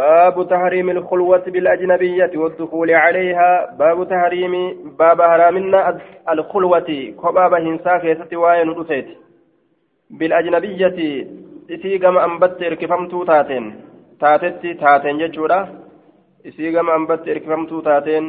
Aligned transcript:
باب 0.00 0.48
تحريم 0.50 0.90
الخلوة 0.90 1.44
بالأجنبية 1.46 2.30
والدخول 2.34 2.90
عليها 2.90 3.76
باب 3.78 4.08
تحريم 4.08 4.54
باب 4.98 5.22
حرامنا 5.22 5.98
الخلوة 6.32 7.14
كباب 7.22 7.54
هنسا 7.54 7.98
كيست 7.98 8.34
وين 8.34 8.70
رفيت 8.70 9.08
بالأجنبية 10.10 11.26
isii 11.68 11.98
gama 11.98 12.22
ambatti 12.22 12.64
hirkifamtuu 12.64 13.24
taateen 13.24 13.64
taatetti 14.18 14.74
taateen 14.74 15.18
jechuudha 15.18 15.68
isii 16.44 16.72
gama 16.72 16.94
ambatti 16.94 17.30
hirkifamtuu 17.30 17.82
taateen 17.82 18.26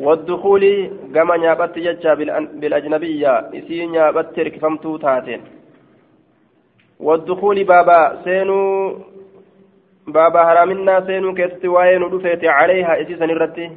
والدخول 0.00 0.90
كما 1.14 1.36
نيابت 1.36 1.78
ججا 1.78 2.14
بالأجنبية 2.60 3.32
إسي 3.54 3.86
نيابت 3.86 4.38
ركفمتو 4.38 4.96
تاتين 4.96 5.40
والدخول 7.00 7.64
بابا 7.64 8.22
سينو 10.05 10.13
بابا 10.13 10.41
هرامنا 10.43 11.05
سينو 11.05 11.33
كيستي 11.33 11.67
واين 11.67 12.03
ودفيت 12.03 12.45
عليها 12.45 13.01
إسي 13.01 13.15
سنرتي 13.15 13.71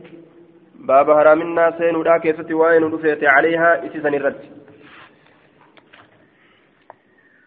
بابا 0.88 1.12
هرامنا 1.14 1.70
سينو 1.78 2.02
دا 2.02 2.18
كيستي 2.18 2.54
واين 2.54 2.84
ودفيت 2.84 3.24
عليها 3.24 3.86
إسي 3.86 4.00
سنرتي 4.00 4.48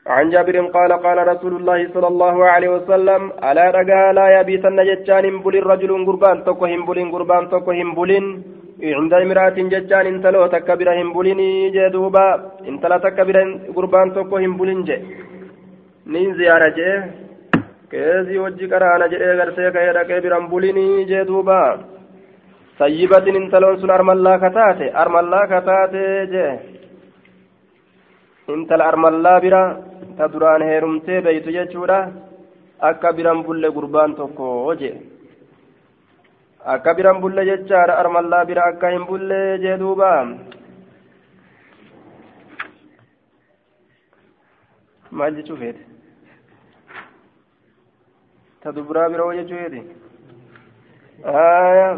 عن 0.08 0.30
جابر 0.30 0.56
قال 0.76 0.92
قال 1.06 1.28
رسول 1.28 1.54
الله 1.56 1.80
صلى 1.94 2.08
الله 2.08 2.46
عليه 2.46 2.70
وسلم 2.70 3.22
ألا 3.50 3.66
رجاء 3.78 4.12
لا 4.18 4.40
يبيتن 4.40 4.80
جتان 4.90 5.26
بولين 5.44 5.64
رجل 5.64 5.92
قربان 6.08 6.44
تكو 6.44 6.66
بولين 6.88 7.12
قربان 7.12 7.44
تكو 7.50 7.72
بولين 7.98 8.26
عند 8.98 9.14
امرأة 9.14 9.58
جتان 9.74 10.06
انتلو 10.12 10.48
تكبر 10.54 10.88
هم 11.02 11.14
بولين 11.14 11.40
جدوبا 11.76 12.26
انتلا 12.70 12.98
تكبر 13.06 13.38
قربان 13.76 14.08
تكو 14.16 14.36
بولين 14.60 14.84
جي 14.88 14.98
نين 16.12 16.30
زيارة 16.38 16.70
جي 16.78 17.21
keesii 17.92 18.38
hojii 18.44 18.70
qaraana 18.74 19.08
jedhee 19.14 19.36
gartee 19.40 19.72
ka'ee 19.76 19.94
dhaqee 19.98 20.20
biran 20.26 20.46
bulinii 20.52 21.06
jee 21.10 21.24
duuba 21.30 21.60
sayyibatin 22.80 23.40
intaloon 23.42 23.80
sun 23.82 23.92
armallaa 23.98 24.38
kataate 24.44 24.88
armallaa 25.04 25.46
kataate 25.54 26.04
jee 26.34 26.52
intala 28.56 28.88
armallaa 28.92 29.40
bira 29.46 29.64
ta 30.18 30.32
duraan 30.34 30.64
heerumtee 30.70 31.20
beeytu 31.28 31.56
jechuudha 31.58 32.00
akka 32.90 33.14
biran 33.18 33.44
bulle 33.46 33.70
gurbaan 33.76 34.16
tokko 34.20 34.48
jee 34.82 34.96
akka 36.76 36.96
biran 36.98 37.22
bulle 37.22 37.46
jechaadha 37.52 38.00
armallaa 38.02 38.46
bira 38.50 38.64
akka 38.72 38.94
hin 38.96 39.06
bulle 39.12 39.40
jee 39.64 39.78
duuba 39.84 40.12
maal 45.20 45.34
jechuu 45.40 45.58
feete 45.62 45.91
تدبرا 48.64 49.08
برو 49.08 49.32
جيتويتي 49.34 49.82
آية 51.26 51.90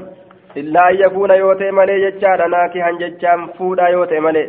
إلا 0.57 0.89
أن 0.89 0.95
يكون 0.95 1.31
يوتي 1.31 1.71
مالي 1.71 1.95
جتشارا 2.09 2.47
ناكي 2.47 2.81
هن 2.81 2.97
جتشام 3.01 3.47
فودا 3.47 3.87
يوتي 3.87 4.19
مالي 4.19 4.45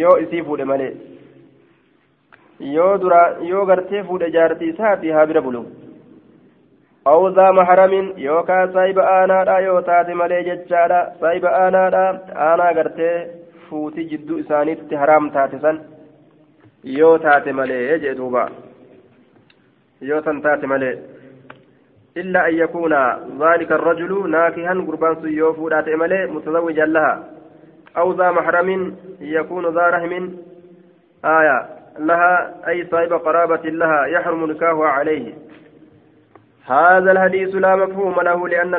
yoo 0.00 0.18
isii 0.22 0.42
fuudhe 0.46 0.64
malee 0.70 0.92
yoo 2.76 2.94
dura 3.02 3.20
yoo 3.50 3.64
gartee 3.70 4.02
fuudhe 4.08 4.30
jaartii 4.36 4.70
isaati 4.72 5.10
haa 5.16 5.26
bira 5.30 5.40
bulu 5.46 5.60
awzaa 7.12 7.52
maharamin 7.58 8.08
yookaan 8.24 8.72
saayiba 8.76 9.04
aanaadha 9.16 9.58
yoo 9.66 9.80
taate 9.88 10.14
malee 10.20 10.40
jechaadha 10.48 11.00
saayiba 11.20 11.50
aanaadha 11.60 12.02
aanaa 12.46 12.72
gartee 12.78 13.14
fuutii 13.68 14.08
jidduu 14.12 14.38
isaaniitti 14.44 15.00
haraam 15.02 15.30
taate 15.36 15.58
san 15.66 15.78
yoo 16.98 17.14
taate 17.26 17.52
malee 17.60 17.98
jee 18.06 18.14
duuba 18.22 18.42
tan 20.24 20.42
taate 20.42 20.66
malee 20.66 21.18
إلا 22.16 22.48
أن 22.48 22.54
يكون 22.54 22.92
ذلك 23.40 23.72
الرجل 23.72 24.30
ناكها 24.30 24.74
قربان 24.74 25.16
سيوف 25.22 25.58
ولا 25.58 25.84
ملي 25.96 26.26
متزوجا 26.26 26.86
لها. 26.86 27.24
أو 27.96 28.12
ذا 28.12 28.30
محرم 28.30 28.96
يكون 29.20 29.74
ذا 29.74 29.86
رحم. 29.86 30.28
آية. 31.24 31.66
لها 31.98 32.54
أي 32.68 32.86
صاحب 32.90 33.12
قرابة 33.12 33.64
لها 33.70 34.06
يحرم 34.06 34.50
نكاهها 34.50 34.88
عليه. 34.88 35.34
هذا 36.66 37.12
الحديث 37.12 37.54
لا 37.54 37.76
مفهوم 37.76 38.20
له 38.20 38.48
لأن 38.48 38.74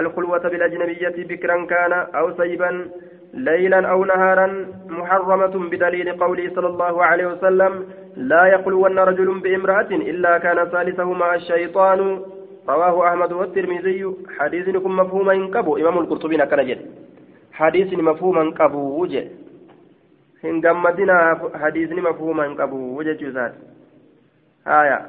الخلوة 0.00 0.38
بالأجنبية 0.38 1.16
بكرا 1.28 1.66
كان 1.66 1.92
أو 1.92 2.36
سيبا 2.36 2.88
ليلا 3.34 3.88
أو 3.90 4.04
نهارا 4.04 4.66
محرمة 4.88 5.68
بدليل 5.70 6.12
قوله 6.12 6.50
صلى 6.54 6.66
الله 6.66 7.04
عليه 7.04 7.26
وسلم 7.26 7.86
لا 8.16 8.46
يخلون 8.46 8.98
رجل 8.98 9.40
بامرأة 9.40 9.90
إلا 9.90 10.38
كان 10.38 10.68
ثالثهما 10.68 11.34
الشيطان 11.34 12.20
رواه 12.68 13.08
أحمد 13.08 13.32
والترمذي 13.32 14.06
حديث 14.38 14.66
كن 14.68 14.90
مفهوما 14.90 15.32
ينقبو 15.32 15.76
إمام 15.76 15.98
القرطبي 15.98 16.36
كان 16.36 16.66
جد 16.66 16.80
حديث 17.52 17.92
مفهوما 17.92 18.50
قبو 18.58 19.02
وجه 19.02 19.24
gammadina 20.42 21.40
hadiisni 21.60 22.00
mafhuuma 22.00 22.44
hin 22.44 22.56
qabu 22.56 23.04
jechuusaati 23.04 23.58
haya 24.64 25.08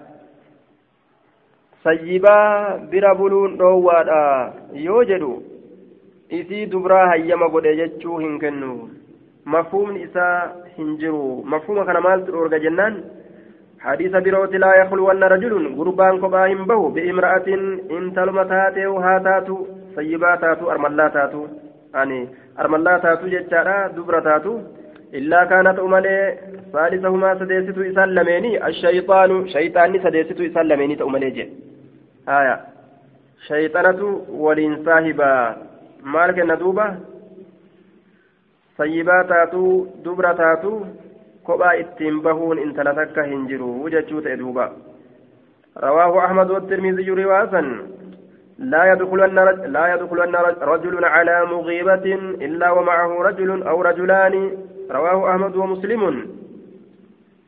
sayyibaa 1.83 2.77
bira 2.77 3.15
buluun 3.15 3.57
dhoowwaadha 3.57 4.53
yoo 4.73 5.03
jedhu 5.03 5.43
isii 6.29 6.65
dubraa 6.65 7.07
hayyama 7.07 7.49
godhe 7.49 7.75
jechuu 7.75 8.17
hin 8.17 8.39
kennu 8.39 8.89
mafhuumni 9.45 10.01
isaa 10.01 10.51
hin 10.77 10.97
jiru. 11.01 11.43
Mafhuuma 11.55 11.85
kana 11.85 12.01
maaltu 12.01 12.31
dhoorga 12.31 12.59
jennaan? 12.59 13.03
حديث 13.83 14.11
بروت 14.25 14.53
لا 14.55 14.71
يخلون 14.81 15.23
رجل 15.23 15.53
غربان 15.77 16.15
كباهم 16.23 16.65
به 16.69 16.81
بامرأة 16.95 17.47
إن 17.95 18.13
تلم 18.15 18.37
تاتي 18.51 18.85
هاتاتو 19.05 19.57
سيبا 19.95 20.35
تاتو 20.35 20.71
أرملا 20.71 21.07
تاتو 21.15 21.41
يعني 21.93 22.19
أرملا 22.59 22.97
تاتو 23.03 23.27
جتشارا 23.33 23.87
دبرة 23.95 24.19
تاتو 24.27 24.53
إلا 25.17 25.39
كانت 25.51 25.79
أمالي 25.79 26.17
ثالثهما 26.73 27.29
سديستو 27.39 27.81
إسان 27.89 28.09
لميني 28.15 28.51
الشيطان 28.67 29.31
شيطاني 29.53 29.97
سديستو 30.03 30.43
إسان 30.45 30.65
لميني 30.67 30.95
تأمالي 30.95 31.29
جي 31.35 31.45
آية 32.37 32.55
شيطانة 33.47 34.01
ولين 34.43 34.73
صاحبا 34.85 35.31
مالك 36.13 36.39
الندوبة 36.39 36.85
sayyibaa 38.77 39.23
taatuu 39.33 39.75
dubra 40.05 40.33
taatuu 40.41 40.79
kophaa 41.43 41.75
ittiin 41.83 42.23
bahuun 42.25 42.65
intala 42.65 42.97
takka 43.01 43.29
hin 43.33 43.47
jiru 43.51 43.75
jechuu 43.95 44.21
ta'e 44.21 44.39
duuba. 44.39 44.71
رواه 45.77 46.25
أحمد 46.25 46.51
والترمذي 46.51 47.09
رواية 47.09 47.61
لا 48.57 48.91
يدخلن 48.91 49.35
لا 49.65 49.93
يدخلن 49.93 50.35
رجل 50.61 51.05
على 51.05 51.45
مغيبة 51.45 52.05
إلا 52.45 52.71
ومعه 52.71 53.21
رجل 53.21 53.63
أو 53.63 53.81
رجلان 53.81 54.57
رواه 54.91 55.31
أحمد 55.31 55.55
ومسلم 55.55 56.29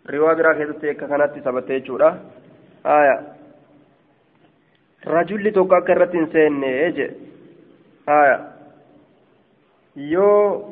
رواية 0.10 0.42
راكزة 0.42 0.94
كانت 0.94 1.40
ثبتت 1.46 2.14
آية 2.86 3.22
رجل 5.08 5.52
توكا 5.52 5.80
كرة 5.80 6.30
سين 6.34 6.64
آية 8.10 8.52
يو 9.96 10.64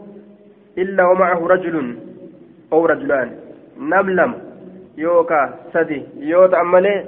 إلا 0.78 1.04
ومعه 1.10 1.48
رجل 1.48 1.76
أو 2.74 2.86
رجلان 2.86 3.30
نملم 3.78 4.32
يوكا 4.98 5.42
سدي 5.74 6.02
يو 6.18 6.46
تأملي 6.46 7.06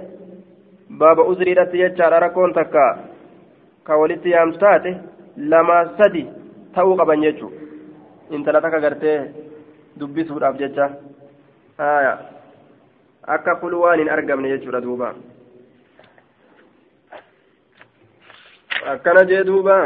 باب 0.90 1.20
أزري 1.20 1.54
رتي 1.54 1.78
يجار 1.80 2.24
ركون 2.24 2.54
تكا 2.54 2.88
كولتي 3.88 4.30
يامستاتي 4.30 4.98
لما 5.38 5.78
سدي 6.00 6.26
ta'uu 6.76 6.96
qaban 7.00 7.24
jechuun 7.24 7.54
intala 8.36 8.62
takka 8.62 8.80
gartee 8.84 9.20
dubbisuudhaaf 10.00 10.58
jecha 10.60 10.86
akka 13.36 13.56
kulu 13.62 13.80
waan 13.84 14.00
hin 14.00 14.12
argamne 14.16 14.52
jechuudha 14.52 14.82
duuba 14.84 15.14
akkana 18.94 19.24
jee 19.32 19.44
duuba 19.48 19.78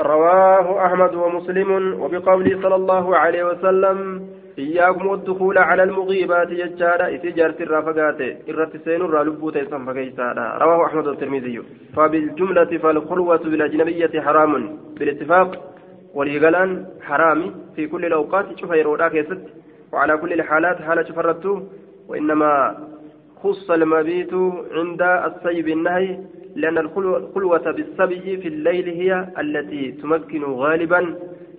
رواه 0.00 0.86
أحمد 0.86 1.14
ومسلم 1.14 2.00
وبقوله 2.00 2.62
صلى 2.62 2.74
الله 2.74 3.16
عليه 3.16 3.44
وسلم 3.44 4.26
إياكم 4.58 5.06
والدخول 5.06 5.58
على 5.58 5.82
المغيبات 5.82 6.50
يجارة. 6.50 7.14
إتجارة 7.14 7.54
الرافقات 7.60 8.20
الرتسين 8.48 9.00
الرالبوت 9.02 9.56
يسمى 9.56 10.12
رواه 10.60 10.86
أحمد 10.86 11.06
والترمذي. 11.06 11.62
فبالجملة 11.96 12.78
فالخلوة 12.78 13.36
بالأجنبية 13.38 14.20
حرام. 14.20 14.76
بالاتفاق 14.98 15.50
وليقلان 16.14 16.86
حرام 17.02 17.54
في 17.76 17.86
كل 17.86 18.04
الأوقات 18.04 18.58
شوف 18.58 18.70
يروراك 18.72 19.14
يست 19.14 19.42
وعلى 19.92 20.16
كل 20.16 20.32
الحالات 20.32 20.82
حالة 20.82 21.02
شفرته 21.02 21.62
وإنما 22.08 22.76
خص 23.42 23.70
المبيت 23.70 24.34
عند 24.72 25.02
السيب 25.02 25.68
النهي 25.68 26.18
لأن 26.56 26.78
الخلوة 26.78 27.70
بالسبي 27.70 28.36
في 28.36 28.48
الليل 28.48 28.88
هي 28.88 29.28
التي 29.38 29.92
تمكن 30.02 30.42
غالبا 30.44 31.14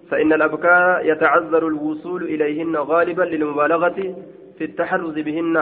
فإن 0.10 0.34
الأبكار 0.34 1.06
يتعذر 1.06 1.68
الوصول 1.68 2.24
إليهن 2.24 2.76
غالبا 2.76 3.24
للمبالغة 3.24 4.16
في 4.58 4.64
التحرز 4.64 5.20
بهن 5.20 5.58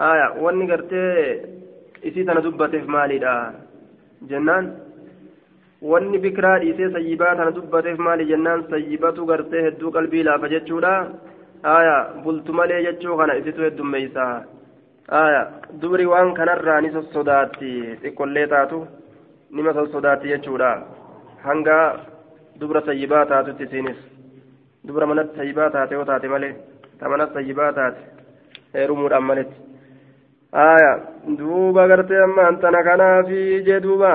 آية 0.00 0.26
واني 0.42 0.72
قرتي 0.72 1.06
isii 2.08 2.24
tana 2.24 2.40
dubbateef 2.40 2.84
maalidha 2.94 3.32
jennaan 4.28 4.68
wanni 5.90 6.18
bikiraa 6.24 6.58
dhiisee 6.62 6.88
sayyibaa 6.94 7.34
tana 7.40 7.50
dubbateef 7.56 7.98
maali 8.06 8.24
jennaan 8.30 8.64
sayyibatu 8.70 9.26
gartee 9.30 9.64
hedduu 9.66 9.92
qalbii 9.96 10.22
laafa 10.28 10.48
jechuudha 10.54 10.92
aya 11.74 11.96
bultu 12.24 12.56
malee 12.60 12.80
jechuu 12.86 13.18
kana 13.20 13.36
isitu 13.40 13.66
heddummeeysa 13.66 14.24
aya 14.24 14.46
dubri 15.80 16.06
waan 16.06 16.34
kanarraa 16.34 16.80
ni 16.80 16.90
sossodaatti 16.96 17.70
xiqqollee 18.02 18.46
taatu 18.52 18.78
nima 19.50 19.72
sossodaatti 19.78 20.28
jechuudha 20.32 20.70
hanga 21.46 21.76
dubra 22.60 22.80
sayyibaa 22.88 23.24
taatutti 23.32 23.64
isiinis 23.68 23.98
dubra 24.86 25.06
manatti 25.06 25.36
sayyibaa 25.40 25.70
taate 25.76 25.94
yoo 25.94 26.04
taate 26.10 26.28
malee 26.34 26.52
ta 26.98 27.08
manatti 27.08 27.34
sayyibaa 27.38 27.72
taate 27.72 28.00
heerumuudhaan 28.74 29.26
maletti 29.30 29.56
aya 30.66 30.92
duuba 31.38 31.88
gartee 31.90 32.22
ammaan 32.28 32.60
tana 32.62 32.82
kanaafi 32.90 33.42
jee 33.66 33.80
duuba 33.88 34.12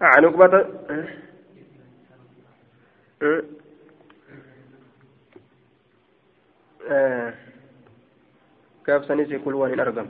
عن 0.00 0.24
عقبة 0.24 0.64
كيف 6.88 7.47
سنسي 8.90 9.38
كل 9.38 9.54
وان 9.54 9.80
أرقم. 9.80 10.06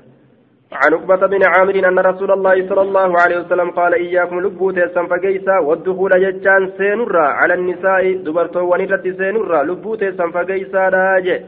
عن 0.72 0.94
عقبة 0.94 1.26
بن 1.26 1.40
عامر 1.46 1.88
أن 1.88 1.98
رسول 1.98 2.30
الله 2.30 2.69
صلى 2.69 2.80
الله 2.80 3.20
عليه 3.20 3.38
وسلم 3.38 3.70
قال 3.70 3.94
إياكم 3.94 4.40
لبوت 4.40 4.78
سنفقيسا 4.78 5.58
والدخول 5.58 6.10
ججان 6.10 6.72
سينرا 6.78 7.26
على 7.28 7.54
النساء 7.54 8.12
دبرتو 8.12 8.60
ونرت 8.60 9.02
سينرا 9.02 9.62
لبوت 9.62 10.04
سنفقيسا 10.04 10.88
راجع. 10.88 11.38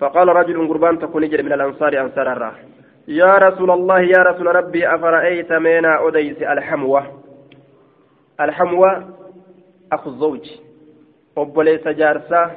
فقال 0.00 0.28
رجل 0.28 0.68
قربان 0.68 0.98
تكون 0.98 1.22
من 1.22 1.52
الأنصار 1.52 2.00
أنصار 2.00 2.32
الرا. 2.32 2.52
يا 3.08 3.38
رسول 3.38 3.70
الله 3.70 4.00
يا 4.00 4.18
رسول 4.18 4.46
ربي 4.46 4.94
أفرأيت 4.94 5.52
مينا 5.52 6.08
أديس 6.08 6.42
الحموة؟ 6.42 7.02
الحموى 8.40 9.04
أخو 9.92 10.10
الزوج. 10.10 10.50
وبليس 11.36 11.88
جارسة 11.88 12.50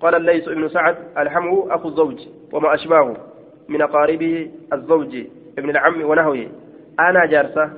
قال 0.00 0.14
الليث 0.14 0.48
ابن 0.48 0.68
سعد. 0.68 0.96
الحمو 1.18 1.68
أخو 1.70 1.88
الزوج. 1.88 2.18
وما 2.52 2.74
أشباهه؟ 2.74 3.27
من 3.68 3.82
أقاربه 3.82 4.50
الزوج 4.72 5.24
ابن 5.58 5.70
العم 5.70 6.02
ونحوه 6.02 6.48
أنا 7.00 7.26
جارسة 7.26 7.70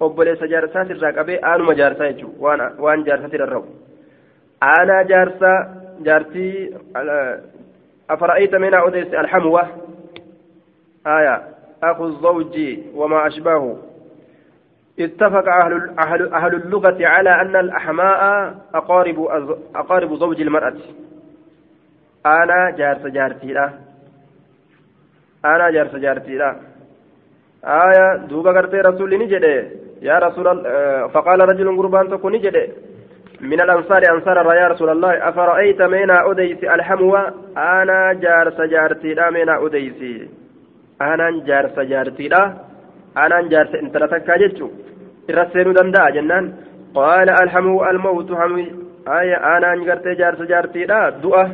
وبليس 0.00 0.42
جارسة 0.42 0.82
الراقبة 0.82 1.34
أنا 1.34 1.58
ما 1.58 1.74
جارسة 1.74 2.04
يجو. 2.04 2.28
وأنا 2.38 2.74
وأنا 2.78 3.04
جارسة 3.04 3.26
الرب 3.26 3.64
أنا 4.62 5.02
جارسة 5.02 5.68
جارتي 6.00 6.76
أفرأيت 8.10 8.54
من 8.54 8.74
أوديس 8.74 9.06
الحموة؟ 9.06 9.68
آية 11.06 11.42
أخو 11.82 12.06
الزوج 12.06 12.78
وما 12.94 13.26
أشباهه 13.26 13.76
اتفق 15.00 15.48
أهل, 15.48 15.90
أهل, 15.98 16.32
أهل 16.32 16.54
اللغة 16.54 17.06
على 17.06 17.30
أن 17.40 17.56
الأحماء 17.56 18.54
أقارب 18.74 19.28
أقارب 19.74 20.14
زوج 20.14 20.40
المرأة. 20.40 20.74
أنا 22.26 22.70
جارس 22.78 23.06
جارتي 23.06 23.52
أنا 25.44 25.70
جارس 25.70 25.94
جارتي 25.94 26.34
لا 26.36 26.56
آية 27.64 28.16
دوبا 28.16 28.50
قرتي 28.50 28.76
رسول 28.76 29.18
نجد 29.18 29.44
يا 30.02 30.18
رسول 30.18 30.48
الله 30.48 30.68
آه، 30.68 31.06
فقال 31.06 31.40
رجل 31.40 31.76
قربان 31.76 32.10
تكون 32.10 32.32
نجد 32.32 32.56
من 33.40 33.60
الأنصار 33.60 34.02
أنصار 34.14 34.54
يا 34.54 34.68
رسول 34.68 34.90
الله 34.90 35.28
أفرأيت 35.28 35.82
مينا 35.82 36.30
أديس 36.30 36.64
الحموى 36.64 37.22
أنا 37.56 38.12
جارس 38.12 38.60
جارتي 38.60 39.14
لا 39.14 39.30
مينا 39.30 39.66
أديس 39.66 40.00
أنا 41.02 41.42
جارس 41.46 41.78
جارتي 41.78 42.28
لا 42.28 42.42
أنا 43.16 43.48
جارس 43.48 43.74
انت 43.74 43.96
لا 43.96 44.06
irra 45.28 45.46
seenuu 45.52 45.74
danda'a 45.74 46.10
jennaan. 46.16 46.52
Qaala 46.94 47.38
alhamuu 47.42 47.80
almawtu 47.90 48.36
hamwi 48.40 48.66
aya 49.18 49.38
aanaan 49.52 49.84
gartee 49.88 50.16
jaarsa 50.20 50.46
jaartiidha 50.52 51.00
du'a. 51.22 51.44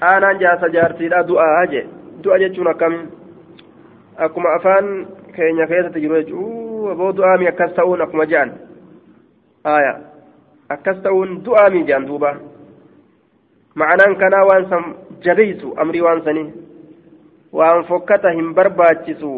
Aanaan 0.00 0.40
jaarsa 0.40 0.72
jaartiidha 0.76 1.22
du'a 1.28 1.66
je 1.72 1.82
du'a 2.26 2.38
jechuun 2.42 2.70
akkam 2.72 2.94
akkuma 4.26 4.54
afaan 4.58 4.86
keenya 5.36 5.66
keessatti 5.70 6.00
jiru 6.04 6.18
jechuu 6.20 6.90
aboo 6.92 7.12
du'aami 7.16 7.48
akkas 7.52 7.74
ta'uun 7.78 8.02
akkuma 8.04 8.26
je'an 8.34 8.52
aya 9.64 9.92
akkas 10.76 11.02
ta'uun 11.06 11.40
du'aami 11.48 11.84
je'an 11.88 12.06
duuba 12.10 12.30
ma'anaan 13.82 14.16
kanaa 14.22 14.44
waan 14.50 14.68
san 14.70 14.84
jabeysu 15.24 15.74
amrii 15.84 16.00
waan 16.06 16.22
sanii 16.28 16.48
waan 17.52 17.84
fokkata 17.90 18.32
hin 18.38 18.54
barbaachisu 18.54 19.32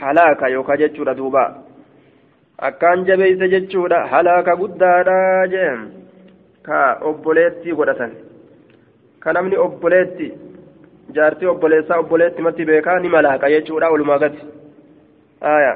halaaka 0.00 0.48
yookaa 0.54 0.76
jechuudha 0.84 1.14
duuba 1.20 1.44
akkaan 2.68 3.04
jabeeyse 3.10 3.48
jechuudha 3.54 4.06
halaaka 4.14 4.56
guddaadha 4.62 5.18
jeen 5.54 5.82
ka 6.68 6.80
obboleettii 7.10 7.76
godhatan 7.80 8.12
ka 9.20 9.32
namni 9.36 9.56
obboleetti 9.66 10.32
jaartii 11.16 11.48
obboleessaa 11.54 11.98
obboleetti 12.02 12.42
matti 12.46 12.64
beekaa 12.70 12.98
ni 13.04 13.08
malaaqa 13.14 13.50
jechuudha 13.54 13.90
walumaa 13.94 14.18
gati 14.24 14.40
aya 15.54 15.72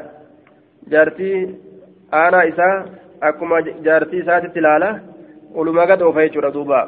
jaartii 0.92 1.36
aanaa 2.20 2.44
isaa 2.52 2.74
akkuma 3.30 3.60
jaartii 3.88 4.20
isaatitti 4.24 4.58
ilaala 4.64 4.90
walumaa 5.54 5.86
gad 5.92 6.02
oofa 6.08 6.24
jechuudha 6.26 6.50
duuba 6.56 6.80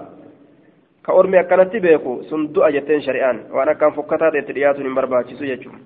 ka 1.07 1.13
ormi 1.21 1.39
akkanatti 1.39 1.81
beeku 1.87 2.13
sun 2.29 2.49
du'a 2.55 2.71
jetteen 2.77 3.03
shari'aan 3.07 3.39
waan 3.57 3.69
akkaan 3.75 3.93
fokkataa 3.99 4.31
ta'etti 4.35 4.53
dhiyaatuun 4.59 4.87
hin 4.89 4.95
barbaachisu 5.01 5.45
jechuudha 5.53 5.79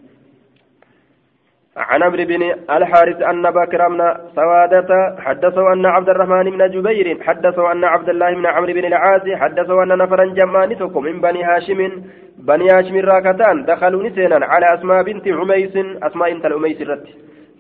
عن 1.77 2.03
عمرو 2.03 2.25
بن 2.25 2.43
الحارث 2.71 3.23
أن 3.23 3.51
بكر 3.51 3.89
بن 3.89 4.15
سوادة 4.35 5.17
حدثه 5.19 5.73
أن 5.73 5.87
عبد 5.87 6.09
الرحمن 6.09 6.51
بن 6.51 6.71
جبير 6.71 7.23
حدثه 7.23 7.73
أن 7.73 7.85
عبد 7.85 8.09
الله 8.09 8.35
بن 8.35 8.47
عمرو 8.47 8.73
بن 8.73 8.85
العاص 8.85 9.23
حدثه 9.35 9.83
أن 9.83 9.89
نفرا 9.89 10.25
جمانتكم 10.25 11.03
من 11.03 11.21
بني 11.21 11.45
هاشم 11.45 12.03
بني 12.39 12.67
هاشم 12.71 12.97
راكتان 12.97 13.65
دخلوا 13.65 14.03
نسينا 14.03 14.47
على 14.47 14.67
أسماء 14.75 15.03
بنت 15.03 15.29
عميس 15.29 15.77
أسماء 16.03 16.33
انت 16.33 16.47
الأميس 16.47 16.83
الرت. 16.83 17.07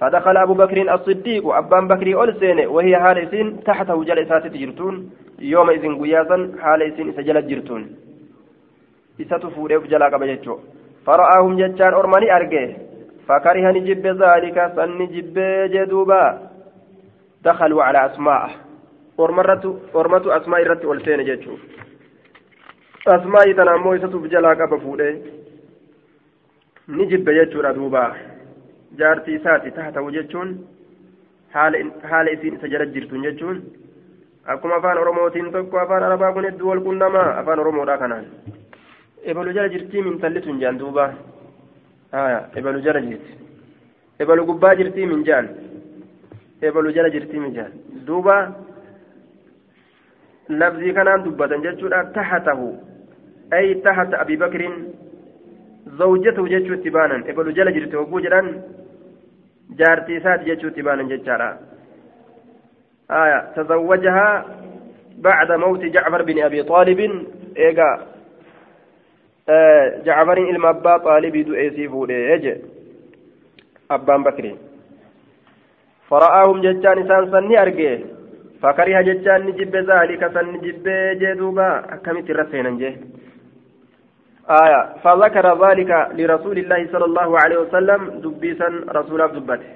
فدخل 0.00 0.36
أبو 0.36 0.54
بكر 0.54 0.94
الصديق 0.94 1.54
أبان 1.54 1.88
بكر 1.88 2.24
ألسين 2.24 2.66
وهي 2.66 2.96
حالسين 2.96 3.64
تحته 3.64 4.04
جلسات 4.04 4.46
جرتون 4.46 5.10
يوم 5.40 5.70
إذن 5.70 5.92
قياسا 6.02 6.52
حالسين 6.62 7.12
سجلت 7.12 7.44
جرتون. 7.44 7.82
إساتو 9.20 9.50
فوريف 9.50 9.82
جلا 9.86 10.06
قبجتشو 10.12 10.58
فرآهم 11.06 11.56
جتشان 11.56 11.92
أرماني 11.94 12.36
أرجيه 12.36 12.91
فكره 13.28 13.70
نجب 13.76 14.06
ذلك 14.06 14.56
سن 14.76 14.98
جب 15.14 15.36
جدوبا 15.74 16.24
دخلوا 17.44 17.82
على 17.82 18.06
أسماء 18.06 18.50
ورمرت 19.18 19.64
ورمت 19.94 20.26
أسماء 20.26 20.60
رت 20.70 20.84
والسين 20.84 21.24
جتشو 21.28 21.54
أسماء 23.16 23.52
تنامو 23.52 23.94
يسطو 23.94 24.18
بجلا 24.18 24.50
قبا 24.58 24.76
فوده 24.84 25.08
نجب 26.98 27.26
جتشو 27.38 27.60
دوبا 27.78 28.04
jaartii 29.00 29.34
isaati 29.34 29.70
taatawu 29.76 30.10
jechuun 30.10 30.48
haala 31.52 32.30
isiin 32.34 32.54
isa 32.56 32.68
jala 32.68 32.86
jirtun 32.94 33.22
jechuun 33.26 33.62
akkuma 34.54 34.76
afaan 34.76 34.98
oromootiin 35.02 35.52
tokko 35.52 35.78
afaan 35.80 36.02
arabaa 36.08 36.32
kun 36.32 36.44
hedduu 36.44 36.68
wal 36.70 36.82
qunnamaa 36.86 37.28
afaan 37.40 37.62
oromoodha 37.62 37.98
kanaan 38.02 38.26
ebalu 39.24 39.54
jala 39.56 39.72
jirtii 39.74 40.02
mintalli 40.08 40.42
tun 40.46 40.60
jaan 40.62 40.80
duubaa 40.82 41.08
jirti 42.12 43.32
ebalu 44.20 44.44
gubbaa 44.46 44.74
jirtii 44.76 45.06
min 45.06 45.24
jaan 45.24 45.48
ebalu 46.62 46.92
jala 46.92 47.10
jirtii 47.10 47.40
min 47.40 47.54
jaan 47.54 47.72
duuba 48.06 48.36
lafzii 50.48 50.94
kanaan 50.94 51.24
dubbatan 51.24 51.62
jechuudha 51.62 52.04
tahatahu 52.14 52.68
ay 53.50 53.74
tahata 53.84 54.20
abi 54.20 54.36
bakrin 54.36 54.74
zawjatahu 55.98 56.48
jechuu 56.48 56.74
itti 56.78 56.90
baanan 56.90 57.24
ebalu 57.26 57.52
jala 57.52 57.72
jirti 57.72 57.96
hogguu 57.96 58.20
jedhan 58.20 58.48
jaartii 59.78 60.16
isaati 60.20 60.50
jechuu 60.50 60.68
itti 60.72 60.82
baanan 60.82 61.08
jechaadha 61.08 61.50
آية 63.12 63.52
تزوجها 63.56 64.44
بعد 65.18 65.52
موت 65.52 65.80
جعفر 65.84 66.22
بن 66.22 66.42
أبي 66.42 66.62
طالب 66.62 67.00
إيجا 67.56 68.00
fuudhee 71.88 72.38
je 72.44 72.54
abbaan 73.88 74.22
bakri 74.22 74.52
fara'aahum 76.08 76.62
jechaan 76.62 77.02
isaan 77.04 77.30
san 77.30 77.48
ni 77.48 77.56
arge 77.56 77.90
fakariha 78.62 79.02
jechaan 79.08 79.46
ni 79.46 79.52
jibbe 79.58 79.82
zaalika 79.90 80.30
san 80.32 80.52
ni 80.52 80.58
jibbee 80.66 81.16
jee 81.20 81.34
duuba 81.34 81.66
akkamitti 81.96 82.32
irra 82.32 82.46
seenan 82.50 82.78
jee 82.78 82.94
آية 84.50 84.98
فذكر 85.04 85.46
ذلك 85.66 85.90
لرسول 86.18 86.58
الله 86.58 86.80
صلى 86.92 87.04
الله 87.04 87.40
عليه 87.40 87.58
وسلم 87.58 88.00
دبيسا 88.24 88.68
رسول 88.88 89.20
دبته 89.28 89.70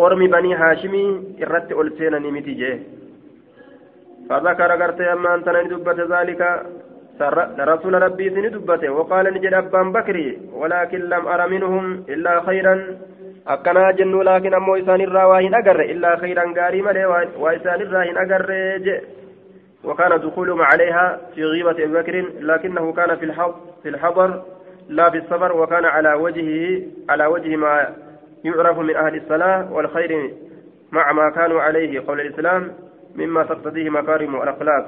أرمي 0.00 0.26
بني 0.28 0.54
هاشمي 0.54 1.04
إرت 1.42 1.72
ألسينا 1.72 2.18
نمتي 2.18 2.54
جيه 2.54 2.78
فذكر 4.30 4.70
قرت 4.82 5.00
أما 5.00 5.34
أنت 5.34 5.48
ذلك 6.14 6.42
رسول 7.60 8.02
ربي 8.02 8.30
سندبته 8.30 8.90
وقال 8.90 9.34
نجد 9.34 9.54
أبان 9.54 9.92
بكري 9.92 10.38
ولكن 10.52 10.98
لم 10.98 11.28
أرى 11.28 11.48
منهم 11.48 12.04
إلا 12.08 12.40
خيرا. 12.40 12.98
أكنا 13.46 13.90
جن 13.90 14.22
لكن 14.22 14.54
أمو 14.54 14.76
إسان 14.76 15.00
الراواهن 15.00 15.54
أقر 15.54 15.80
إلا 15.80 16.16
خيرا 16.16 16.54
قاري 16.56 16.82
ملي 16.82 17.06
وإسان 17.38 17.80
الراهن 17.80 18.16
أقر 18.16 18.50
وكان 19.84 20.20
دخولهم 20.20 20.62
عليها 20.62 21.20
في 21.34 21.44
غيبة 21.44 21.70
أبي 21.70 21.86
بكر 21.86 22.24
لكنه 22.40 22.92
كان 22.92 23.16
في 23.16 23.24
الحضر 23.24 23.54
في 23.82 23.88
الحضر 23.88 24.42
لا 24.88 25.10
في 25.10 25.18
السفر 25.18 25.56
وكان 25.56 25.84
على 25.84 26.14
وجهه 26.14 26.82
على 27.08 27.26
وجه 27.26 27.56
ما 27.56 27.94
يعرف 28.44 28.78
من 28.78 28.96
أهل 28.96 29.16
الصلاة 29.16 29.72
والخير 29.72 30.30
مع 30.92 31.12
ما 31.12 31.30
كانوا 31.30 31.62
عليه 31.62 32.06
قول 32.06 32.20
الإسلام 32.20 32.72
مما 33.14 33.42
تقتضيه 33.42 33.90
مكارم 33.90 34.42
الأخلاق. 34.42 34.86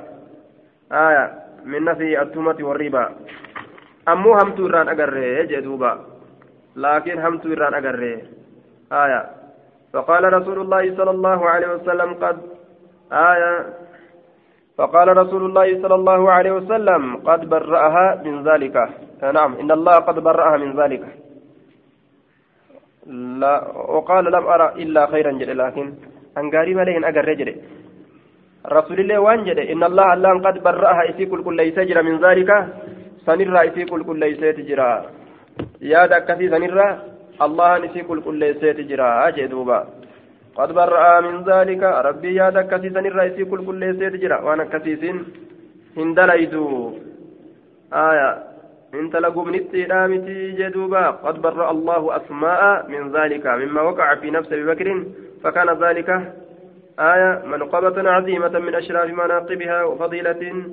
آية. 0.93 1.33
من 1.65 1.85
نفي 1.85 2.23
التهمة 2.23 2.57
والربا 2.61 3.05
أمو 4.09 4.33
همتو 4.39 4.67
إران 4.67 4.89
أقرر 4.89 5.45
جدوبا 5.51 5.93
لكن 6.77 7.19
همتو 7.19 7.53
إران 7.53 7.75
أقرر 7.75 8.19
آية 8.93 9.23
فقال 9.93 10.33
رسول 10.33 10.59
الله 10.61 10.97
صلى 10.97 11.11
الله 11.11 11.41
عليه 11.49 11.69
وسلم 11.75 12.11
قد 12.15 12.37
آية 13.13 13.55
فقال 14.79 15.17
رسول 15.17 15.43
الله 15.45 15.83
صلى 15.83 15.95
الله 15.95 16.31
عليه 16.33 16.53
وسلم 16.53 17.17
قد 17.17 17.41
برأها 17.49 18.07
من 18.25 18.35
ذلك 18.49 18.77
نعم 19.23 19.55
إن 19.61 19.71
الله 19.71 19.97
قد 20.09 20.19
برأها 20.19 20.57
من 20.57 20.81
ذلك 20.81 21.03
لا 23.43 23.55
وقال 23.97 24.25
لم 24.25 24.45
أرى 24.47 24.69
إلا 24.83 25.07
خيرا 25.07 25.33
جل 25.33 25.59
لكن 25.59 25.87
أنقاري 26.39 26.75
مليهن 26.75 27.05
أقر 27.05 27.25
رجل 27.29 27.49
رسول 28.67 29.01
الله 29.01 29.19
وان 29.19 29.45
جل 29.45 29.59
إن 29.59 29.83
الله 29.85 30.15
الله 30.15 30.33
قد 30.45 30.63
برأها 30.63 31.11
إسي 31.11 31.27
كل 31.27 31.57
ليس 31.57 31.79
جرى 31.79 32.03
من 32.03 32.21
ذلك 32.21 32.51
سنرى 33.27 33.61
إسي 33.69 33.85
كل 33.85 34.19
ليس 34.19 34.41
تجرى. 34.41 34.93
يا 35.81 36.07
دكتي 36.07 36.49
سنرى 36.53 36.89
الله 37.45 37.85
إسي 37.85 38.01
كل 38.03 38.35
ليس 38.37 38.61
تجرى. 38.61 39.09
أجدوبا 39.29 39.81
قد 40.57 40.71
برأ 40.73 41.21
من 41.21 41.37
ذلك. 41.51 41.83
ربي 41.83 42.35
يا 42.35 42.51
دكتي 42.51 42.89
سنرى 42.91 43.23
إسي 43.27 43.45
كل 43.45 43.75
ليس 43.81 43.97
تجرى. 44.15 44.37
وأنا 44.45 44.65
كثيس 44.73 45.03
هندليدو 45.97 46.67
آية. 47.93 48.31
إنت 48.95 49.15
لقمنتي 49.17 49.85
دامتي 49.85 50.39
جدوبا 50.59 51.05
قد 51.25 51.37
برأ 51.43 51.71
الله 51.71 52.03
أسماء 52.17 52.63
من 52.93 53.03
ذلك. 53.17 53.45
مما 53.47 53.81
وقع 53.83 54.15
في 54.21 54.31
نفس 54.31 54.53
أبي 54.53 54.65
بكر. 54.69 54.89
فكان 55.45 55.69
ذلك 55.85 56.11
آية 57.01 57.43
منقبة 57.47 58.11
عظيمة 58.11 58.59
من 58.59 58.75
أشراف 58.75 59.11
مناقبها 59.11 59.85
وفضيلة. 59.85 60.65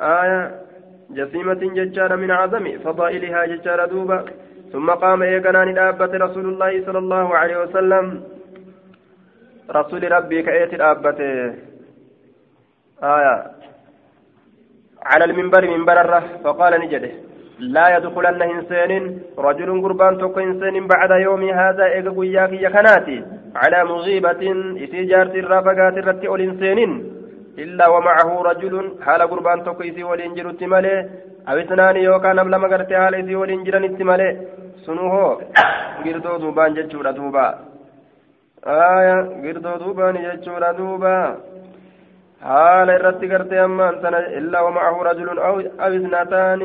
آية 0.00 0.60
جسيمة 1.10 1.54
ججارة 1.54 2.16
من 2.16 2.30
عظم 2.30 2.78
فضائلها 2.78 3.46
ججارة 3.46 3.86
دوبا. 3.86 4.24
ثم 4.72 4.90
قام 4.90 5.22
إيقنان 5.22 5.68
الآبة 5.68 6.12
رسول 6.24 6.46
الله 6.48 6.86
صلى 6.86 6.98
الله 6.98 7.36
عليه 7.36 7.62
وسلم. 7.62 8.24
رسول 9.70 10.12
ربي 10.12 10.42
كأيت 10.42 10.74
الآبة. 10.74 11.20
آية. 13.02 13.46
على 15.02 15.24
المنبر 15.24 15.62
منبر 15.78 16.00
الره 16.00 16.24
فقال 16.44 16.80
نجده. 16.80 17.10
لا 17.58 17.96
يدخلن 17.96 18.42
إنسان 18.42 19.18
رجل 19.38 19.82
قربان 19.82 20.18
توك 20.18 20.38
إنسان 20.38 20.86
بعد 20.86 21.10
يوم 21.10 21.42
هذا 21.48 21.84
إيقا 21.84 22.10
قياك 22.10 22.52
يكناتي 22.52 23.24
على 23.56 23.84
مغيبة 23.84 24.42
إسي 24.84 25.04
جارت 25.04 25.34
الرافقات 25.34 25.98
الرتي 25.98 26.28
الإنسان 26.34 26.78
إلا 27.58 27.88
ومعه 27.88 28.42
رجل 28.42 28.74
حال 29.06 29.22
قربان 29.30 29.64
توك 29.64 29.80
إسي 29.86 30.04
والإنجر 30.04 30.50
التمالي 30.50 30.96
أو 31.48 31.56
إثنان 31.58 31.96
يوكا 31.96 32.32
نبلا 32.32 32.58
مقرتي 32.58 32.96
حال 32.96 33.14
إسي 33.14 33.34
والإنجر 33.40 33.76
التمالي 33.76 34.28
سنوه 34.86 35.40
قردو 36.04 36.36
دوبان 36.42 36.74
جتشورا 36.74 37.10
دوبا. 37.10 37.46
آية 38.66 39.16
قردو 39.44 39.76
دوبان 39.82 40.14
جتشورا 40.24 40.72
دوبا. 40.78 41.16
حال 42.42 42.90
الرتي 42.90 43.26
قرتي 43.32 43.64
أما 43.64 43.88
أنتنا 43.90 44.18
إلا 44.38 44.58
ومعه 44.60 44.96
رجل 45.02 45.38
أو 45.38 45.54
إثنتان. 45.80 46.62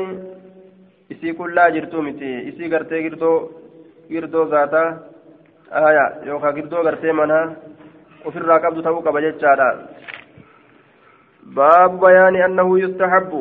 Isii 1.14 1.32
kullaa 1.40 1.70
jirtuu 1.70 2.02
miti. 2.02 2.30
Isii 2.50 2.68
gartee 2.68 3.02
girdoo 3.02 3.36
girdoo 4.08 4.46
zaataa 4.54 4.88
aya 5.70 6.04
yookaan 6.26 6.54
girdoo 6.58 6.82
gartee 6.86 7.12
manaa 7.20 7.44
ofirraa 8.24 8.58
qabdu 8.64 8.82
ta'uu 8.82 9.02
qaba 9.06 9.20
jechaadha. 9.26 9.68
Baabu 11.56 11.98
bayaani 12.04 12.42
annahu 12.42 12.76
yustahabbu. 12.82 13.40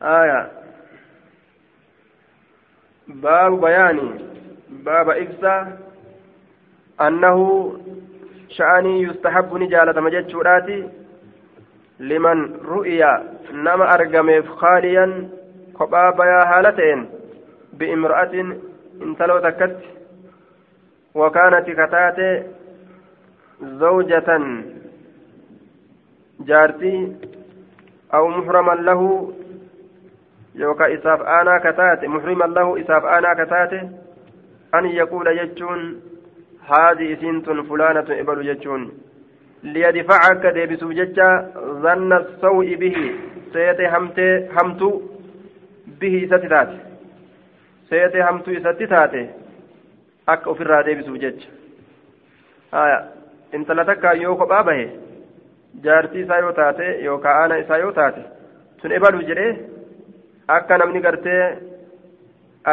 Aya 0.00 0.40
baabu 3.22 3.56
bayaani 3.64 4.06
baaba 4.84 5.16
ibsa 5.24 5.52
annahu 7.06 7.46
sha'anii 8.56 9.02
yustahabbu 9.02 9.58
ni 9.58 9.68
jaalatama 9.74 10.10
jechuudhaati. 10.10 10.78
Liman 11.98 12.40
ru'iya 12.70 13.12
nama 13.52 13.88
argameef 13.94 14.46
khaaliyan 14.60 15.12
kophaa 15.78 16.12
bayaa 16.20 16.44
haala 16.52 16.72
ta'een 16.78 17.02
bi'imra'atin 17.78 18.48
intaloo 19.06 19.40
takkatti 19.46 19.88
wakaanati 21.22 21.74
kataate 21.80 22.28
zawjatan 23.82 24.44
jaartii 26.50 27.00
aw 28.18 28.24
muhraman 28.36 28.84
lahu 28.88 29.08
yookaa 30.62 30.88
isaaf 30.96 31.20
aanaa 31.36 31.60
kataate 31.66 32.08
muhriman 32.14 32.54
lahu 32.58 32.76
isaaf 32.82 33.04
aanaa 33.14 33.34
kataate 33.40 33.80
an 34.78 34.90
yaquula 35.00 35.34
jechuun 35.40 35.82
haadhi 36.70 37.12
isiin 37.12 37.42
tun 37.42 37.66
fulaanatun 37.68 38.18
ibalu 38.24 38.46
jechuun 38.50 38.88
liyadfaca 39.62 40.30
akka 40.32 40.52
deebisuuf 40.58 40.94
jecha 41.00 41.28
zanna 41.86 42.18
saw'i 42.40 42.76
bihi 42.82 43.06
seete 43.52 43.86
hamtee 43.94 44.32
hamtuu 44.58 44.94
bihi 45.99 46.23
isatti 46.25 46.49
taate 46.55 46.77
seetee 47.89 48.21
hamtuu 48.27 48.53
isatti 48.59 48.87
taate 48.93 49.21
akka 50.35 50.49
ofirraa 50.53 50.83
deebisuuf 50.87 51.19
jecha 51.25 51.49
haya 52.77 52.99
intala 53.59 53.85
takkaan 53.91 54.21
yoo 54.21 54.35
kophaa 54.41 54.63
bahe 54.69 54.85
jaartii 55.87 56.23
isaa 56.25 56.39
yoo 56.45 56.53
taate 56.61 56.89
yookaan 57.05 57.41
aana 57.41 57.61
isaa 57.65 57.77
yoo 57.85 57.91
taate 57.99 58.21
sun 58.81 58.95
ebalu 58.99 59.23
jedhee 59.29 59.51
akka 60.57 60.77
namni 60.83 61.01
gartee 61.07 61.41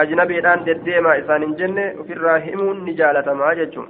ajnabiidhaan 0.03 0.67
deddeemaa 0.67 1.15
isaan 1.23 1.43
hin 1.49 1.57
jenne 1.63 1.87
ofirraa 2.05 2.39
himuun 2.51 2.85
ni 2.85 2.95
jaalatamaa 3.03 3.55
jechuun. 3.63 3.89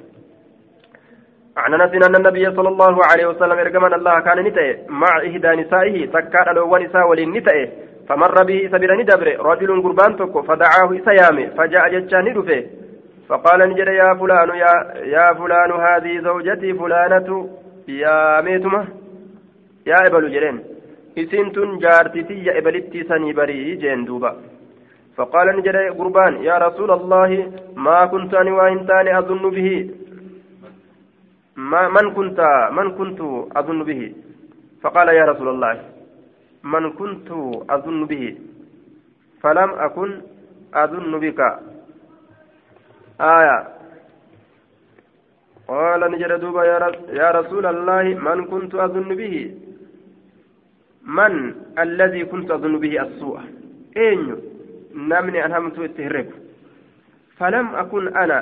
عن 1.56 1.74
انس 1.74 1.92
ان 1.94 2.14
النبي 2.16 2.44
صلى 2.56 2.68
الله 2.68 3.04
عليه 3.10 3.26
وسلم 3.26 3.58
ارجمن 3.58 3.94
الله 3.94 4.20
كان 4.20 4.38
نتئ 4.46 4.68
مع 4.88 5.12
احدى 5.28 5.50
نسائه 5.62 6.06
تكاد 6.06 6.48
لو 6.56 6.74
ونساء 6.74 7.08
ولين 7.08 7.30
نتئ 7.36 7.68
فمر 8.07 8.43
به 8.43 8.69
سبيل 8.71 8.91
ندبر 8.99 9.27
رجل 9.49 9.81
قربان 9.81 10.11
تكو 10.17 10.41
فدعاه 10.41 10.89
إسيامي 10.99 11.45
فجاء 11.57 11.89
جتشان 11.93 12.33
دفه 12.33 12.63
فقال 13.29 13.59
نجد 13.69 13.87
يا 13.87 14.13
فلان 14.13 14.49
يا, 14.63 14.73
يا 15.15 15.33
فلان 15.33 15.71
هذه 15.71 16.13
زوجتي 16.19 16.73
فلانة. 16.73 17.49
يا 17.87 18.41
ميتمة. 18.41 18.81
يا 19.87 19.97
إبل 20.07 20.31
جرين 20.33 20.57
إسنتن 21.17 21.77
جارتي 21.83 22.33
يا 22.47 22.57
إبلتي 22.57 23.03
سني 23.09 23.33
بري 23.33 23.75
جين 23.81 24.05
دوبا. 24.05 24.31
فقال 25.17 25.47
نجد 25.57 25.75
قربان 25.97 26.33
يا 26.49 26.55
رسول 26.57 26.91
الله 26.91 27.29
ما 27.75 28.05
كنت 28.05 28.33
أنا 28.33 28.51
وإنتاني 28.57 29.17
أظن 29.19 29.43
به. 29.49 29.69
ما 31.55 31.81
من 31.95 32.07
كنت 32.17 32.39
من 32.77 32.87
كنت 32.97 33.19
أظن 33.59 33.83
به؟ 33.83 34.01
فقال 34.83 35.07
يا 35.07 35.25
رسول 35.31 35.49
الله. 35.49 35.94
من 36.65 36.91
كنت 36.91 37.29
أظن 37.69 38.05
به 38.05 38.37
فلم 39.41 39.69
أكن 39.87 40.21
أظن 40.73 41.19
بك. 41.19 41.39
آية. 43.21 43.57
قال 45.67 46.01
نجد 46.11 46.31
دوبا 46.39 46.63
يا 47.21 47.31
رسول 47.31 47.65
الله 47.65 48.03
من 48.03 48.45
كنت 48.45 48.75
أظن 48.75 49.09
به؟ 49.15 49.35
من 51.05 51.33
الذي 51.79 52.25
كنت 52.25 52.51
أظن 52.51 52.79
به 52.79 53.01
السوء؟ 53.01 53.39
أين 53.97 54.35
نمني 54.95 55.45
أنهمت 55.45 55.79
التهرب 55.79 56.27
فلم 57.37 57.75
أكن 57.75 58.17
أنا 58.17 58.39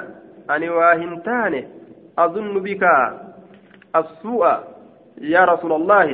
أني 0.49 0.69
واهنتاني 0.69 1.67
أظن 2.17 2.53
بك 2.59 2.83
السوء 3.95 4.47
يا 5.21 5.45
رسول 5.45 5.71
الله. 5.73 6.07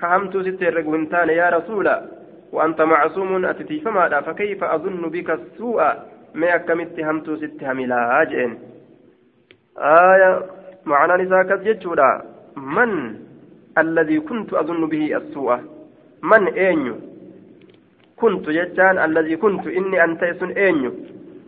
كهمت 0.00 0.36
ستر 0.46 0.80
قنتان 0.80 1.28
يا 1.28 1.48
رسول 1.56 1.88
وأنت 2.52 2.80
معصوم 2.80 3.44
أتتي 3.44 3.80
فما 3.80 4.20
فكيف 4.20 4.64
أظن 4.64 5.02
بك 5.14 5.30
السوء؟ 5.30 5.82
ما 6.34 6.54
أكمت 6.54 7.00
همت 7.00 7.30
ست 7.30 7.60
هملا 7.64 8.22
أجئن 8.22 8.58
آية 9.78 10.42
معنى 10.86 11.22
نساك 11.22 11.50
جتشودا 11.66 12.10
من 12.56 12.90
الذي 13.78 14.20
كنت 14.20 14.54
أظن 14.54 14.86
به 14.92 15.16
السوء؟ 15.16 15.58
من 16.22 16.42
أين 16.48 17.00
كنت 18.16 18.50
جتان 18.50 18.98
الذي 18.98 19.36
كنت 19.36 19.66
إني 19.66 20.04
أنت 20.04 20.22
سن 20.40 20.50
أنيو. 20.50 20.92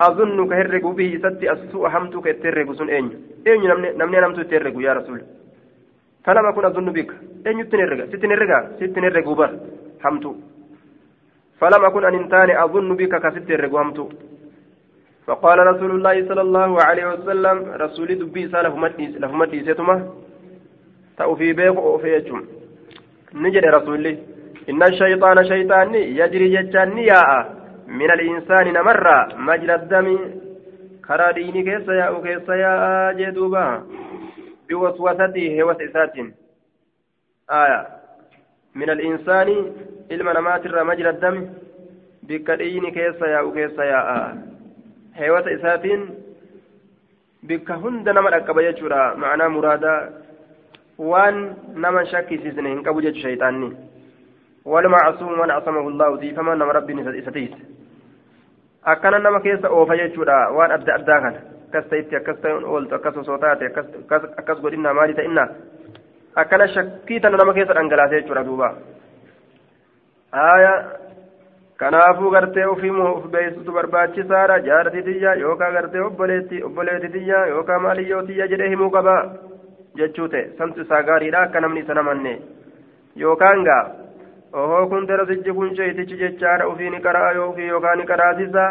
أظنك 0.00 0.52
هرق 0.52 0.86
به 0.86 1.10
ستي 1.24 1.52
السوء 1.52 1.88
همتك 1.88 2.26
الترق 2.28 2.72
سن 2.78 2.88
أنيو. 2.90 3.18
أنيو 3.46 3.74
نمني 4.00 4.20
نمت 4.20 4.38
الترق 4.38 4.74
يا 4.86 4.92
رسول. 4.92 5.20
فلم 6.24 6.46
أكن 6.46 6.64
أظن 6.64 6.88
بك. 6.92 7.10
أنيو 7.46 7.64
تنرق 7.70 8.00
ستنرق 8.12 8.50
ستنرق 8.80 9.28
بر 9.38 9.50
همتو 10.04 10.32
فلم 11.60 11.82
أكن 11.84 12.04
أن 12.04 12.14
انتاني 12.14 12.64
أظن 12.64 12.88
بك 12.96 13.12
كستنرق 13.22 13.74
همتو 13.74 14.06
فقال 15.26 15.58
رسول 15.70 15.90
الله 15.96 16.16
صلى 16.28 16.40
الله 16.40 16.70
عليه 16.82 17.06
وسلم 17.12 17.56
رسولي 17.82 18.14
دبي 18.14 18.48
سالف 18.52 18.74
مديس 18.84 19.12
لف 19.22 19.32
مديس 19.40 19.68
يتما 19.68 19.96
تأوفي 21.18 21.52
بيق 21.52 21.76
أوفي 21.78 22.32
نجد 23.34 23.64
رسولي 23.64 24.18
إن 24.70 24.82
الشيطان 24.82 25.44
شيطان 25.44 25.94
يجري 25.94 26.48
جتان 26.54 26.98
ياء 26.98 27.30
من 27.88 28.10
الإنسان 28.16 28.66
نمر 28.72 29.06
مجرى 29.36 29.74
الدم 29.74 30.06
كرا 31.06 31.30
ديني 31.30 31.62
كيس 31.62 31.88
ياء 31.88 32.12
كيس 32.24 32.48
ياء 32.48 33.12
جدوبا 33.18 33.66
بوسوسته 34.68 35.64
وسئسات 35.66 36.14
آية 37.50 37.86
من 38.74 38.90
الإنسان 38.90 39.72
إلما 40.12 40.32
نمات 40.32 40.66
مجرى 40.66 41.10
الدم 41.10 41.50
بكديني 42.22 42.90
كيس 42.90 43.22
ياء 43.22 43.54
كيس 43.54 43.78
ياء 43.78 44.36
heewata 45.18 45.50
isaatiin 45.50 46.02
bikka 47.46 47.76
hunda 47.82 48.12
nama 48.12 48.30
dhaqqaba 48.30 48.62
jechuudha 48.62 49.14
ma'anaa 49.22 49.48
muraadaa 49.54 49.98
waan 51.12 51.40
nama 51.74 52.04
shakkisiisne 52.12 52.70
hin 52.70 52.84
qabu 52.86 53.02
jechu 53.06 53.22
shayxaanni 53.26 53.70
والمعصوم 54.64 55.40
من 55.40 55.50
عصمه 55.50 55.88
الله 55.88 56.16
ديفما 56.16 56.54
نما 56.54 56.72
ربي 56.72 56.94
akkana 58.82 59.18
nama 59.18 59.40
keessa 59.40 59.68
oofa 59.68 59.96
jechuudha 59.96 60.50
waan 60.56 60.72
adda 60.72 60.94
addaa 60.94 61.20
kana 61.20 61.40
akkas 61.68 61.88
ta'itti 61.90 62.16
akkas 62.16 62.38
ta'uun 62.40 62.64
ooltu 62.64 62.94
akkas 62.94 63.16
osoo 63.16 63.38
taate 63.38 63.68
akkas 64.36 64.60
godhinna 64.60 64.94
maali 64.94 65.14
ta'inna 65.14 65.48
akkana 66.36 66.68
shakkii 66.68 67.20
tana 67.20 67.36
nama 67.36 67.54
keessa 67.54 67.74
dhangalaase 67.74 68.20
jechuudha 68.20 68.44
duuba 68.44 68.74
haaya 70.32 70.74
kanaafuu 71.76 72.30
gartee 72.30 72.64
ofiimu 72.72 73.06
of 73.06 73.24
beeksisutu 73.32 73.72
barbaachisaadha 73.72 74.58
jaartii 74.66 75.02
tiyya 75.08 75.34
yookaan 75.44 75.72
gartee 75.78 76.04
obboleetti 76.08 76.62
obboleetti 76.68 77.08
tiyya 77.14 77.46
yookaan 77.52 77.82
maaliyyoo 77.86 78.22
tiyya 78.28 78.46
jedhee 78.52 78.68
himuu 78.74 78.90
qaba 78.96 79.14
jechuu 80.00 80.28
ta'e 80.34 80.44
samtu 80.58 80.86
isaa 80.86 81.02
gaariidha 81.08 81.40
akka 81.46 81.64
namni 81.64 81.82
isa 81.84 81.96
namanne 82.00 82.34
yookaan 83.24 83.64
gaa 83.70 83.82
ohoo 84.62 84.84
kun 84.92 85.08
darasichi 85.08 85.56
kun 85.58 85.74
sheeytichi 85.80 86.20
jechaadha 86.22 86.70
ofii 86.74 86.90
ni 86.94 87.02
qaraa 87.08 87.32
yookiin 87.40 87.74
yookaan 87.74 87.98
ni 88.02 88.06
qaraasisa 88.12 88.68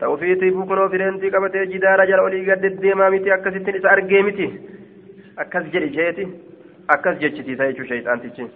ta 0.00 0.08
ofiitiif 0.16 0.58
kunoo 0.72 0.88
fireentii 0.96 1.30
qabatee 1.36 1.66
jidaara 1.76 2.08
jala 2.10 2.26
olii 2.30 2.44
gad 2.50 2.66
miti 3.14 3.32
akkasittiin 3.38 3.80
isa 3.82 3.94
argee 3.94 4.22
miti 4.30 4.50
akkas 5.44 5.72
jedhi 5.72 6.26
jeeti 6.88 6.94
akkas 6.94 7.18
jechisiisa 7.18 7.66
jechuu 7.66 7.84
sheeyxaantichi. 7.84 8.50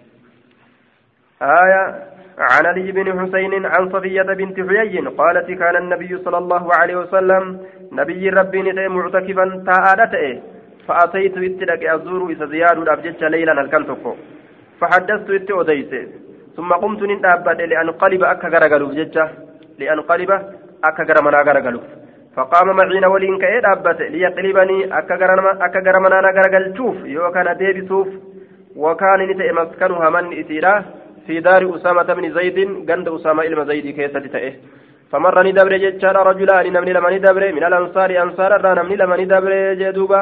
آية 1.42 2.10
عن 2.38 2.66
علي 2.66 2.92
بن 2.92 3.20
حسين 3.20 3.66
عن 3.66 3.90
صفية 3.92 4.22
بنت 4.22 4.60
حيي 4.70 5.00
قالت 5.00 5.50
كان 5.50 5.76
النبي 5.76 6.18
صلى 6.18 6.38
الله 6.38 6.74
عليه 6.74 6.96
وسلم 6.96 7.66
نبي 7.92 8.28
ربي 8.28 8.62
نتي 8.62 8.88
معتكفا 8.88 9.62
تاء 9.66 10.42
فأتيت 10.88 11.36
اتلك 11.36 11.84
أزور 11.84 12.30
إذا 12.30 12.46
زياد 12.46 12.78
الأبجج 12.78 13.24
ليلا 13.24 13.60
الكنتكو 13.60 14.16
فحدثت 14.80 15.30
ات 15.30 15.50
أديس 15.50 16.08
ثم 16.56 16.72
قمت 16.72 17.02
نتابت 17.02 17.60
لأنقلب 17.60 18.22
أكا 18.24 18.48
غرغلوف 18.48 18.90
ججة 18.92 19.30
لأنقلب 19.78 20.30
أكا 20.84 21.02
غرمنا 21.08 21.38
غرغلوف. 21.42 21.99
فقام 22.36 22.76
معين 22.76 23.04
ولين 23.04 23.38
كأي 23.38 23.60
دابت 23.60 24.00
ليقلبني 24.00 24.98
أكا 24.98 25.80
غرمنا 25.86 26.30
غرغلتوف 26.36 26.96
يوكان 27.04 27.56
ديبسوف 27.56 28.08
وكان 28.76 29.20
نتي 29.30 29.52
مسكنها 29.52 30.10
من 30.10 30.38
إتيراه 30.40 30.84
في 31.26 31.40
دار 31.40 31.62
أسامة 31.76 32.08
بن 32.14 32.34
زيد 32.34 32.58
قند 32.90 33.08
أسامة 33.08 33.42
إلما 33.42 33.64
زيد 33.64 33.86
كيسة 33.96 34.26
تأه. 34.34 34.52
فمر 35.10 35.42
ندبر 35.46 35.76
جتشار 35.76 36.16
رجلان 36.26 36.72
نمني 36.72 36.92
لما 36.92 37.10
ندبر 37.10 37.52
من 37.52 37.64
الأنصار 37.64 38.10
أنصار 38.22 38.52
را 38.64 38.74
نمني 38.74 38.96
لما 38.96 39.16
ندبر 39.16 39.52
جدوبا. 39.80 40.20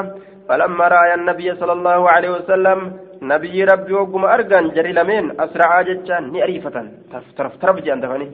فلما 0.49 0.89
رأى 0.89 1.15
النبي 1.15 1.55
صلى 1.55 1.73
الله 1.73 2.11
عليه 2.11 2.31
وسلم 2.31 2.79
نبي 3.23 3.65
ربي 3.65 3.93
وقم 3.93 4.25
أرقان 4.25 4.69
جري 4.77 4.93
لمن 4.93 5.41
أسرع 5.41 5.83
جتشان 5.83 6.33
نعريفة 6.33 6.77
ترف 7.13 7.25
ترف 7.37 7.57
ترف 7.63 7.77
جان 7.77 8.01
دفني 8.01 8.29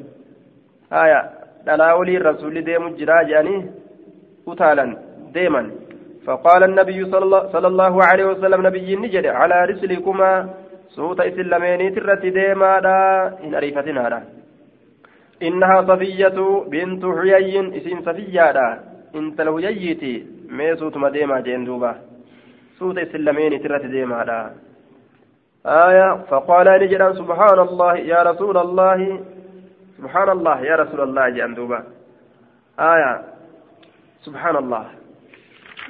آية 0.93 1.21
دلاولي 1.66 2.16
الرسول 2.16 2.55
ديم 2.68 2.85
جراجاني 2.98 3.57
أتالا 4.48 4.87
ديما 5.35 5.62
فقال 6.27 6.62
النبي 6.70 7.00
صلى 7.55 7.66
الله 7.72 7.94
عليه 8.05 8.24
وسلم 8.24 8.66
نبي 8.66 8.96
نجري 8.96 9.29
على 9.29 9.57
رسلكما 9.70 10.31
suuta 10.94 11.27
isin 11.27 11.50
lameeniit 11.50 11.96
irratti 12.00 12.31
deemaadha 12.35 12.96
hin 13.42 13.55
ariifatinaadha 13.61 14.20
innahaa 15.48 15.87
safiyyatu 15.90 16.44
bintu 16.74 17.14
huyayyin 17.16 17.72
isin 17.81 18.05
safiyyaadha 18.09 18.66
intala 19.20 19.55
huyayyiiti 19.57 20.12
mee 20.59 20.77
suutuma 20.83 21.11
deemaa 21.16 21.40
jeen 21.48 21.66
duuba 21.70 21.94
suuta 22.79 23.07
isin 23.09 23.27
lameeniit 23.31 23.66
irratti 23.70 23.96
deemaadha 23.96 24.38
آية 25.66 26.09
فقال 26.31 26.66
نجدا 26.83 27.12
سبحان 27.12 27.59
الله 27.59 27.94
يا 27.96 28.22
رسول 28.22 28.57
الله 28.57 29.20
سبحان 30.05 30.29
الله 30.37 30.57
يا 30.61 30.77
رسول 30.77 31.01
الله 31.01 31.29
جندوبا 31.29 31.81
آية. 32.77 33.12
سبحان 34.29 34.57
الله. 34.57 34.85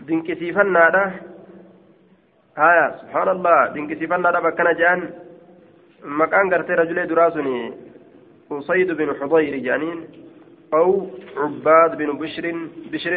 دنكسيفنا 0.06 0.86
haya 2.54 3.02
subhaanallah 3.02 3.74
dinqisiifannaadhaaf 3.74 4.46
akkana 4.46 4.78
je'an 4.78 5.00
maqaan 6.06 6.50
gartee 6.52 6.78
rajulee 6.78 7.06
duraa 7.10 7.30
suni 7.34 7.74
usayd 8.50 8.94
bin 8.94 9.10
xudayr 9.18 9.58
jedhaniin 9.58 10.00
أو 10.74 11.06
عباد 11.36 11.98
بن 11.98 12.18
بشر 12.18 12.44
بشر 12.90 13.14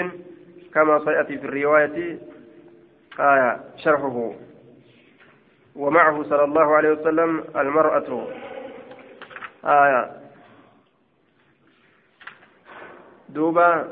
كما 0.73 0.99
سيأتي 1.05 1.37
في 1.37 1.45
الرواية. 1.49 1.97
آية. 3.19 3.51
شرحه. 3.77 4.17
ومعه 5.75 6.23
صلى 6.23 6.43
الله 6.43 6.67
عليه 6.75 6.91
وسلم 6.91 7.43
المرأة. 7.55 8.09
آية. 9.65 10.16
دوبا 13.29 13.87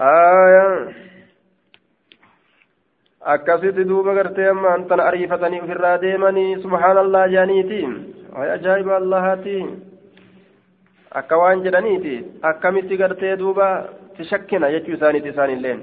آية 0.00 0.94
akkasitti 3.24 3.84
duuba 3.88 4.12
gartee 4.14 4.48
amma 4.52 4.74
antan 4.76 5.00
ariifatanii 5.00 5.60
ofirraa 5.64 5.96
deemanii 6.02 6.60
subhaanallah 6.64 7.22
jedhaniiti 7.34 7.78
way 8.36 8.50
ajaa'iba 8.56 8.96
allahaati 8.96 9.54
akka 11.20 11.38
waan 11.42 11.62
jedhaniiti 11.66 12.14
akkamitti 12.50 12.98
gartee 13.02 13.36
duuba 13.42 13.68
tishakkina 14.16 14.70
jechuu 14.74 14.96
isaaniiti 14.98 15.32
isaanilleen 15.32 15.80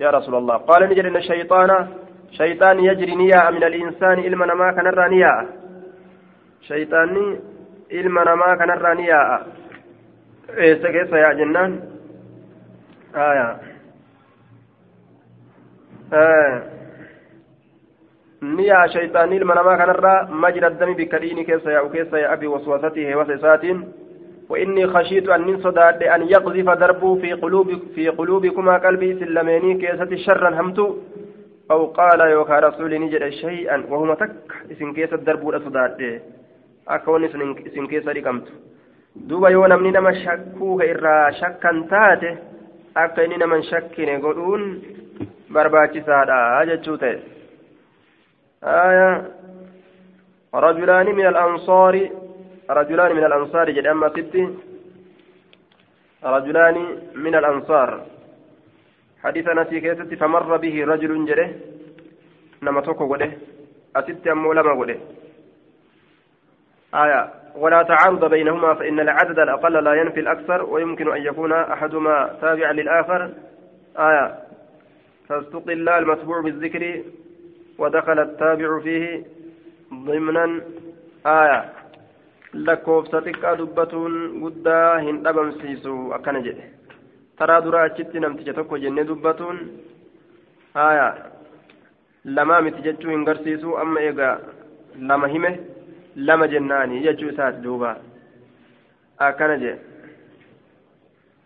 yaa 0.00 0.14
rasuulallah 0.16 0.56
qaala 0.68 0.88
ni 0.88 0.98
jedhina 1.00 1.22
shayxaana 1.28 1.76
shayxaan 2.38 2.80
yajri 2.88 3.16
ni 3.20 3.28
yaa'a 3.32 3.52
min 3.56 3.64
aliinsaani 3.68 4.26
ilma 4.30 4.46
namaa 4.52 4.72
kanarraa 4.78 5.08
ni 5.12 5.20
yaa'a 5.24 5.44
shayxaanni 6.68 7.26
ilma 7.90 8.24
namaa 8.24 8.56
kanarraa 8.56 8.94
ni 8.94 9.08
yaa'a. 9.08 9.38
Eessa 10.56 10.92
keessa 10.92 11.18
yaa'a 11.18 11.34
jennaan? 11.34 11.82
Aayaa 13.14 13.68
نيا 18.42 18.86
شيطان 18.86 19.32
المنما 19.32 19.76
كان 19.76 19.90
الرا 19.90 20.28
مجرى 20.30 20.66
الدم 20.66 20.94
بكديني 20.94 21.44
كيسا 21.44 21.70
يا 21.70 21.88
كيسا 21.88 22.18
يا 22.18 22.32
ابي 22.32 22.46
وسوسته 22.46 23.16
وسوسات 23.16 23.64
واني 24.48 24.86
خشيت 24.86 25.28
ان 25.28 25.60
صداد 25.62 26.02
ان 26.02 26.22
يقذف 26.22 26.70
دربه 26.70 27.14
في 27.14 27.32
قلوب 27.32 27.68
في 27.94 28.08
قلوبكما 28.08 28.78
قلبي 28.78 29.14
سلميني 29.20 29.74
كيسة 29.74 30.16
شرا 30.16 30.60
همت 30.60 30.78
أو 31.70 31.86
قال 31.86 32.20
يوكا 32.20 32.58
رسول 32.58 33.00
نجد 33.00 33.28
شيئا 33.28 33.84
وهو 33.90 34.14
تك 34.14 34.30
اسم 34.70 34.92
كيسة 34.92 35.16
درب 36.90 37.28
صداد 37.28 37.48
اكون 37.48 37.56
اسم 37.66 37.86
كيسة 37.86 38.12
رقمت 38.12 38.48
duuba 39.28 39.50
yoo 39.50 39.66
namni 39.66 39.90
nama 39.90 40.14
shakkuu 40.14 40.80
irraa 40.82 41.32
shakkan 41.32 41.88
taate 41.88 42.38
akka 42.94 43.24
inni 43.24 43.36
naman 43.36 43.62
shakkine 43.62 44.20
godhuun 44.20 44.62
barbaachisaadha 45.50 46.66
jechuu 46.66 46.96
ta'e. 46.96 47.18
رجلان 50.54 51.06
من 51.06 51.26
الأنصار 51.26 52.10
رجلان 52.70 53.16
من 53.16 53.24
الأنصار 53.24 53.70
جد 53.70 53.86
أما 53.86 54.08
ستي 54.08 54.48
رجلان 56.24 56.76
من 57.14 57.34
الأنصار 57.34 58.06
حديثنا 59.24 59.64
في 59.64 59.80
كيست 59.80 60.14
فمر 60.14 60.56
به 60.56 60.84
رجل 60.84 61.24
جده 61.24 61.48
نما 62.62 62.80
توكو 62.80 63.14
قده 63.14 63.30
أست 63.96 64.26
أمو 64.26 64.52
لما 64.52 64.72
قده 64.80 64.96
آية 66.94 67.30
ولا 67.56 67.82
تعارض 67.82 68.24
بينهما 68.24 68.74
فإن 68.74 69.00
العدد 69.00 69.38
الأقل 69.38 69.84
لا 69.84 69.94
ينفي 69.94 70.20
الأكثر 70.20 70.62
ويمكن 70.62 71.12
أن 71.12 71.22
يكون 71.22 71.52
أحدهما 71.52 72.36
تابعا 72.40 72.72
للآخر 72.72 73.30
آية 73.98 74.34
فاستقل 75.28 75.88
المتبوع 75.88 76.40
بالذكر 76.40 77.02
ودخل 77.78 78.18
التابع 78.18 78.80
فيه 78.80 79.22
ضمنا 79.94 80.60
آية 81.26 81.78
xiqqaa 82.56 83.56
dubbatuun 83.58 84.40
guddaa 84.42 84.98
hin 85.06 85.22
dhabamsiisu 85.24 86.12
akkana 86.16 86.40
jedhe 86.46 86.64
taraa 87.38 87.60
duraa 87.64 87.82
achitti 87.88 88.20
namticha 88.20 88.54
tokko 88.54 88.78
jennee 88.84 89.04
dubbatuun 89.04 89.58
haya 90.74 91.06
lamaa 92.24 92.60
miti 92.60 92.82
jechuu 92.86 93.10
hin 93.10 93.24
garsiisu 93.28 93.76
amma 93.82 94.00
egaa 94.00 94.38
lama 95.10 95.28
hime 95.34 95.50
lama 96.26 96.46
jennaani 96.48 97.00
jechuu 97.06 97.30
isaati 97.32 97.62
duuba. 97.62 97.90
Akkana 99.18 99.56
jedhe 99.62 99.78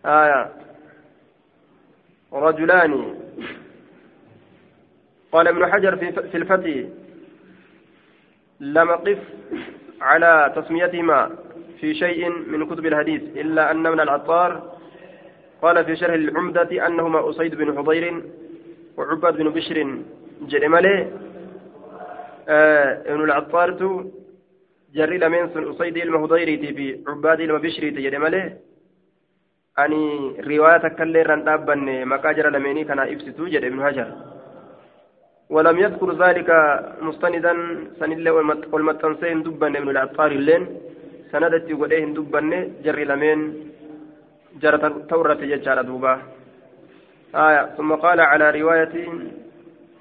haya 0.03 0.41
رجلان 2.33 2.93
قال 5.33 5.49
ابن 5.49 5.73
حجر 5.73 5.97
في 6.33 6.37
الفتي 6.37 6.89
لم 8.61 8.91
قف 8.91 9.19
على 10.01 10.53
تسميتهما 10.57 11.31
في 11.81 11.95
شيء 11.95 12.29
من 12.29 12.67
كتب 12.67 12.87
الحديث 12.87 13.23
إلا 13.37 13.71
أن 13.71 13.83
من 13.83 14.01
العطار 14.01 14.51
قال 15.63 15.85
في 15.85 15.97
شرح 15.97 16.15
العمدة 16.15 16.87
أنهما 16.87 17.31
أسيد 17.31 17.55
بن 17.55 17.77
حضير 17.79 18.23
وعباد 18.97 19.37
بن 19.37 19.49
بشر 19.51 19.99
جرمالي 20.43 20.97
آه 22.49 23.03
ابن 23.13 23.25
العطار 23.25 23.71
جري 24.95 25.19
لمن 25.19 25.43
أسيد 25.57 25.97
المهضيري 25.97 26.57
في 26.77 26.87
عباد 27.09 27.41
المبشري 27.41 27.91
جرمالي 27.91 28.43
أني 29.79 30.05
رواية 30.51 30.89
كاللي 30.99 31.23
رندابا 31.23 31.75
مكاجر 32.13 32.47
لميني 32.51 32.85
كان 32.85 32.99
إفسدو 32.99 33.47
جد 33.53 33.65
ابن 33.65 33.81
هجر. 33.87 34.09
ولم 35.55 35.77
يذكر 35.79 36.09
ذلك 36.25 36.51
مستندا 37.01 37.53
سن 37.99 38.29
والمتنسين 38.73 39.43
دبن 39.43 39.77
ابن 39.77 39.89
العطار 39.95 40.31
اللين. 40.41 40.63
سندت 41.33 41.71
يقوليه 41.71 42.05
دبن 42.17 42.51
جري 42.85 43.05
لمن 43.05 43.39
جرى 44.63 44.79
تورة 45.11 45.41
ججار 45.51 45.83
دوبا. 45.89 46.15
آية 47.35 47.63
ثم 47.77 47.91
قال 48.05 48.21
على 48.21 48.47
رواية 48.61 48.95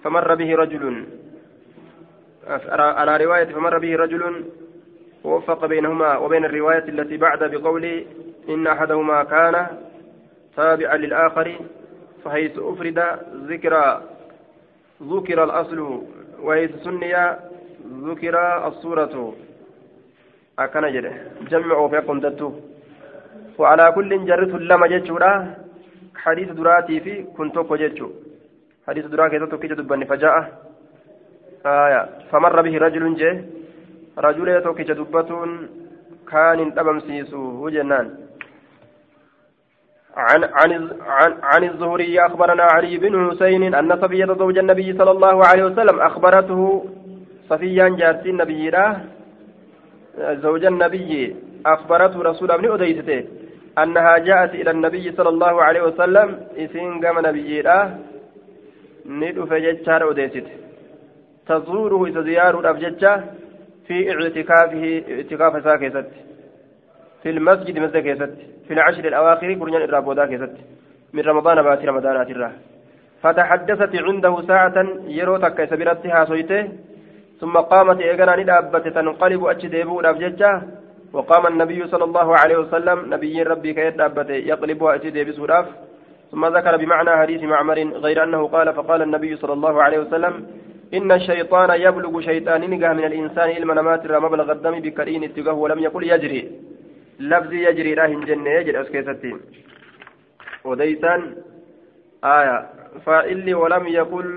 فمر 0.04 0.36
به 0.36 0.56
رجل. 0.56 0.86
على 3.02 3.14
رواية 3.24 3.50
فمر 3.56 3.76
به 3.84 3.96
رجل 3.96 4.24
ووفق 5.24 5.66
بينهما 5.66 6.18
وبين 6.18 6.46
الرواية 6.46 6.86
التي 6.90 7.18
بعد 7.18 7.44
بقول 7.44 8.06
إن 8.50 8.68
أحدهما 8.68 9.24
كان 9.24 9.68
تابعا 10.56 10.98
للآخر 10.98 11.56
فحيث 12.24 12.60
أفرد 12.60 13.00
ذكر 13.50 14.02
ذكر 15.04 15.44
الأصل 15.44 15.80
وإذ 16.42 16.70
سني 16.84 17.14
ذكر 18.08 18.36
الصورة. 18.68 19.34
أكن 20.60 20.94
جده. 20.94 21.14
جمع 21.50 21.88
في 21.88 21.98
قندته 21.98 22.62
وعلى 23.58 23.92
كل 23.92 24.26
جرت 24.26 24.54
لما 24.62 24.88
جتشورا 24.88 25.56
حديث 26.16 26.50
دراتي 26.52 27.00
في 27.00 27.24
كنتوكو 27.38 27.76
جتشو 27.76 28.10
حديث 28.88 29.06
دراتي 29.06 29.40
كتوكو 29.40 29.68
جدبني 29.68 30.06
فجاء. 30.06 30.36
آية. 31.66 32.02
فمر 32.32 32.62
به 32.62 32.78
رجل 32.78 33.16
جه. 33.16 33.61
رجل 34.18 34.48
يتوكي 34.48 34.84
جدبتون 34.84 35.70
كان 36.32 36.74
تبمسيسو 36.76 37.38
وجنان 37.64 38.08
عن 40.18 40.44
عن 40.44 40.72
عن, 41.02 41.32
عن 41.44 41.64
الزهري 41.64 42.20
أخبرنا 42.20 42.64
علي 42.64 42.98
بن 42.98 43.32
حسين 43.32 43.76
أن 43.76 44.02
صفية 44.02 44.26
زوج 44.26 44.58
النبي 44.58 44.98
صلى 44.98 45.12
الله 45.12 45.46
عليه 45.46 45.64
وسلم 45.64 46.00
أخبرته 46.00 46.86
صفيا 47.50 47.90
جارتي 47.90 48.30
النبي 48.30 48.72
زوج 50.18 50.66
النبي 50.66 51.36
أخبرته 51.66 52.22
رسول 52.22 52.52
ابن 52.52 52.72
أديسته 52.72 53.24
أنها 53.78 54.18
جاءت 54.18 54.56
إلى 54.56 54.72
النبي 54.72 55.12
صلى 55.12 55.30
الله 55.30 55.64
عليه 55.64 55.82
وسلم 55.82 56.40
إسين 56.58 57.06
قام 57.06 57.20
نبي 57.28 57.64
ندف 59.06 59.54
جتشار 59.54 60.12
أديسته. 60.12 60.52
تزوره 61.48 62.06
إذا 62.06 62.22
زيارة 62.22 62.70
أبجتشه 62.70 63.24
في 63.92 64.12
اعتكافه 64.12 64.84
اعتكاف 65.16 65.64
ساكست 65.64 66.08
في 67.24 67.30
المسجد 67.30 67.80
مسجد 67.80 68.36
في 68.68 68.74
العشر 68.74 69.06
الأواخر 69.12 69.54
كرنيان 69.54 69.82
الرابودا 69.82 70.26
كيست 70.26 70.54
من 71.14 71.24
رمضان 71.32 71.58
بات 71.62 71.86
رمضان 71.86 72.16
أتراه 72.22 72.52
فتحدثت 73.24 73.94
عنده 74.08 74.34
ساعة 74.48 74.78
يروتك 75.20 75.58
سبيرتها 75.72 76.26
سويته 76.26 76.64
ثم 77.42 77.56
قامت 77.72 78.00
إيقنا 78.02 78.36
ندابت 78.36 78.86
تنقلب 78.88 79.42
أجديبو 79.46 80.00
الأبججة 80.00 80.62
وقام 81.14 81.44
النبي 81.48 81.88
صلى 81.88 82.04
الله 82.04 82.28
عليه 82.42 82.58
وسلم 82.58 83.14
نبي 83.14 83.44
ربي 83.44 83.74
كيد 83.74 83.98
دابت 83.98 84.30
يقلبها 84.30 84.96
أجديب 84.96 85.32
سوراف 85.32 85.66
ثم 86.32 86.46
ذكر 86.58 86.74
بمعنى 86.78 87.12
حديث 87.22 87.42
معمر 87.44 87.80
غير 88.06 88.24
أنه 88.24 88.42
قال 88.48 88.74
فقال 88.74 89.02
النبي 89.02 89.32
صلى 89.42 89.54
الله 89.54 89.84
عليه 89.84 90.00
وسلم 90.00 90.34
إن 90.94 91.12
الشيطان 91.12 91.82
يبلغ 91.82 92.22
شيطان 92.22 92.62
نجاه 92.62 92.94
من 92.94 93.06
الإنسان 93.06 93.50
إلما 93.50 93.74
نمات 93.74 94.04
مبلغ 94.26 94.52
الدم 94.52 94.80
بكرين 94.80 95.24
اتقاه 95.24 95.54
ولم 95.54 95.80
يقل 95.80 96.04
يجري. 96.04 96.52
لفظي 97.20 97.66
يجري 97.68 97.96
لا 97.96 98.06
هنجن 98.06 98.48
يجري 98.48 98.82
أسكيستين 98.82 99.38
وديسان 100.64 101.36
آية. 102.24 102.70
فإلي 103.06 103.54
ولم 103.54 103.88
يقل 103.88 104.28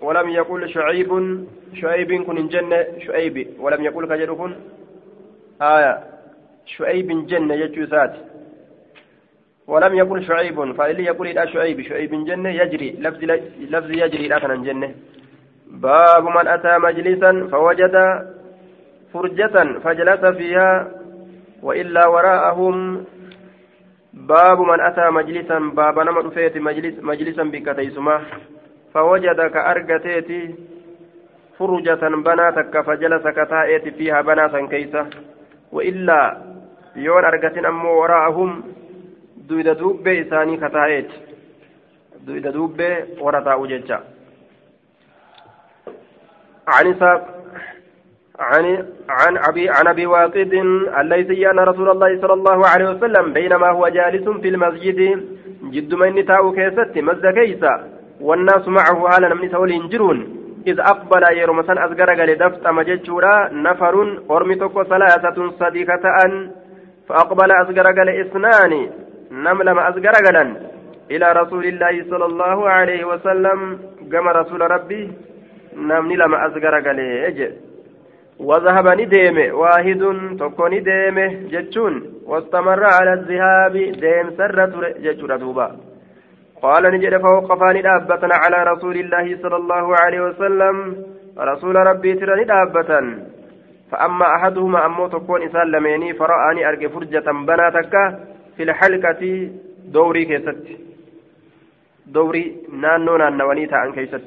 ولم 0.00 0.28
يقل 0.30 0.68
شعيب 0.68 1.10
شعيب 1.80 2.10
كن 2.26 2.48
جنة 2.48 2.86
شعيب. 3.06 3.36
ولم 3.58 3.84
يقل 3.84 4.06
كجركن 4.06 4.52
آية. 5.62 5.94
شعيب 6.66 7.26
جنة 7.26 7.54
يجوزات 7.54 8.14
ولم 9.66 9.94
يقل 9.94 10.24
شعيب. 10.24 10.72
فإلي 10.72 11.04
يقول 11.04 11.26
إلى 11.28 11.48
شعيب. 11.52 11.82
شعيب 11.82 12.12
جنة 12.28 12.50
يجري. 12.50 12.90
لفظ 13.04 13.24
لفظ 13.72 13.90
يجري 13.90 14.28
لا 14.28 14.38
جنة. 14.68 14.94
باب 15.66 16.24
من 16.24 16.48
أتى 16.48 16.78
مجلسا 16.78 17.48
فوجد 17.50 17.96
فرجة 19.12 19.78
فجلس 19.84 20.24
فيها 20.24 20.90
وإلا 21.62 22.06
وراءهم. 22.06 23.04
باب 24.12 24.60
من 24.60 24.80
أتى 24.80 25.10
مجلسا 25.10 25.58
باب 25.58 25.98
نمر 25.98 26.30
فيت 26.30 26.56
مجلس 26.58 26.94
مجلسا 27.02 27.42
بكتيسما. 27.42 28.20
فوجد 28.94 29.40
كأرقتيت 29.40 30.56
فرجة 31.58 32.08
بناتك 32.08 32.80
فجلس 32.80 33.24
كتائت 33.28 33.88
فيها 33.88 34.20
بناتا 34.20 34.66
كيسة 34.66 35.06
وإلا 35.72 36.42
يون 36.96 37.24
أرقتين 37.24 37.66
أمو 37.66 38.00
وراءهم 38.00 38.62
دويد 39.48 39.68
دوب 39.68 40.08
إساني 40.08 40.56
كتائت. 40.56 41.08
دويد 42.26 42.46
دوب 42.48 42.82
ورطاء 43.20 43.66
ججا 43.66 44.00
عن 46.68 46.94
عن 48.38 48.86
عن 49.08 49.36
أبي 49.36 49.70
عن 49.70 49.86
أبي 49.86 50.06
واقد 50.06 50.52
الليثي 51.00 51.50
أن 51.50 51.58
رسول 51.58 51.90
الله 51.90 52.20
صلى 52.20 52.32
الله 52.32 52.66
عليه 52.66 52.90
وسلم 52.90 53.32
بينما 53.32 53.68
هو 53.70 53.88
جالس 53.88 54.28
في 54.28 54.48
المسجد 54.48 55.00
جد 55.72 55.94
من 55.94 56.26
تاو 56.26 56.52
كيست 56.52 56.92
مز 56.96 57.26
كيسا 57.26 57.74
والناس 58.20 58.68
معه 58.68 59.08
على 59.08 59.28
نمني 59.28 59.48
سولين 59.48 59.88
جرون 59.88 60.18
إذ 60.66 60.80
أقبل 60.80 61.22
يرمسا 61.38 61.72
أزغر 61.84 62.10
قال 62.20 62.38
دفت 62.38 62.66
مججورا 62.68 63.48
نفر 63.52 63.94
أرمي 64.30 64.54
تكو 64.54 64.82
ثلاثة 64.84 65.50
صديقة 65.60 66.04
أن 66.24 66.50
فأقبل 67.08 67.50
أزغر 67.62 67.86
قال 67.86 68.08
إثنان 68.20 68.72
نملم 69.30 69.78
أزغر 69.78 70.12
قالا 70.26 70.44
إلى 71.10 71.32
رسول 71.32 71.64
الله 71.66 72.04
صلى 72.10 72.24
الله 72.24 72.68
عليه 72.68 73.04
وسلم 73.04 73.78
قام 74.12 74.28
رسول 74.28 74.60
ربي 74.60 75.12
نمني 75.76 76.16
لما 76.16 76.46
أزغر 76.46 76.74
قال 76.86 77.00
إجل 77.00 77.52
وذهب 78.38 78.86
نديم 79.00 79.54
واحد 79.54 80.02
تكو 80.40 80.66
نديم 80.66 81.18
جتشون 81.52 81.94
واستمر 82.26 82.84
على 82.84 83.12
الذهاب 83.12 83.72
ديم 83.72 84.26
سر 84.36 84.58
جتشون 85.04 85.38
دوبا. 85.38 85.76
قال 86.62 86.82
نجد 86.94 87.16
فوقفان 87.16 87.82
دابة 87.82 88.22
على 88.42 88.58
رسول 88.72 88.96
الله 88.96 89.26
صلى 89.42 89.56
الله 89.56 89.86
عليه 90.02 90.20
وسلم 90.20 90.76
رسول 91.38 91.76
ربي 91.76 92.14
ترى 92.14 92.44
دابة 92.44 92.90
فأما 93.90 94.26
أحدهما 94.36 94.86
أمو 94.86 95.06
تكون 95.06 95.42
إسان 95.42 95.66
لميني 95.70 96.14
فرآني 96.14 96.68
أرجع 96.68 96.88
فرجة 96.88 97.30
بناتك 97.48 97.94
في 98.56 98.62
الحلقة 98.62 99.50
دوري 99.94 100.24
كيست 100.24 100.62
دوري 102.06 102.56
نانو 102.72 103.16
نانواني 103.16 103.66
تاعن 103.66 103.92
كيست 103.92 104.24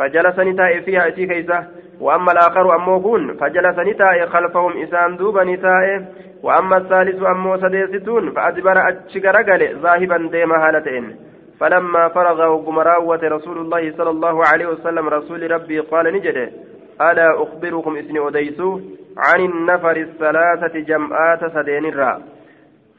فجلسني 0.00 0.52
تائي 0.52 0.80
فيها 0.80 1.08
إتي 1.08 1.26
كيسة 1.26 1.66
وأما 2.00 2.32
الآخر 2.32 2.76
أمو 2.76 3.02
كون 3.02 3.36
فجلس 3.36 3.78
نتاء 3.78 4.26
خلفهم 4.26 4.82
إسان 4.82 5.16
دوبا 5.16 5.44
نتاء 5.44 6.04
وأما 6.42 6.76
الثالث 6.76 7.22
أمو 7.22 7.56
سديستون 7.56 8.32
فأدبر 8.32 8.88
أتشقر 8.88 9.42
ذاهبا 9.82 10.28
ديما 10.32 10.68
هالتين 10.68 11.16
فلما 11.60 12.08
فرغ 12.08 12.52
وقمراوة 12.52 13.20
رسول 13.24 13.58
الله 13.58 13.92
صلى 13.96 14.10
الله 14.10 14.42
عليه 14.46 14.66
وسلم 14.66 15.08
رسول 15.08 15.50
ربي 15.50 15.80
قال 15.80 16.14
نجد 16.14 16.52
ألا 17.00 17.42
أخبركم 17.42 17.96
إسني 17.96 18.28
أديسو؟ 18.28 18.80
عن 19.18 19.40
النفر 19.40 19.96
الثلاثة 19.96 20.80
جمعات 20.80 21.40
سدين 21.54 21.84
الرا. 21.84 22.22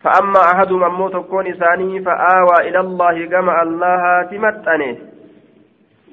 فأما 0.04 0.40
أحدهم 0.54 0.84
أمو 0.84 1.10
تكون 1.10 1.48
إساني 1.48 2.02
فآوى 2.02 2.70
إلى 2.70 2.80
الله 2.80 3.26
كما 3.26 3.62
الله 3.62 4.24
تمتنه. 4.24 5.11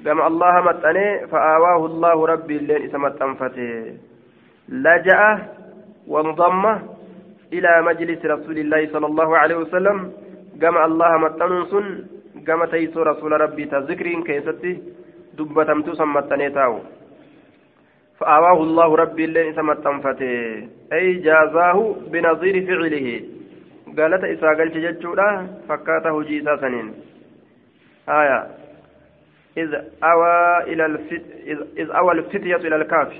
كما 0.05 0.27
الله 0.27 0.55
متنه 0.61 1.27
فآواه 1.31 1.87
الله 1.87 2.27
ربي 2.27 2.57
اللين 2.57 2.85
إسمت 2.87 3.23
أنفته 3.23 3.99
لجأ 4.69 5.21
وانضم 6.07 6.65
إلى 7.53 7.73
مجلس 7.83 8.21
رسول 8.25 8.59
الله 8.59 8.81
صلى 8.95 9.07
الله 9.07 9.29
عليه 9.39 9.57
وسلم. 9.57 9.99
كما 10.61 10.85
الله 10.85 11.11
متنون 11.19 12.09
gama 12.49 12.67
teeysoo 12.67 13.05
rasuula 13.05 13.39
rabbii 13.39 13.67
ta 13.67 13.81
zikriin 13.81 14.23
keessatti 14.25 14.71
dubbatamtuu 15.37 15.95
san 15.95 16.09
maxxanee 16.09 16.51
taa'u 16.51 16.79
فآواه 18.19 18.59
الله 18.63 18.97
ربي 18.97 19.25
اللين 19.25 19.49
إسا 19.53 19.63
متنفته 19.63 20.69
أي 20.93 21.15
جازاه 21.15 21.79
بنظير 22.11 22.57
فعله. 22.67 23.07
قالت 23.99 24.23
إسا 24.25 24.49
قلت 24.59 24.75
ججولا 24.77 25.47
فكاته 25.69 26.23
جيسا 26.23 26.57
سنين. 26.57 26.95
آية. 28.09 28.58
إذ 29.57 29.75
أوى 30.03 30.63
إلى 30.63 30.87
الفت... 30.87 31.23
إذ 31.79 31.91
أوى 31.91 32.13
الفتية 32.13 32.57
إلى 32.57 32.77
الكهف. 32.77 33.13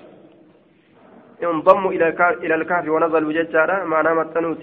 انضموا 1.43 1.93
إلى 1.93 2.09
إلى 2.43 2.55
الكهف 2.55 2.89
ونزلوا 2.89 3.33
ججارا 3.33 3.85
معناه 3.85 4.15
متنوت 4.15 4.63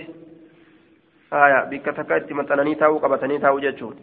آية 1.33 1.63
بك 1.69 1.85
تكات 1.85 2.31
متناني 2.31 2.75
تاو 2.75 2.97
قبتني 2.97 3.37
تاو 3.39 3.59
ججوت. 3.59 3.97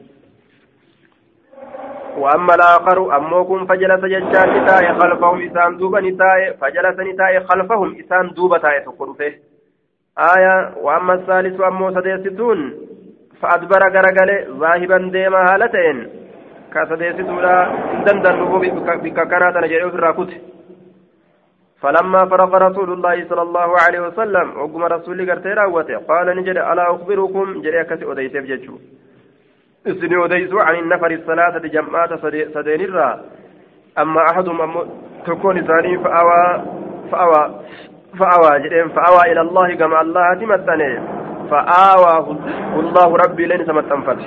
وأما 2.16 2.54
الآخر 2.54 3.16
أموكم 3.16 3.66
فجلس 3.66 4.04
ججان 4.04 4.64
نتاي 4.64 4.94
خلفهم 4.94 5.42
إسان 5.42 5.76
دوبا 5.76 6.00
نتاي 6.00 6.54
فجلس 6.60 7.00
نتاي 7.00 7.40
خلفهم 7.40 7.96
إسان 8.00 8.30
دوبا 8.30 8.58
تاي 8.58 8.80
تقرفه. 8.80 9.32
آية 10.18 10.74
وأما 10.76 11.14
الثالث 11.14 11.60
أمو 11.60 11.94
سديستون 11.94 12.74
فأدبر 13.40 13.82
غرغل 13.94 14.60
ذاهبا 14.60 14.98
ديما 15.12 15.54
هالتين. 15.54 16.21
كسديستولا 16.74 17.54
دندن 18.06 18.38
بك 19.04 19.18
كانت 19.30 19.56
نجري 19.64 19.90
في 19.90 19.96
الراكوت 19.98 20.30
فلما 21.82 22.20
فرغ 22.30 22.50
رسول 22.68 22.92
الله 22.92 23.16
صلى 23.30 23.42
الله 23.42 23.70
عليه 23.84 24.00
وسلم 24.06 24.46
وقم 24.60 24.82
رسول 24.84 25.30
قرتي 25.30 25.94
قال 26.10 26.26
نجري 26.38 26.60
ألا 26.72 26.84
أخبركم 26.94 27.46
جري 27.64 27.84
كسي 27.84 28.04
أديسيف 28.12 28.44
ججو 28.50 28.74
إسني 29.86 30.16
وديسو 30.16 30.58
عن 30.58 30.74
النفر 30.82 31.10
الثلاثة 31.10 31.64
جمعات 31.74 32.10
سدين 32.54 32.80
الرا 32.88 33.20
أما 33.98 34.20
أحدهم 34.30 34.70
تكون 35.26 35.56
ثاني 35.66 35.98
فأوى 36.04 36.42
فأوى 37.12 37.42
فأوى 38.18 38.50
جرين 38.62 38.88
فأوى 38.88 39.32
إلى 39.32 39.40
الله 39.40 39.74
كما 39.74 40.00
الله 40.00 40.34
تمتني 40.34 41.00
فآواه 41.50 42.26
الله 42.82 43.16
ربي 43.16 43.46
لين 43.46 43.66
سمتنفت 43.66 44.18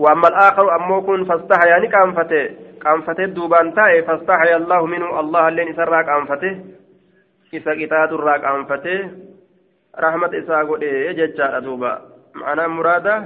وأما 0.00 0.28
الآخر 0.32 0.66
أموكن 0.76 1.24
فاستحيا 1.24 1.70
يعني 1.70 1.86
كأنفته 1.94 2.44
كأنفته 2.82 3.24
دوبان 3.36 3.74
تاي 3.74 4.02
فاستحيا 4.02 4.56
الله 4.56 4.80
منه. 4.86 5.20
الله 5.20 5.48
لين 5.48 5.76
سراك 5.76 6.08
أنفته 6.08 6.54
إذا 7.54 7.72
كتاد 7.80 8.10
الراك 8.12 8.42
أنفته 8.44 8.98
رحمة 10.04 10.30
إساقو 10.38 10.76
إيه 10.76 11.12
ججا 11.12 11.58
دوبا. 11.58 11.92
معنى 12.34 12.68
مراده 12.68 13.16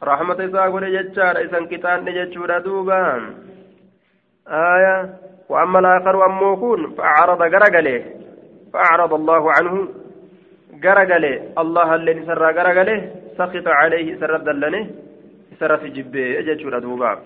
rahmata 0.00 0.44
isaa 0.44 0.70
godhe 0.70 0.90
jechaadha 0.90 1.42
isan 1.42 1.66
qixaanne 1.66 2.12
jechuudha 2.12 2.60
duuba 2.60 2.98
aya 4.46 4.94
وأما 5.48 5.78
الآخر 5.78 6.26
أموكون 6.26 6.94
فأعرض 6.94 7.40
غرقله 7.42 8.04
فأعرض 8.72 9.12
الله 9.14 9.52
عنه 9.52 9.74
غرقله 10.84 11.34
الله 11.58 11.94
الذي 11.94 12.22
سر 12.28 12.42
غرقله 12.52 12.98
سخط 13.38 13.66
عليه 13.68 14.20
سر 14.20 14.36
دلنه 14.36 14.90
في 15.58 15.88
جبه 15.88 16.38
أجل 16.38 16.80
دوبا 16.80 17.22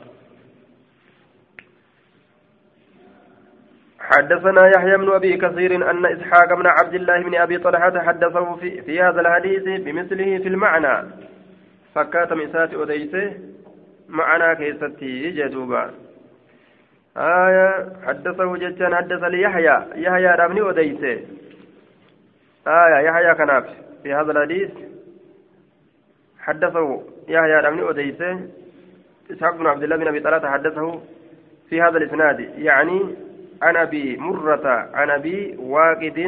حدثنا 4.00 4.66
يحيى 4.76 4.96
بن 4.96 5.12
أبي 5.12 5.36
كثير 5.36 5.90
أن 5.90 6.06
إسحاق 6.06 6.54
بن 6.54 6.66
عبد 6.66 6.94
الله 6.94 7.22
بن 7.22 7.34
أبي 7.34 7.58
طلحة 7.58 8.00
حدثه 8.00 8.56
في, 8.56 8.82
في 8.82 9.02
هذا 9.02 9.20
الحديث 9.20 9.62
بمثله 9.62 10.38
في 10.38 10.48
المعنى. 10.48 11.08
فكات 11.94 12.32
مسات 12.32 12.74
أديسه 12.74 13.32
معنا 14.08 14.54
كيستي 14.54 15.30
جدوبا. 15.30 15.90
آية 17.16 17.92
حدثه 18.06 18.56
جتان 18.56 18.94
حدث 18.94 19.22
لي 19.24 19.42
يحيى. 19.42 19.84
يحيى 19.94 20.26
رمني 20.26 20.70
أديسه 20.70 21.20
آية 22.66 23.06
يحيى 23.06 23.34
كناف. 23.34 23.64
في 24.02 24.14
هذا 24.14 24.32
الحديث 24.32 24.70
حدثه 26.42 27.02
يحيى 27.28 27.60
رمني 27.60 27.90
أديسة 27.90 28.40
إسحاق 29.30 29.56
بن 29.56 29.66
عبد 29.66 29.82
الله 29.82 29.96
بن 29.96 30.08
أبي 30.08 30.20
طلحة 30.20 30.50
حدثه 30.50 31.00
في 31.70 31.82
هذا 31.82 31.96
الإسناد. 31.98 32.40
يعني 32.58 33.00
عن 33.62 33.76
أبي 33.76 34.16
مرة 34.16 34.88
عن 34.94 35.10
أبي 35.10 35.56
واقد 35.58 36.18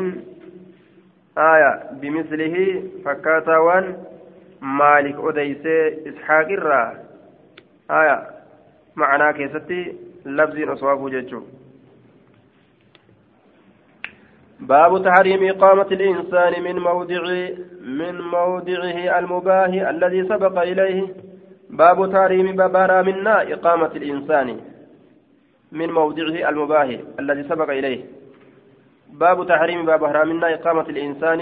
آية 1.38 1.90
بمثله 1.92 2.82
فكاتا 3.04 3.56
وان 3.56 3.96
مالك 4.60 5.16
أديسي 5.18 6.08
إسحاق 6.08 6.46
الرا. 6.46 6.94
آية 7.90 8.22
معناه 8.96 9.30
كيستي 9.32 9.96
لفظ 10.26 10.70
أصواب 10.70 11.10
ججو 11.10 11.42
باب 14.60 15.04
تحريم 15.04 15.48
إقامة 15.50 15.86
الإنسان 15.92 16.62
من 16.62 16.78
موضع 16.78 17.22
من 17.84 18.20
موضعه 18.20 19.18
المباه 19.18 19.90
الذي 19.90 20.22
سبق 20.28 20.62
إليه 20.62 21.06
باب 21.70 22.12
تحريم 22.12 22.56
بابارا 22.56 23.02
منا 23.02 23.52
إقامة 23.52 23.90
الإنسان 23.96 24.60
من 25.72 25.90
موضعه 25.90 26.48
المباه 26.48 26.98
الذي 27.20 27.42
سبق 27.42 27.70
إليه 27.70 28.04
باب 29.12 29.46
تحريم 29.46 29.86
باب 29.86 30.04
منا 30.26 30.54
إقامة 30.54 30.86
الإنسان 30.88 31.40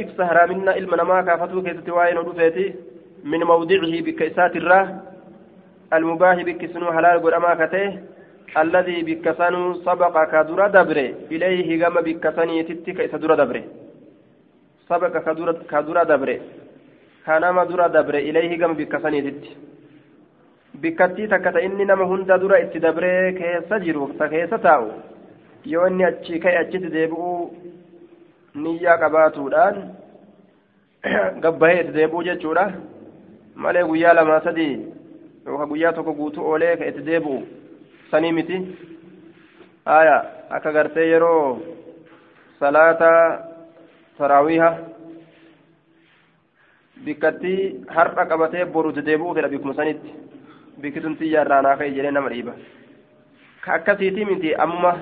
ibsa 0.00 0.26
haraaminna 0.26 0.76
ilma 0.76 0.96
namaa 0.96 1.22
kaafatuu 1.22 1.62
keessatti 1.62 1.90
waa'ee 1.90 2.14
nu 2.14 2.22
dhufeeti 2.22 2.74
min 3.24 3.44
mawdicihi 3.44 4.02
bikka 4.02 4.24
isaatirraa 4.24 4.88
almubaahi 5.90 6.44
bikki 6.44 6.68
sunuu 6.68 6.92
halaal 6.92 7.20
godhamaa 7.20 7.56
kate 7.56 7.64
alladii 7.64 7.66
bikka 7.66 7.66
sanuu 7.66 7.66
sabaqa 7.66 7.66
ka 7.66 7.66
dura 7.66 8.16
bikka 12.02 12.32
saniititti 12.32 12.94
ka 12.94 13.02
isa 13.04 13.18
dura 13.18 13.36
dabre 13.36 13.62
sabaqa 14.88 15.20
ka 15.70 15.82
dura 15.82 16.04
dabre 16.04 16.40
ka 17.24 17.38
nama 17.40 17.64
dura 17.66 17.88
dabre 17.88 18.22
ilayhi 18.28 18.56
gama 18.56 18.74
bikka 18.74 19.00
saniititti 19.00 19.56
bikkattii 20.80 21.28
takka 21.28 21.52
ta 21.52 21.60
inni 21.60 21.84
nama 21.84 22.04
hunda 22.04 22.38
dura 22.38 22.60
itti 22.60 22.80
dabree 22.80 23.32
keessa 23.38 23.78
jiru 23.84 24.08
ta 24.18 24.28
keessa 24.28 24.58
taa'u 24.58 24.90
yoo 25.66 25.86
inni 25.90 26.04
achi 26.04 26.38
ka'e 26.40 26.56
achitti 26.62 26.90
deebi'uu 26.92 27.50
niyyaa 28.54 28.96
qabaatuudhaan 29.02 29.76
gabbahee 31.42 31.80
itti 31.82 31.92
deebi'uu 31.98 32.22
jechuudha 32.28 32.66
malee 33.54 33.84
guyyaa 33.90 34.14
lamaa 34.14 34.40
sadii 34.46 34.74
yookaan 35.46 35.68
guyyaa 35.68 35.92
tokko 35.92 36.14
guutuu 36.20 36.46
oolee 36.50 36.74
itti 36.88 37.06
deebi'u 37.10 37.38
sanii 38.10 38.32
miti. 38.32 38.58
Haya 39.84 40.16
akka 40.50 40.72
gartee 40.72 41.08
yeroo 41.10 41.60
salaata 42.60 43.10
taraawiha 44.18 44.70
bikkattii 47.04 47.84
har'a 47.96 48.24
qabatee 48.30 48.64
boru 48.74 48.90
itti 48.90 49.02
deebi'uu 49.06 49.34
fedha 49.34 49.48
bikkuma 49.48 49.74
sanitti. 49.74 50.10
Bikki 50.82 51.00
sun 51.00 51.16
xiyyaa 51.20 51.44
irraa 51.44 51.62
naa 51.62 51.76
ka'e 51.76 51.90
jedhee 51.96 52.10
nama 52.12 52.28
dhiiba. 52.30 52.52
Ka 53.64 53.72
akkasiitii 53.78 54.24
miti 54.24 54.54
amma 54.54 54.92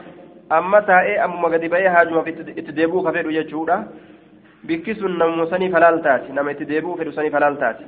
amma 0.51 0.81
taa'ee 0.83 1.19
ammuma 1.25 1.51
gadi 1.51 1.69
ba'ee 1.69 1.89
haajumaaf 1.95 2.29
itti 2.29 2.73
deebi'uu 2.73 3.03
ka 3.05 3.13
fedhu 3.13 3.33
jechuudha. 3.39 3.79
Bikki 4.67 4.95
sun 4.95 5.19
namuma 5.19 5.47
sanii 5.51 5.71
falaal 5.71 6.03
taati. 6.03 6.33
Nama 6.33 6.51
itti 6.53 6.65
deebi'uu 6.69 6.97
fedhu 6.99 7.13
sanii 7.13 7.31
falaal 7.31 7.57
taati 7.59 7.85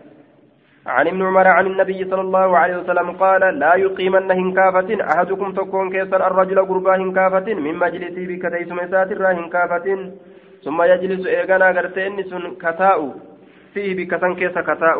عن 0.89 1.07
ابن 1.07 1.23
عمر 1.23 1.47
عن 1.49 1.67
النبي 1.67 2.05
صلى 2.11 2.21
الله 2.21 2.59
عليه 2.59 2.77
وسلم 2.77 3.11
قال 3.11 3.59
لا 3.59 3.75
يقيمن 3.75 4.31
هنكافة 4.31 4.91
أحدكم 5.13 5.53
تكون 5.53 5.91
كيسر 5.91 6.27
الرجل 6.27 6.59
قربا 6.69 6.97
هنكافة 6.97 7.55
من 7.55 7.75
مجلسه 7.85 8.23
بكتيس 8.31 8.69
مسات 8.73 9.13
الرا 9.13 9.33
هنكافة 9.33 9.87
ثم 10.65 10.83
يجلس 10.83 11.27
إيغانا 11.27 11.71
غرتين 11.77 12.23
سن 12.31 12.45
كتاء 12.65 12.99
فيه 13.75 13.91
بكتن 13.97 14.35
كيس 14.35 14.57
كتاء 14.69 14.99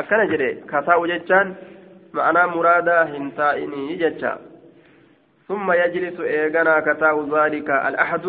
أكن 0.00 0.20
جري 0.30 0.50
كتاء 0.72 1.06
جتان 1.06 1.54
معنى 2.14 2.42
مرادا 2.46 3.02
هنتائني 3.02 3.96
جتشا 4.00 4.32
ثم 5.48 5.72
يجلس 5.72 6.20
إيغانا 6.20 6.80
كتاو 6.80 7.36
ذلك 7.36 7.68
الأحد 7.70 8.24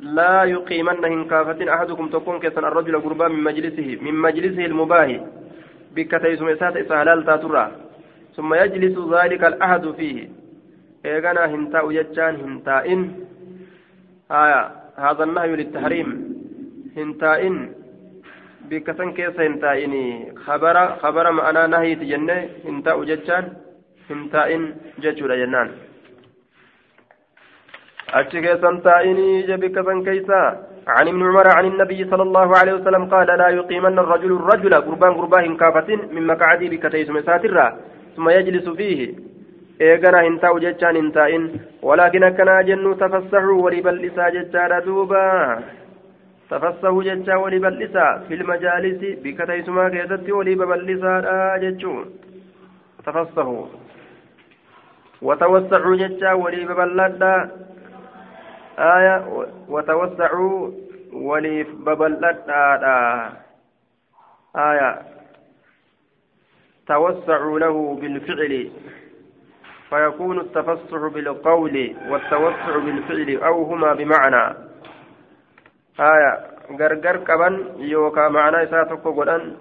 لا 0.00 0.44
يقيمن 0.44 1.04
هنكافة 1.04 1.74
أحدكم 1.74 2.08
تكون 2.08 2.38
كسن 2.40 2.64
الرجل 2.64 3.00
قربا 3.00 3.28
من 3.28 3.42
مجلسه 3.44 3.98
من 4.02 4.14
مجلسه 4.14 4.66
المباهي. 4.66 5.20
بكتيسم 5.94 6.48
إسات 6.48 6.76
إسهلال 6.76 7.24
تاترا 7.24 7.72
ثم 8.36 8.54
يجلس 8.54 8.96
ذلك 9.14 9.44
الأحد 9.44 9.90
فيه. 9.90 10.28
إيغانا 11.06 11.44
هنتاء 11.46 11.92
جتشان 11.92 12.34
هنتائن 12.44 13.00
آية 14.30 14.62
هذا 14.96 15.24
النهي 15.24 15.56
للتحريم. 15.56 16.08
هنتائن 16.96 17.72
بكتن 18.70 19.12
كيس 19.12 19.40
هنتائني 19.40 20.34
خبر 20.46 20.76
خبر 21.02 21.30
معنا 21.30 21.66
نهي 21.66 21.94
تجنة. 21.94 22.48
هنتاء 22.64 23.04
جتشان 23.04 23.44
هنتائن 24.10 24.62
جتشورا 25.02 25.36
جنان. 25.36 25.68
أتشي 28.14 28.40
كيسان 28.40 28.82
تائني 28.82 29.42
جبك 29.42 30.04
كيسا 30.06 30.42
عن 30.86 31.08
ابن 31.08 31.22
عمر 31.22 31.46
عن 31.48 31.64
النبي 31.66 32.00
صلى 32.10 32.22
الله 32.22 32.48
عليه 32.58 32.72
وسلم 32.72 33.04
قال 33.14 33.26
لا 33.26 33.48
يقيمن 33.48 33.98
الرجل 33.98 34.32
الرجل 34.32 34.74
قربان 34.74 35.12
قرباه 35.14 35.56
كافة 35.60 35.88
من 36.14 36.26
مقعدي 36.26 36.68
بكتيس 36.68 37.10
مساترة 37.10 37.66
ثم 38.16 38.28
يجلس 38.28 38.68
فيه 38.68 39.00
hin 39.80 40.38
taa'u 40.40 40.58
jechaan 40.60 40.96
hin 40.96 41.12
taa'in 41.12 41.44
walaakin 41.88 42.24
akkanaa 42.28 42.62
jennu 42.68 42.90
tafassaxuu 43.02 43.62
walii 43.64 43.82
bal'isaa 43.86 44.30
jechaadha 44.34 44.80
duuba 44.86 45.22
tafassahu 46.50 47.04
jechaa 47.06 47.38
walii 47.44 47.60
bal'isaa 47.66 48.10
fil 48.28 48.44
majaalisi 48.50 49.16
bikka 49.22 49.46
teessumaa 49.50 49.88
keessatti 49.94 50.36
walii 50.38 50.56
babal'isaadha 50.62 51.58
jechuu 51.64 51.96
tafassahu 53.04 53.56
watawassaxuu 55.28 55.96
jechaa 56.02 56.36
walii 56.44 56.68
babal'adha 56.72 57.32
آية 58.80 59.46
وتوسعوا 59.68 60.70
وليف 61.12 61.68
ببلدنا. 61.74 63.32
آية 64.56 65.02
توسعوا 66.88 67.58
له 67.58 67.94
بالفعل 67.94 68.70
فيكون 69.90 70.40
التفسح 70.40 71.06
بالقول 71.14 71.96
والتوسع 72.08 72.78
بالفعل 72.78 73.42
أو 73.46 73.62
هما 73.62 73.94
بمعنى. 73.94 74.56
آية 76.00 76.32
غرغر 76.80 77.16
كبن 77.16 77.54
يوكا 77.78 78.28
معنى 78.28 78.62
إساتك 78.62 79.04
قدن 79.06 79.56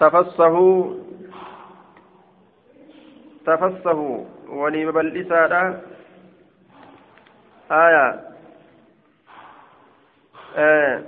تفسحوا 0.00 0.94
تفسحوا 3.46 4.24
ولي 4.48 4.86
ببلسادا 4.86 5.82
آية. 7.70 8.20
آه 10.56 11.02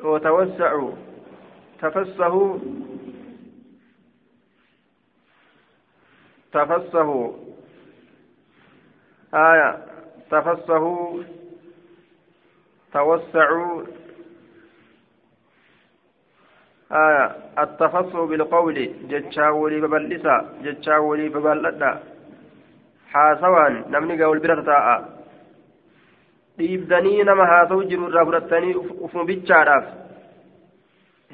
وتوسعوا. 0.00 0.92
تفسحوا 1.80 2.58
تفسحوا 6.52 7.32
آية. 9.34 9.86
تفسحوا 10.30 11.22
توسعوا. 12.92 13.82
آية. 16.92 17.36
التفسح 17.58 18.20
بالقول. 18.20 19.08
جتشاولي 19.08 19.80
ببلسا. 19.80 20.58
جتشاولي 20.62 21.28
ببلدا 21.28 22.02
حاسوان. 23.12 23.84
نمني 23.90 24.24
قول 24.24 24.38
برتاء 24.38 25.21
dhiibdanii 26.62 27.22
nama 27.28 27.46
haasa'u 27.52 27.84
jiru 27.90 28.08
irraa 28.10 28.24
fudhattanii 28.30 28.74
ufuma 29.04 29.24
bichaadhaaf 29.30 29.84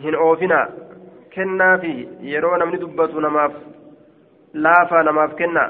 hin 0.05 0.15
oofina. 0.27 0.61
Kennaafi 1.35 1.93
yeroo 2.33 2.57
namni 2.57 2.79
dubbatu 2.85 3.21
namaaf 3.21 3.53
laafaa 4.55 5.03
namaaf 5.09 5.35
kenna. 5.41 5.65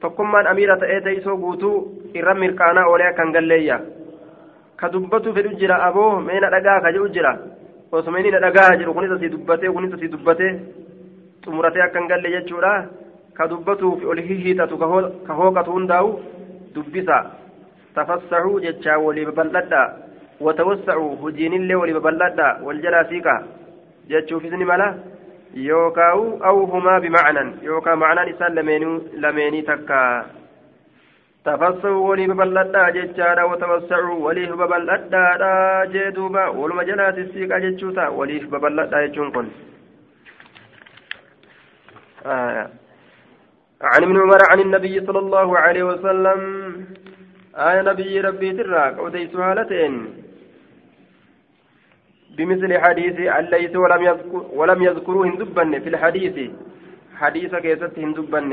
Tokkummaan 0.00 0.46
amiira 0.52 0.76
ta'ee 0.82 1.00
teessoo 1.00 1.36
guutuu 1.44 1.76
irra 2.14 2.34
mirqaanaa 2.34 2.86
oolee 2.90 3.06
akkan 3.10 3.32
galleeyya? 3.36 3.78
Ka 4.76 4.88
dubbatu 4.92 5.32
fedhu 5.36 5.54
jira 5.60 5.78
aboo 5.88 6.20
meena 6.20 6.50
dhagaa 6.54 6.80
ka 6.80 6.92
jedhu 6.92 7.08
jira. 7.14 7.32
Osuma 7.92 8.18
inni 8.20 8.30
dhagaa 8.44 8.76
jedhu 8.80 8.94
kunis 8.94 9.14
asii 9.16 9.32
dubbatee 9.36 9.70
kunis 9.76 9.94
asii 9.94 10.12
dubbatee 10.14 10.52
xumuratee 11.44 11.82
akkan 11.86 12.08
galle 12.08 12.30
jechuudha. 12.36 12.74
Ka 13.36 13.48
dubbatuuf 13.48 14.04
ol 14.04 14.20
hihiixatu 14.28 14.78
ka 15.26 15.34
hooqatu 15.40 15.70
hundaa'u 15.78 16.10
dubbisa. 16.74 17.18
تفسحوا 17.96 18.60
جتشا 18.64 18.96
ولي 18.96 19.24
ببلدا 19.24 19.82
وتوسعوا 20.40 21.16
هجين 21.22 21.52
اللي 21.52 21.74
ولي 21.74 21.92
ببلدا 21.98 22.48
والجلا 22.62 23.02
سيكا. 23.10 23.36
جتشو 24.10 24.40
في 24.40 24.50
ملا 24.50 24.88
يوكاو 25.54 26.20
أو 26.48 26.56
هما 26.64 26.98
بمعنى 26.98 27.44
يوكا 27.62 27.94
معنى 27.94 28.30
إسان 28.30 28.54
لمينو 28.54 28.90
لميني 29.22 29.62
تكا. 29.62 30.02
تفسحوا 31.46 32.08
ولي 32.08 32.26
ببلدا 32.26 32.82
جتشا 32.96 33.42
وتوسعوا 33.50 34.18
ولي 34.26 34.46
ببلدا 34.60 35.24
جدوبا 35.92 36.44
ولما 36.58 36.82
جلا 36.88 37.06
سيكا 37.32 37.58
جتشوتا 37.64 38.08
ولي 38.18 38.38
ببلدا 38.52 39.06
جتشون 39.06 39.30
كن 39.34 39.46
آه. 42.26 42.68
عن 43.82 44.02
ابن 44.02 44.16
عمر 44.22 44.38
عن 44.50 44.60
النبي 44.60 45.06
صلى 45.06 45.18
الله 45.18 45.58
عليه 45.58 45.82
وسلم 45.82 46.40
آية 47.56 47.82
نبي 47.82 48.20
ربي 48.20 48.52
تراك 48.52 48.98
وديس 48.98 49.36
هالتين 49.36 49.94
بمثل 52.36 52.78
حديث 52.78 53.16
الليث 53.38 53.76
ولم 53.76 54.02
يذكر 54.02 54.46
ولم 54.52 54.82
يذكروا 54.82 55.26
هندبن 55.26 55.80
في 55.80 55.88
الحديث. 55.88 56.50
حديث 57.20 57.54
كيست 57.54 57.98
هندبن. 57.98 58.52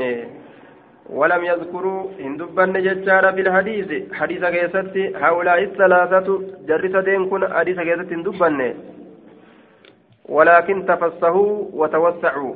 ولم 1.10 1.44
يذكروا 1.44 2.10
هندبن 2.20 2.72
ججار 2.86 3.32
في 3.32 3.40
الحديث. 3.40 4.12
حديث 4.12 4.44
كيست 4.44 4.96
هؤلاء 5.24 5.62
الثلاثة 5.62 6.28
جرس 6.68 6.94
دين 7.04 7.28
كن 7.30 7.42
حديث 7.54 7.78
كيست 7.80 8.12
هندبن. 8.12 8.74
ولكن 10.28 10.86
تفسهوا 10.86 11.52
وتوسعوا. 11.72 12.54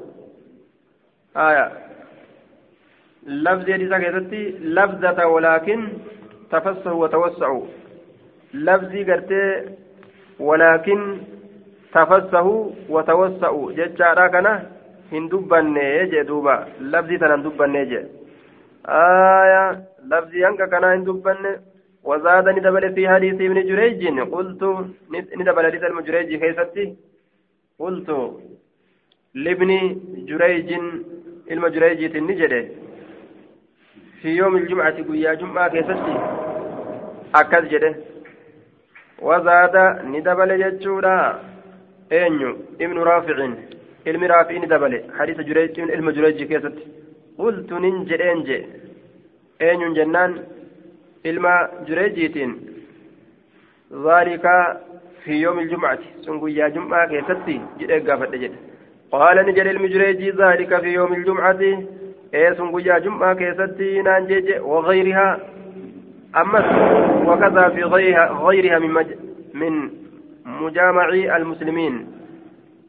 آية. 1.37 1.66
لفظ 3.26 3.66
حديث 3.70 3.92
كيست 4.02 4.32
لفظة 4.78 5.26
ولكن 5.26 5.80
تفسحوا 6.50 7.00
وتوسعوا. 7.02 7.66
لفظي 8.54 9.04
قرتي 9.04 9.44
ولكن 10.40 11.18
تفسحوا 11.94 12.70
وتوسعوا. 12.88 13.72
ججارا 13.72 14.26
كنا 14.26 14.70
هندبني 15.12 15.84
يجي 15.98 16.22
دوبا. 16.22 16.68
لفظي 16.80 17.18
تنا 17.18 17.34
هندبني 17.34 17.78
يجي 17.78 18.00
آية 18.88 19.84
لفظي 20.11 20.46
أنك 20.48 20.62
كنا 20.72 20.94
هندبني 20.94 21.52
وزاد 22.04 22.48
ندبل 22.48 22.94
في 22.94 23.08
حديث 23.08 23.34
ابن 23.34 23.58
جريج. 23.70 24.00
قلت 24.20 24.62
ندبل 25.38 25.64
حديث 25.66 25.82
المجريج 25.84 26.30
كيستي. 26.42 26.96
قلت 27.78 28.08
لابن 29.34 29.70
جريج 30.28 30.68
المجريج 31.50 32.16
النجده 32.16 32.61
في 34.21 34.30
يوم 34.30 34.56
الجمعة 34.58 34.97
قيا 35.10 35.34
جمعة 35.34 35.67
كيستي 35.69 36.15
أكد 37.36 37.63
جده 37.71 37.95
وزاد 39.28 39.76
ندبل 40.13 40.52
جتشورا 40.62 41.17
أينيو 42.12 42.52
ابن 42.82 42.97
رافع 43.10 43.38
علم 44.08 44.23
رافع 44.23 44.56
ندبل 44.63 44.93
حديث 45.17 45.38
جريج 45.49 45.80
علم 45.95 46.10
جريج 46.17 46.43
كيستي 46.52 46.84
قلت 47.38 47.70
ننجي 47.84 48.32
انجي 48.32 48.59
أينيو 49.61 49.93
جنان 49.97 50.32
علم 51.26 51.45
جريجيتين 51.88 52.51
ذلك 54.07 54.45
في 55.24 55.34
يوم 55.45 55.59
الجمعة 55.59 55.99
سنقيا 56.26 56.68
جمعة 56.76 57.05
كيستي 57.11 57.61
جده 57.80 57.97
قافت 58.07 58.36
جده 58.41 58.59
قال 59.11 59.38
نجل 59.47 59.68
علم 59.68 59.86
جريجي 59.93 60.30
ذلك 60.32 60.72
في 60.84 60.89
يوم 60.99 61.14
الجمعة 61.14 61.61
eesun 62.33 62.70
guyyaa 62.70 63.01
jum'aa 63.01 63.35
keessatti 63.35 64.03
naan 64.03 64.26
jeje 64.33 64.61
wagayrihaa 64.72 65.39
ammas 66.33 66.66
وكذا 67.29 67.68
في 67.68 67.83
غيرها, 67.83 68.24
غيرها 68.47 68.79
من, 68.79 68.91
مج... 68.91 69.07
من 69.55 69.91
مجامع 70.45 71.09
المسلمين 71.09 71.95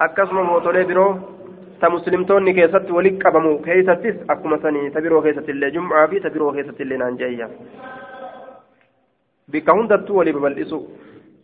أكسم 0.01 0.35
موتولي 0.35 0.83
برو 0.83 1.07
تمسلمتون 1.81 2.51
كيست 2.51 2.91
ولك 2.91 3.25
أبمو 3.25 3.59
كيستس 3.65 4.15
أكما 4.29 4.57
سني 4.63 4.89
تبرو 4.89 5.21
كيست 5.21 5.49
اللي 5.49 5.71
جمعة 5.71 6.07
في 6.07 6.19
تبرو 6.19 6.51
كيست 6.53 6.81
اللي 6.81 6.97
نانجيا 6.97 7.49
بك 9.51 9.69
هندت 9.69 10.11
ولي 10.11 10.31
ببلئسو 10.31 10.79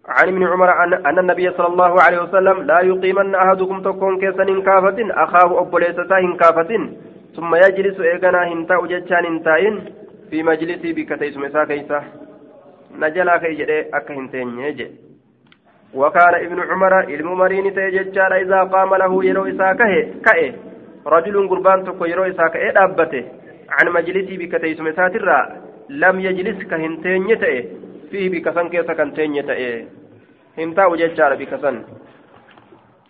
عن 0.08 0.28
ابن 0.28 0.44
عمر 0.52 0.70
أن 1.10 1.20
النبي 1.20 1.52
صلى 1.58 1.68
الله 1.68 2.02
عليه 2.02 2.20
وسلم 2.24 2.58
لا 2.70 2.80
يقيمن 2.80 3.36
أحدكم 3.36 3.82
تكون 3.82 4.14
كيسا 4.22 4.46
كافة 4.68 5.00
أخاه 5.24 5.62
أبو 5.62 5.78
ليستا 5.78 6.20
كافة 6.40 6.72
ثم 7.36 7.56
يجلس 7.56 8.00
إيغانا 8.00 8.48
هنتا 8.48 8.78
وجتشان 8.78 9.26
هنتاين 9.26 9.76
في 10.30 10.44
مجلسي 10.44 10.94
بكتيس 10.94 11.38
مسا 11.38 11.64
كيسا. 11.64 12.04
نجلا 13.00 13.38
كيجري 13.38 13.82
أكا 13.94 14.14
هنتين 14.14 14.60
يجي. 14.60 14.88
وكان 15.94 16.34
ابن 16.46 16.60
عمر 16.60 17.00
الممرين 17.04 17.76
تيجتشان 17.76 18.32
إذا 18.34 18.64
قام 18.64 18.96
له 18.96 19.26
يرو 19.26 19.46
إسا 19.46 19.74
كأي 20.26 20.54
رجل 21.08 21.50
قربان 21.50 21.84
تكو 21.84 22.06
يرو 22.06 22.24
إسا 22.24 22.48
كأي 22.48 22.72
دابته. 22.72 23.24
عن 23.70 23.88
مجلسي 23.94 24.38
بكتيس 24.38 24.80
مسا 24.80 25.08
ترى 25.08 25.40
لم 25.90 26.20
يجلس 26.20 26.64
كهنتين 26.70 27.30
يتأي 27.30 27.70
فيه 28.12 28.30
بكسن 28.30 28.70
كيسا 28.70 28.94
كنتين 28.94 29.36
يتأي 29.36 29.88
هنتا 30.58 30.86
وجتشان 30.86 31.36
بكسن. 31.36 31.76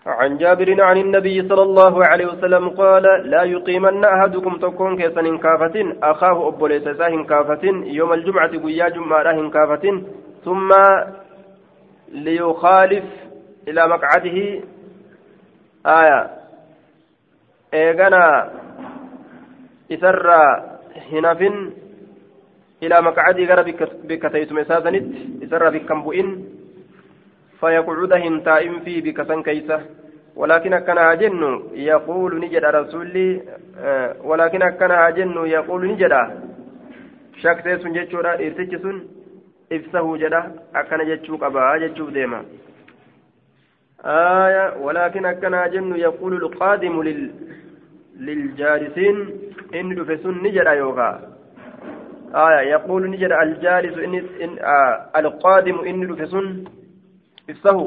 عن 0.06 0.38
جابر 0.38 0.82
عن 0.82 0.98
النبي 0.98 1.48
صلى 1.50 1.62
الله 1.62 2.06
عليه 2.06 2.26
وسلم 2.26 2.70
قال 2.70 3.04
لا 3.04 3.44
يقيمن 3.44 4.06
أحدكم 4.06 4.58
تكون 4.58 4.98
كيسن 4.98 5.38
كافة 5.38 5.96
أخاه 6.04 6.48
أبو 6.48 6.68
ليسا 6.68 7.24
كافة 7.24 7.64
يوم 7.86 8.14
الجمعة 8.14 8.58
قيا 8.58 8.90
جمعة 8.90 9.50
كافة 9.50 10.02
ثم 10.46 10.70
ليخالف 12.12 13.04
إلى 13.68 13.88
مقعده. 13.88 14.62
آية. 15.86 16.30
إيغانا 17.74 18.52
إسر 19.92 20.32
هنف 21.12 21.42
إلى 22.84 23.02
مقعده 23.02 23.44
غير 23.44 23.62
بكتيسم 24.04 24.64
سازنت 24.64 25.06
إسر 25.44 25.70
بكم 25.70 26.04
بؤن 26.04 26.55
فيقعد 27.60 28.14
هنتائم 28.14 28.80
في 28.80 29.02
بكسن 29.02 29.44
كيسة. 29.44 29.82
ولكن 30.36 30.74
أكنا 30.74 31.14
جن 31.14 31.62
يقول 31.74 32.40
نجد 32.40 32.66
رسولي 32.66 33.42
آه 33.80 34.16
ولكن 34.24 34.62
أكنا 34.62 35.10
جن 35.10 35.38
يقول 35.46 35.88
نجد. 35.92 36.14
شاكتي 37.42 37.78
سن 37.78 37.94
جتشورا 37.94 38.34
إرتج 38.34 38.76
سن 38.84 39.04
إفسه 39.72 40.18
جدا 40.18 40.42
أكنا 40.76 41.04
جتشوك 41.04 41.44
أبا 41.44 41.78
جتشوك 41.78 42.10
ديما. 42.10 42.46
آية 44.06 44.78
ولكن 44.78 45.26
أكنا 45.26 45.68
جن 45.68 45.96
يقول 45.96 46.34
القادم 46.34 47.04
لل 47.04 47.32
للجالسين 48.20 49.18
إن 49.76 49.96
دفسن 49.96 50.44
نجد 50.44 50.68
يوغا. 50.68 51.22
آية 52.36 52.70
يقول 52.76 53.10
نجد 53.10 53.32
الجالس 53.32 53.98
إن, 53.98 54.16
إن 54.44 54.60
آه 54.60 55.20
القادم 55.20 55.80
إن 55.80 56.08
دفسن 56.08 56.64
ibsahu 57.54 57.86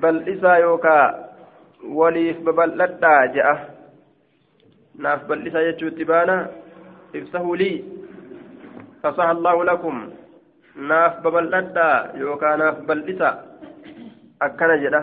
bal'isaa 0.00 0.58
yookaa 0.64 1.04
waliif 1.98 2.40
babal'adhaa 2.48 3.20
je'a 3.36 3.54
naaf 5.04 5.24
bal'isaa 5.30 5.62
jechuutti 5.68 6.04
baana 6.10 6.36
ibsahu 7.20 7.54
lii 7.62 7.76
fasaha 9.02 9.30
allaahu 9.36 9.64
lakum 9.70 9.96
naaf 10.92 11.18
babal'adhaa 11.24 11.96
yookaa 12.24 12.56
naaf 12.62 12.78
bal'isa 12.90 13.30
akkana 14.48 14.76
jedha 14.84 15.02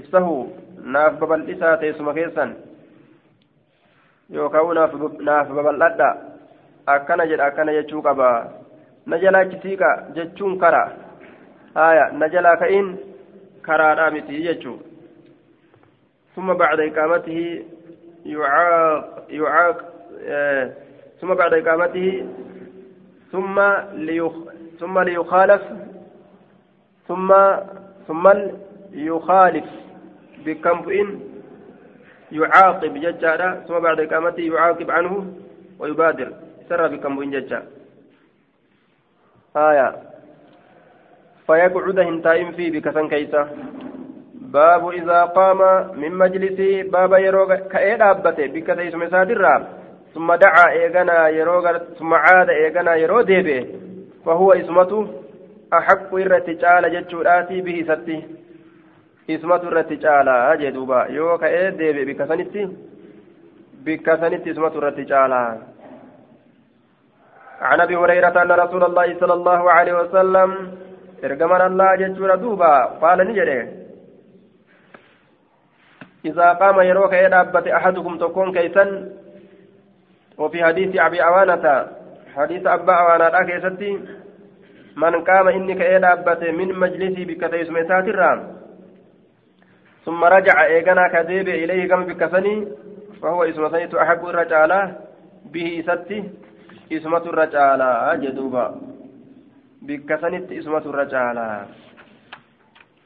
ibsahu 0.00 0.34
naaf 0.96 1.20
babal'isaa 1.22 1.76
teessuma 1.84 2.14
keessan 2.20 2.56
yookaan 4.38 4.74
naaf 5.30 5.48
babal'adhaa 5.60 6.12
akkana 6.96 7.26
jedha 7.32 7.46
akkana 7.52 7.72
jechuu 7.80 8.02
qaba 8.02 8.28
na 9.06 9.18
jalaachisiiqa 9.18 9.90
jechuun 10.16 10.58
karaa 10.58 10.88
آية 11.76 12.10
نجلا 12.12 12.54
كإن 12.54 12.96
كرارا 13.66 14.10
متي 14.10 14.32
يجو 14.32 14.76
ثم 16.36 16.54
بعد 16.54 16.80
إقامته 16.80 17.64
يعاق 18.26 19.26
يعاق 19.30 19.76
ثم 21.20 21.34
بعد 21.34 21.54
إقامته 21.54 22.26
ثم 23.32 23.60
ليخ 23.92 24.32
ثم 24.80 24.98
ليخالف 24.98 25.62
ثم 27.08 27.34
ثم 28.08 28.32
يخالف 28.92 29.64
بكم 30.46 31.20
يعاقب 32.32 32.94
ججارا 32.94 33.64
ثم 33.68 33.78
بعد 33.78 34.00
إقامته 34.00 34.40
يعاقب 34.42 34.90
عنه 34.90 35.34
ويبادر 35.78 36.32
سر 36.68 36.88
بكم 36.88 37.30
ججا 37.30 37.62
آية 39.56 40.13
فيقعد 41.46 41.98
هنتائم 41.98 42.52
في 42.52 42.70
بكسن 42.70 43.08
كيسة. 43.08 43.48
باب 44.34 44.88
إذا 44.88 45.24
قام 45.24 45.60
من 46.00 46.12
مجلسه 46.14 46.90
باب 46.90 47.12
يروغ 47.12 47.54
كأي 47.54 47.96
دابته 47.96 48.46
بكتيس 48.46 48.94
مسادرا 48.94 49.68
ثم 50.14 50.34
دعا 50.34 50.70
إيغانا 50.70 51.28
يروغ 51.28 51.78
ثم 51.98 52.14
عاد 52.14 52.48
إيغانا 52.50 52.94
يرو 52.94 53.20
ديبه. 53.20 53.66
فهو 54.26 54.52
اسمته 54.52 55.08
أحق 55.72 56.14
إرتي 56.14 56.54
جال 56.54 56.84
جتشوراتي 56.94 57.60
به 57.60 57.84
ستي. 57.88 58.22
جال 59.96 60.28
أجدوبا 60.28 61.06
يو 61.10 61.38
كأي 61.38 61.70
ديبه 61.70 62.04
بكسنتي 62.04 62.68
بكسنتي 63.84 64.50
اسمته 64.50 64.78
إرتي 64.78 65.02
جال 65.02 65.32
عن 67.60 67.80
أبي 67.80 67.96
هريرة 67.96 68.42
أن 68.42 68.52
رسول 68.52 68.84
الله 68.84 69.16
صلى 69.20 69.34
الله 69.34 69.70
عليه 69.70 69.92
وسلم 70.00 70.50
ergaman 71.26 71.62
allah 71.68 71.96
jechuudha 72.00 72.36
duuba 72.36 72.70
qaala 73.00 73.24
ni 73.24 73.34
jedhe 73.40 73.84
إذا 76.24 76.52
قام 76.52 76.80
يروك 76.80 77.12
يدابت 77.12 77.66
أحدكم 77.68 78.18
تكون 78.18 78.52
كيسا 78.52 78.84
وفي 80.38 80.64
حديث 80.64 80.96
أبي 80.96 81.24
أوانة 81.24 81.86
حديث 82.36 82.66
أبا 82.66 82.92
أوانة 82.92 83.38
كيستي 83.48 83.92
من 84.96 85.14
قام 85.24 85.48
إنك 85.48 85.80
يدابت 85.80 86.42
من 86.44 86.68
مجلسي 86.78 87.24
بكتيس 87.24 87.70
ميسات 87.70 88.08
الرام 88.08 88.40
ثم 90.04 90.24
رجع 90.24 90.64
إيغانا 90.64 91.08
كذيب 91.08 91.48
إليه 91.48 91.88
كم 91.88 92.04
بكسني 92.04 92.68
فهو 93.22 93.44
اسم 93.44 93.68
سيد 93.70 93.94
أحب 93.94 94.26
الرجالة 94.26 94.96
به 95.52 95.84
ستي 95.88 96.24
اسمة 96.92 97.24
الرجالة 97.32 98.14
جدوبا 98.14 98.93
bikka 99.86 100.18
sanitti 100.18 100.56
isumatu 100.60 100.88
irra 100.92 101.06
caalaa. 101.06 101.66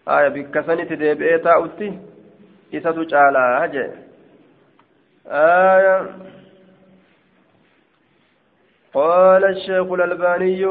Aya 0.06 0.30
bikka 0.30 0.62
sanitti 0.62 0.96
deebi'ee 1.02 1.38
taa'utti 1.46 1.88
isatu 2.72 3.06
caalaa 3.12 3.68
jee. 3.74 3.90
Aya. 5.42 5.96
قال 8.94 9.44
الشيخ 9.44 9.92
الألباني 9.92 10.64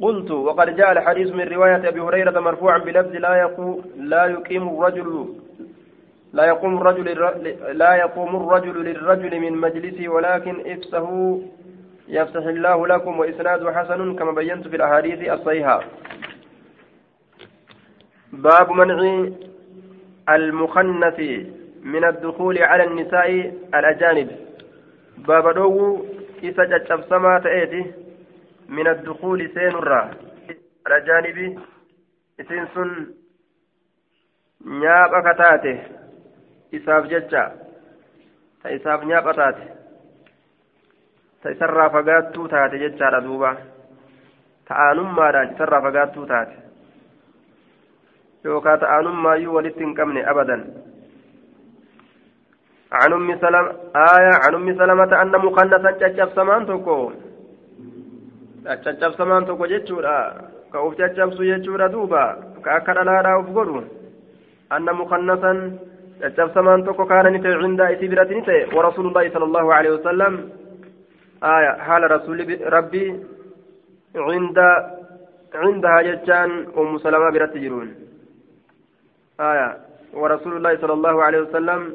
قلت 0.00 0.30
وقد 0.30 0.76
جاء 0.76 0.92
الحديث 0.92 1.32
من 1.34 1.48
رواية 1.48 1.88
أبي 1.88 2.00
هريرة 2.00 2.40
مرفوعا 2.40 2.78
بلفظ 2.78 3.12
لا 3.16 3.34
يقوم 3.36 3.82
لا 3.96 4.26
يقيم 4.26 4.68
الرجل 4.68 5.34
لا 6.32 6.44
يقوم 6.44 6.76
الرجل 6.78 7.06
لا 7.78 7.94
يقوم 7.94 8.36
الرجل 8.36 8.84
للرجل 8.84 9.40
من 9.40 9.52
مجلسه 9.52 10.08
ولكن 10.08 10.54
افسه 10.72 11.40
يفتح 12.08 12.46
الله 12.46 12.86
لكم 12.86 13.18
وإسناد 13.18 13.68
حسن 13.74 14.16
كما 14.16 14.32
بينت 14.32 14.68
في 14.68 14.76
الأحاديث 14.76 15.28
الصحيحة. 15.28 15.84
باب 18.32 18.70
منع 18.70 19.28
المخنث 20.28 21.20
من 21.82 22.04
الدخول 22.04 22.62
على 22.62 22.84
النساء 22.84 23.54
الأجانب. 23.74 24.30
باب 25.18 25.54
دو 25.54 26.06
إسا 26.44 26.64
جتشب 26.64 27.02
سما 27.08 27.38
تأتي 27.38 27.92
من 28.68 28.88
الدخول 28.88 29.50
سينرا 29.54 30.10
الأجانب 30.86 31.58
إسين 32.40 32.66
سن 32.74 33.06
نياب 34.66 35.14
أكتاته 35.14 35.82
إساف 36.74 37.06
جتشا. 37.06 37.52
إساف 38.66 39.04
نياب 39.04 39.28
أتاته 39.28 39.83
ta 41.44 41.50
isarraa 41.52 41.90
fagaattuu 41.90 42.48
taate 42.48 42.78
jechaadha 42.80 43.20
duuba. 43.24 43.50
Ta'aanummaadhaan 44.68 45.50
isarraa 45.52 45.80
fagaattuu 45.86 46.26
taate. 46.26 46.56
Yookaan 48.44 48.80
ta'aanummaayyuu 48.80 49.54
walitti 49.56 49.84
hin 49.84 49.94
qabne 49.98 50.24
abadan. 50.32 50.64
عن 52.94 53.12
أم 53.12 53.38
سلمة 53.42 53.70
آية 53.96 54.34
عن 54.44 54.54
أم 54.54 54.68
سلمة 54.78 55.22
أن 55.22 55.32
مخنثا 55.46 55.90
تشجب 55.90 56.28
سمان 56.36 56.66
تكو 56.66 57.12
تشجب 58.64 59.12
سمان 59.18 59.46
تكو 59.46 59.66
جتشورا 59.66 60.18
كأوف 60.72 60.94
تشجب 60.94 61.30
سو 61.34 61.42
جتشورا 61.42 61.86
دوبا 61.86 62.24
كأكد 62.64 62.98
لا 62.98 63.22
لا 63.24 63.40
أفقروا 63.40 63.82
أن 64.72 64.86
مخنثا 65.00 65.52
تشجب 66.20 66.48
سمان 66.54 66.84
تكو 66.86 67.04
كان 67.04 67.26
نتي 67.32 67.48
عند 67.48 67.80
إتبرة 67.80 68.30
نتي 68.38 68.58
ورسول 68.76 69.06
آية. 71.44 71.72
حال 71.78 72.10
رسول 72.10 72.72
ربي 72.72 73.20
عند 74.16 74.58
عندها 75.54 76.02
جتان 76.02 76.50
أم 76.78 76.98
سلمة 76.98 77.30
برت 77.30 77.56
جرون. 77.56 77.94
آية. 79.40 79.76
ورسول 80.12 80.56
الله 80.56 80.76
صلى 80.76 80.92
الله 80.92 81.22
عليه 81.22 81.40
وسلم 81.40 81.94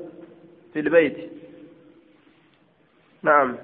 في 0.74 0.80
البيت. 0.80 1.18
نعم. 3.24 3.56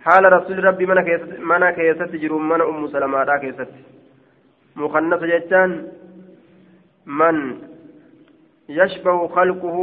حال 0.00 0.32
رسول 0.32 0.64
ربي 0.64 0.86
من 0.86 1.00
كيست 1.00 1.30
من 1.38 2.20
جرون 2.20 2.48
من 2.48 2.60
أم 2.60 2.88
سلمة 2.88 3.22
را 3.22 3.38
كيست. 3.38 3.68
مخنث 4.76 5.22
جتان 5.22 5.88
من 7.06 7.58
يشبه 8.68 9.28
خلقه 9.28 9.76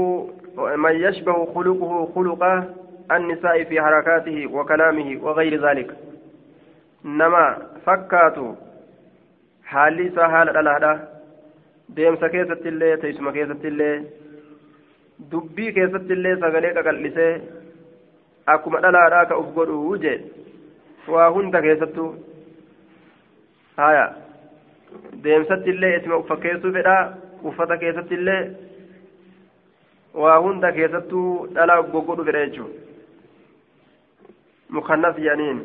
من 0.58 0.92
يشبه 0.92 1.54
خلقه 1.54 2.12
خلق 2.16 2.44
النساء 3.12 3.64
في 3.64 3.82
حركاته 3.82 4.48
وكلامه 4.48 5.20
وغير 5.24 5.70
ذلك 5.70 5.98
نما 7.06 7.58
فكاتو 7.86 8.56
حالي 9.64 10.12
deemsa 11.96 12.30
keessatti 12.30 12.68
illee 12.72 12.98
teessuma 13.02 13.32
keessatti 13.38 13.68
illee 13.68 13.96
dubbii 15.32 15.74
keessatti 15.78 16.16
illee 16.18 16.36
sagalee 16.44 16.74
qaqal'isee 16.78 17.32
akkuma 18.54 18.82
dhalaadhaa 18.86 19.26
ka 19.32 19.40
uf 19.42 19.50
godhu 19.58 19.98
jee 20.06 20.18
waa 21.16 21.30
hunda 21.38 21.62
keessattuu 21.66 22.10
haya 23.82 24.06
deemsatti 25.26 25.76
illee 25.76 25.92
isima 25.98 26.22
uffakkeessuu 26.24 26.74
fedhaa 26.78 27.04
uffata 27.52 27.78
keessatti 27.84 28.20
illee 28.20 28.42
waa 30.24 30.40
hunda 30.48 30.72
keessattuu 30.80 31.30
dhalaa 31.60 31.80
uf 31.84 31.94
godhu 32.10 32.26
fedha 32.30 32.46
jechuudha 32.46 32.83
mukannas 34.74 35.16
jedhaniin 35.22 35.60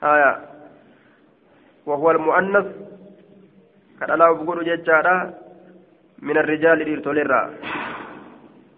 haya 0.00 0.32
وهو 1.86 2.10
المؤنث. 2.10 2.66
كدلا 4.00 4.32
بقول 4.32 4.58
ججارا 4.66 5.16
من 6.18 6.36
الرجال 6.38 6.78
إرتوليرا 6.92 7.42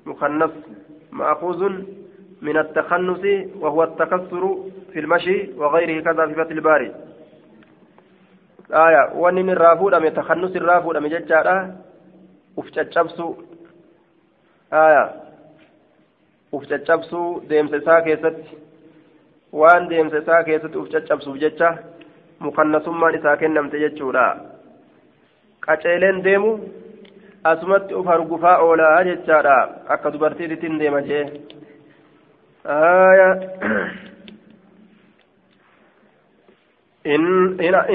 مخنث 0.06 0.50
مأخوذ 1.12 1.60
من 2.42 2.56
التخنث 2.58 3.24
وهو 3.56 3.80
التكسر 3.84 4.44
في 4.92 4.98
المشي 5.00 5.38
وغيره 5.56 6.04
كذا 6.04 6.26
في 6.26 6.34
فتح 6.34 6.50
الباري. 6.50 6.90
آية. 8.70 9.02
وأن 9.16 9.50
الرافود 9.50 9.94
أم 9.94 10.08
تخنث 10.08 10.52
الرافود 10.56 10.96
أم 10.96 11.06
ججارا 11.06 11.56
ufcaccabsu 12.58 13.38
aya 14.70 15.27
uf 16.52 16.64
caccabsuu 16.68 17.42
deemsa 17.48 17.76
isaa 17.76 18.00
keessatti 18.02 18.58
waan 19.52 19.88
deemsa 19.90 20.18
isaa 20.18 20.42
keessatti 20.48 20.78
uf 20.78 20.88
caccabsuuf 20.94 21.40
jecha 21.44 21.70
mukannasummaan 22.46 23.18
isaa 23.20 23.36
kennamte 23.36 23.80
jechuudha 23.84 24.26
qaceeleen 25.66 26.24
deemu 26.24 26.52
asumatti 27.52 27.94
uf 27.94 28.08
argufaa 28.16 28.58
oolaa 28.66 29.04
jechaadha 29.10 29.56
akka 29.96 30.12
dubartiitittiin 30.12 30.78
deema 30.82 31.02
jee 31.12 31.24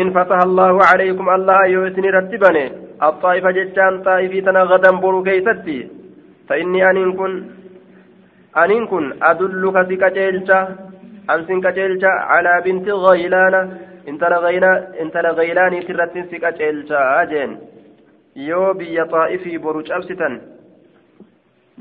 إن 0.01 0.07
فتح 0.15 0.39
الله 0.49 0.75
عليكم 0.91 1.29
الله 1.29 1.59
يوسني 1.65 2.09
رتبني 2.09 2.65
الطائفة 3.03 3.51
جتان 3.57 3.93
طائفي 4.03 4.41
تنغدا 4.41 4.91
برو 5.03 5.23
كيستي 5.23 5.79
فإني 6.47 6.89
أنين 6.89 7.11
كن 7.19 7.33
أنين 8.57 8.87
كن 8.87 9.23
أدلك 9.23 9.77
سكتيلتا 9.89 10.59
أنسن 11.29 11.61
كتيلتا 11.61 12.11
على 12.31 12.61
بنت 12.65 12.89
غيلانة 12.89 13.61
intala 14.07 15.33
gaylaanii 15.39 15.85
tirrattin 15.87 16.25
si 16.29 16.39
qaceelchaa 16.43 17.25
jeen 17.31 17.51
yoo 18.47 18.73
biyya 18.79 19.05
xaa'ifii 19.13 19.59
boru 19.65 19.83
cabsitan 19.89 20.35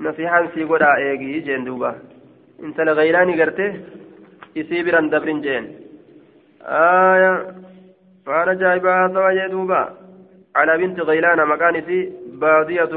nasihaan 0.04 0.46
sii 0.54 0.68
godhaa 0.72 0.96
eegii 1.06 1.42
jeen 1.48 1.66
duuba 1.68 1.90
intala 2.66 2.94
gaylaanii 3.00 3.36
garte 3.40 3.66
isii 4.62 4.84
biran 4.86 5.10
dabrin 5.14 5.42
jeen 5.46 5.66
aya 6.82 7.32
waan 8.30 8.52
ajaa'ibaa 8.54 9.00
haasawa 9.00 9.34
jee 9.40 9.50
duuba 9.56 9.82
على 10.60 10.78
بنت 10.78 11.00
غيلان 11.00 11.48
مكان 11.48 11.80
في 11.80 12.12
بادية 12.40 12.92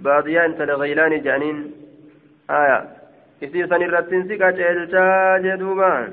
بنت 0.00 0.08
غيلان 0.08 0.24
بادية 0.24 0.44
انت 0.44 0.62
لغيلان 0.62 1.22
جانين 1.22 1.72
آية 2.50 2.84
إسي 3.42 3.66
سنرتين 3.66 4.28
سكا 4.28 4.50
جيلتا 4.50 5.38
جدوبان 5.38 6.12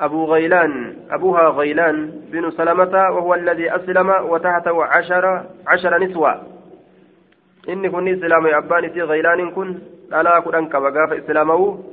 أبو 0.00 0.24
غيلان 0.24 0.96
أبوها 1.10 1.48
غيلان 1.48 2.12
بن 2.32 2.50
سلمة 2.50 2.94
وهو 3.10 3.34
الذي 3.34 3.76
أسلم 3.76 4.08
وتحته 4.08 4.84
عشر 4.84 5.44
عشر 5.66 5.98
نسوة 5.98 6.42
إني 7.68 7.90
كن 7.90 8.08
إسلام 8.08 8.46
أبان 8.46 8.88
في 8.90 9.02
غيلان 9.02 9.50
كن 9.50 9.78
ألا 10.14 10.40
كن 10.40 10.54
أنك 10.54 10.74
وقاف 10.74 11.12
إسلامه 11.12 11.84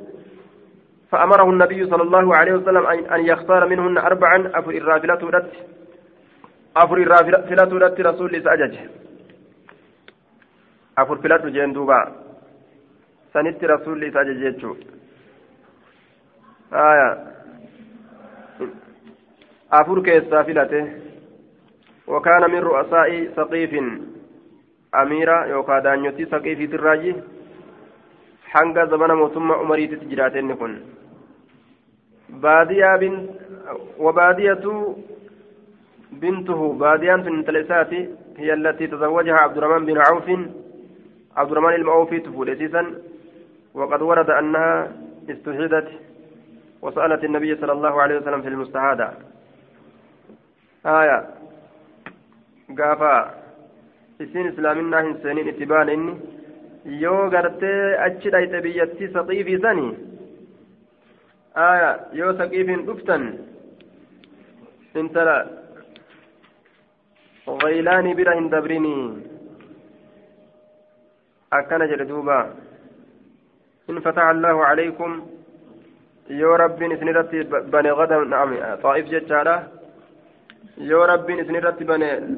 فأمره 1.12 1.49
النبي 1.49 1.86
صلى 1.86 2.03
الله 2.03 2.36
عليه 2.36 2.53
وسلم 2.53 2.86
أن 2.88 3.26
يختار 3.26 3.68
منهن 3.68 3.97
أربعا 3.97 4.51
أفر 4.55 4.72
الرافلة 4.72 5.43
أفر 6.78 6.97
الرافلة 6.97 7.49
رسول 7.99 8.43
سأجج 8.43 8.76
أفر 11.02 11.16
فلات 11.24 11.45
جندوبا 11.45 12.00
سنت 13.34 13.64
رسول 13.64 14.14
سأجج 14.14 14.66
آية 16.74 17.10
afur 19.72 20.02
keessaa 20.02 20.43
filate. 20.43 21.10
وكان 22.10 22.52
من 22.52 22.60
رؤساء 22.60 23.30
سقيف 23.38 23.74
أميرة 25.02 25.45
يوكا 25.45 25.80
دانيوتي 25.80 26.26
سقيف 26.26 26.72
تراجي 26.72 27.16
حنقا 28.52 28.86
زمن 28.86 29.12
موتما 29.12 29.54
عمري 29.56 29.88
تجراتين 29.88 30.56
كن 30.56 30.74
بادية 32.30 32.95
بنت 32.95 33.30
وبادية 33.97 34.66
بنته 36.12 36.74
بادية 36.74 37.16
بنت 37.16 37.50
لساتي 37.50 38.10
هي 38.38 38.54
التي 38.54 38.88
تزوجها 38.88 39.38
عبد 39.41 39.58
الرحمن 39.58 39.86
بن 39.86 39.97
عوف 39.97 40.28
عبد 41.38 41.51
الرحمن 41.51 41.73
المعوفي 41.73 42.19
تفول 42.19 42.49
أسيسا 42.49 43.01
وقد 43.73 44.01
ورد 44.01 44.30
أنها 44.30 44.91
استشهدت 45.30 45.88
وسألت 46.82 47.23
النبي 47.23 47.55
صلى 47.55 47.71
الله 47.71 48.01
عليه 48.01 48.17
وسلم 48.17 48.41
في 48.41 48.47
المستعادة 48.47 49.11
آية 50.86 51.27
قافا 52.80 53.39
hin 54.19 54.32
seeniin 55.23 55.47
itti 55.47 55.65
baane 55.65 55.93
inni 55.93 56.13
yoo 57.01 57.30
gartee 57.32 57.95
achi 58.05 58.32
dhayxe 58.34 58.59
biyyattii 58.65 59.07
saqiifii 59.13 59.59
sani 59.65 59.86
aya 61.67 61.91
yoo 62.19 62.34
saqiifiin 62.41 62.84
dhuftan 62.89 63.23
intala 65.03 65.38
غيلاني 67.63 68.13
بلا 68.13 68.34
هندبريني 68.39 68.97
أكن 71.54 71.88
جل 71.88 72.08
دوبا 72.08 72.54
إن 73.89 74.00
فتح 74.00 74.24
الله 74.24 74.66
عليكم 74.66 75.28
يا 76.30 76.56
رب 76.56 76.82
إسنرت 76.82 77.36
بني 77.74 77.91
غدا 77.91 78.18
نعم 78.18 78.50
طائف 78.84 79.06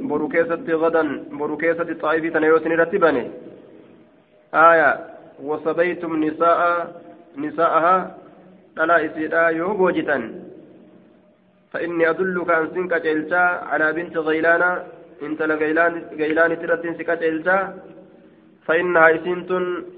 boru 0.09 0.25
keessatti 0.33 0.73
gadan 0.83 1.09
boru 1.39 1.57
keessatti 1.61 1.93
xaa'ifii 2.01 2.31
tana 2.33 2.47
yoo 2.49 2.57
isin 2.57 2.73
irratti 2.75 2.97
bane 3.03 3.23
aya 4.61 4.89
wasabaytum 5.49 6.17
nisaa'a 6.23 6.71
nisaa'aha 7.43 7.95
dhalaa 8.77 9.01
isiidha 9.07 9.43
yoo 9.59 9.73
boojitan 9.81 10.23
فإني 11.73 12.09
أدلك 12.09 12.49
أن 12.49 12.67
سنك 12.75 12.93
جلتا 12.93 13.43
على 13.71 13.93
بنت 13.93 14.17
غيلان 14.17 14.63
انت 15.23 15.41
لغيلان 15.41 15.93
غيلان 16.19 16.51
ترت 16.61 16.83
سنك 16.83 17.09
جلتا 17.23 17.57
فإنها 18.70 19.14
إسنت 19.14 19.50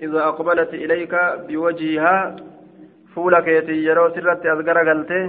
إذا 0.03 0.21
أقبلت 0.31 0.75
إليك 0.75 1.15
بوجهها 1.49 2.37
فولك 3.15 3.47
يتيرو 3.49 4.09
سرت 4.15 4.47
أذكر 4.47 4.79
قلته 4.89 5.23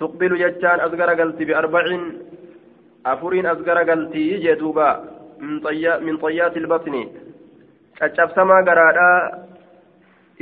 تقبل 0.00 0.32
جتان 0.42 0.80
أصغر 0.86 1.10
قلتي 1.20 1.44
بأربع 1.44 1.84
أفرين 3.06 3.46
أصغر 3.46 3.78
قلتي 3.90 4.24
جدوبا 4.44 4.90
من, 5.40 5.60
طي... 5.60 5.84
من 6.06 6.16
طيات 6.16 6.56
البطن 6.56 6.96
caccabsamaa 8.00 8.62
garaadhaa 8.66 9.16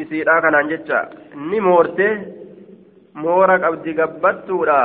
isiidhaa 0.02 0.40
kanaan 0.42 0.68
jecha 0.72 0.98
ni 1.50 1.60
moorte 1.60 2.06
moora 3.22 3.56
qabdi 3.64 3.94
gabbattuudha 4.00 4.76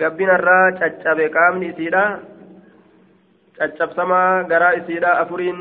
gabbinarraa 0.00 0.66
caccabe 0.80 1.28
qaamni 1.36 1.70
isiidha 1.72 2.02
caccabsamaa 3.59 4.43
garaa 4.51 4.73
isiidha 4.79 5.11
afuriin 5.21 5.59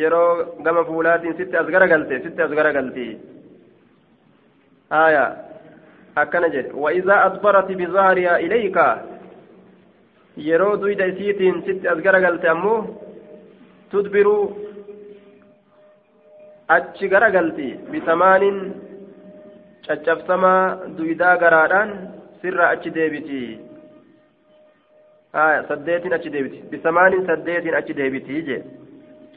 yeroo 0.00 0.30
gama 0.66 0.82
fuulaatiin 0.90 1.36
sitti 1.40 1.56
as 1.62 1.66
garagalte 1.74 2.20
sitti 2.24 2.42
as 2.46 2.52
garagalti 2.58 3.06
haya 4.96 5.24
akkana 6.22 6.48
jedhe 6.54 6.72
waidaa 6.84 7.20
adbarati 7.28 7.74
bizaharihaa 7.80 8.38
ilayka 8.46 8.86
yeroo 10.48 10.74
duyda 10.82 11.06
isiitiin 11.12 11.56
sitti 11.66 11.86
as 11.92 11.98
garagalte 12.06 12.48
ammoo 12.54 12.78
tudbiruu 13.90 14.42
achi 16.76 17.08
garagalti 17.14 17.68
bisamaanin 17.92 18.58
caccabsamaa 19.86 20.62
duydaa 20.98 21.36
garaadhaan 21.44 21.90
sirra 22.42 22.68
achi 22.74 22.90
deebiti 22.96 23.40
saddeetiin 25.68 26.14
achi 26.14 26.30
deebiti. 26.32 26.62
Bisamaanin 26.70 27.26
saddeetiin 27.26 27.74
achi 27.76 27.96
deebiti 27.96 28.42
je 28.46 28.62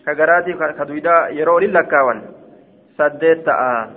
ka 0.06 0.14
garaatii 0.16 0.54
ka 0.78 0.86
duydaa 0.88 1.30
yeroo 1.30 1.56
olin 1.56 1.74
lakkaawan 1.74 2.22
saddeet 2.98 3.44
ta'a 3.46 3.88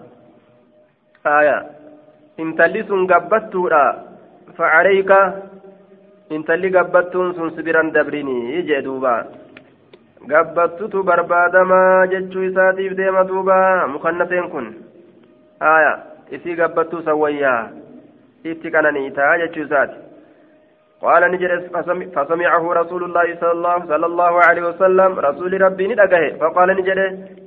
aya 1.25 1.65
intalli 2.39 2.85
sun 2.89 3.07
gabbattuudha. 3.07 3.85
Facaleyka 4.57 5.19
intalli 6.31 6.71
gabbattuun 6.71 7.35
sun 7.35 7.51
sibiran 7.57 7.93
dabrinii 7.95 8.63
jee 8.67 8.83
duuba. 8.85 9.25
Gabbattutu 10.27 11.03
barbaadamaa 11.05 12.07
jechuu 12.07 12.43
isaatiif 12.43 12.97
deema 12.97 13.25
duuba 13.29 13.87
mukannafeen 13.89 14.51
kun. 14.51 14.75
Aya 15.61 15.99
isii 16.31 16.57
gabbattuu 16.57 17.03
sawwayyaa. 17.03 17.69
Itti 18.45 18.71
qananiitaa 18.71 19.39
jechuu 19.39 19.63
isaati 19.65 20.10
قال 21.03 21.23
نجد 21.33 21.51
فسمعه 22.15 22.73
رسول 22.73 23.05
الله 23.05 23.27
صلى 23.41 23.53
الله, 23.53 23.79
صلى 23.87 24.07
الله 24.07 24.33
عليه 24.47 24.63
وسلم 24.63 25.19
رسول 25.19 25.61
ربي 25.63 25.87
ندقه 25.89 26.37
فقال 26.41 26.69
نجد 26.77 26.99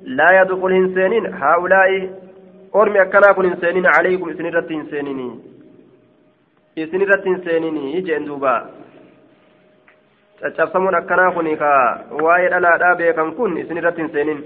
لا 0.04 0.42
يدخل 0.42 0.72
إنسانين 0.72 1.24
هؤلاء 1.34 1.90
irratti 7.02 7.30
hin 7.30 7.42
seenini 7.46 8.02
jeen 8.06 8.26
duuba 8.26 8.54
caccabsamuun 10.40 10.96
akkanaa 10.96 11.32
kun 11.36 11.50
ka 11.58 11.70
waa'ee 12.22 12.50
dhalaadhaa 12.54 12.96
beekan 13.02 13.36
kun 13.36 13.58
isin 13.58 13.78
irratti 13.78 14.02
hin 14.02 14.12
seenin 14.16 14.42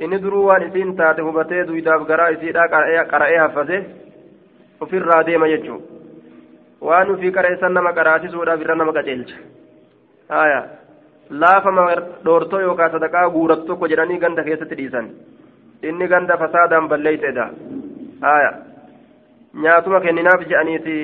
inni 0.00 0.22
duruu 0.22 0.46
waan 0.46 0.64
isiin 0.68 0.96
taate 0.96 1.22
hubatee 1.28 1.66
duydaaf 1.68 2.06
garaa 2.12 2.28
isiidhaa 2.36 2.68
qara'ee 3.12 3.38
haffate 3.44 3.84
ofirraa 4.80 5.22
deema 5.26 5.52
jechuu 5.52 5.91
waan 6.88 7.10
ufii 7.14 7.32
qareessan 7.38 7.74
nama 7.78 7.92
qaraasisuudhaaf 7.98 8.60
irra 8.64 8.74
nama 8.80 8.92
qaceelcha 8.98 9.36
haya 10.36 10.60
laafama 11.42 11.84
dhoortoo 12.24 12.60
yookaan 12.66 12.92
sadaqaa 12.96 13.26
guuratu 13.36 13.66
tokko 13.70 13.86
jedhanii 13.92 14.18
ganda 14.24 14.42
keessatti 14.48 14.76
dhiisan 14.80 15.06
inni 15.90 16.08
ganda 16.14 16.36
fasaadaan 16.42 16.88
balleeysedha 16.92 17.46
haya 18.26 18.52
nyaatuma 19.66 20.00
kenninaaf 20.06 20.42
je'aniiti 20.52 20.96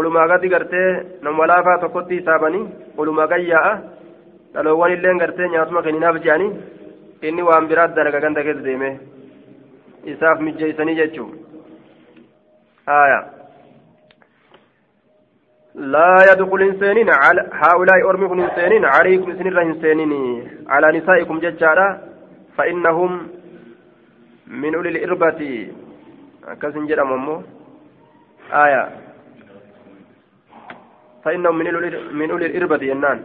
olumaa 0.00 0.26
gadi 0.32 0.48
gartee 0.54 0.88
nama 1.22 1.46
laafaa 1.52 1.78
tokkotti 1.84 2.18
hisaabanii 2.20 2.64
olumaa 3.04 3.26
gayyaa'a 3.34 3.72
dhaloowwan 4.54 4.92
illee 4.96 5.14
gartee 5.24 5.48
nyaatuma 5.54 5.82
kenninaaf 5.86 6.20
je'anii 6.26 6.50
inni 7.30 7.42
waan 7.48 7.68
biraat 7.72 7.94
dalaga 7.98 8.20
ganda 8.26 8.42
keessa 8.48 8.64
deeme 8.68 8.90
isaaf 10.12 10.40
mijjeeysanii 10.46 10.96
jechuu 11.00 11.28
haya 12.92 13.18
لا 15.78 16.32
يدخل 16.32 16.62
إنسانين 16.62 17.10
على 17.10 17.40
هؤلاء 17.52 18.10
أرمكم 18.10 18.40
إنسانين 18.40 18.84
عليكم 18.84 19.38
سنرة 19.38 19.62
إنسانين 19.62 20.12
على 20.68 20.98
نسائكم 20.98 21.38
ججارا 21.38 21.88
فإنهم 22.56 23.28
من 24.46 24.74
أولي 24.74 24.88
الإربة. 24.88 25.40
كسن 26.62 26.86
جرم 26.86 27.12
أمو 27.12 27.42
آية. 28.52 28.88
فإنهم 31.24 31.58
من 32.18 32.30
أولي 32.30 32.46
الإربة 32.46 32.82
ينان. 32.82 33.18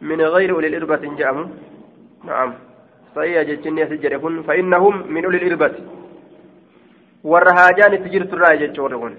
من 0.00 0.20
غير 0.20 0.54
أولي 0.54 0.66
الإربة 0.66 1.16
جاءهم. 1.18 1.50
نعم. 2.24 2.54
صحيح 3.16 3.42
جتشني 3.42 3.86
سجر 3.86 4.12
يكون 4.12 4.42
فإنهم 4.42 5.12
من 5.12 5.24
أولي 5.24 5.38
الإربة. 5.38 5.74
والرهاجان 7.24 8.04
تجرت 8.04 8.32
الراج 8.32 8.62
جتشورهن 8.62 9.14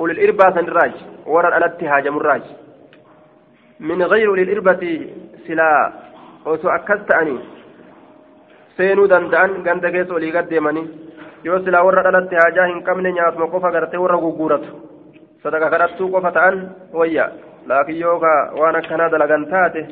أولي 0.00 0.12
الإربة 0.12 0.44
سنراج 0.54 0.92
ورا 1.26 1.48
الألت 1.48 1.84
هاجم 1.84 2.16
الراج 2.16 2.42
من 3.80 4.02
غير 4.02 4.28
أولي 4.28 4.42
الإربة 4.42 4.82
سلا 5.46 5.92
أكست 6.46 7.10
أني 7.12 7.38
seenuu 8.76 9.06
danda'an 9.06 9.62
ganda 9.62 9.90
keessa 9.94 10.14
olii 10.14 10.32
gad 10.34 10.50
deemanii 10.50 10.88
yoo 11.46 11.58
silaa 11.62 11.84
warra 11.86 12.02
dhalatti 12.06 12.34
haajaa 12.40 12.66
hin 12.70 12.82
qabne 12.82 13.12
nyaatuma 13.12 13.46
qofa 13.52 13.70
gartee 13.70 14.00
warra 14.04 14.18
gugguuratu 14.24 14.70
sadaqa 15.44 15.70
kadhattuu 15.74 16.08
qofa 16.14 16.32
ta'an 16.36 16.56
wayya 16.92 17.28
laakiin 17.70 18.00
yoo 18.00 18.18
waan 18.60 18.80
akkanaa 18.80 19.08
dalagan 19.14 19.46
taate 19.52 19.86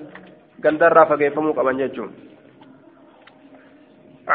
gandarraa 0.67 1.07
fageeffamuu 1.07 1.55
qaban 1.55 1.79
jechuun. 1.79 2.11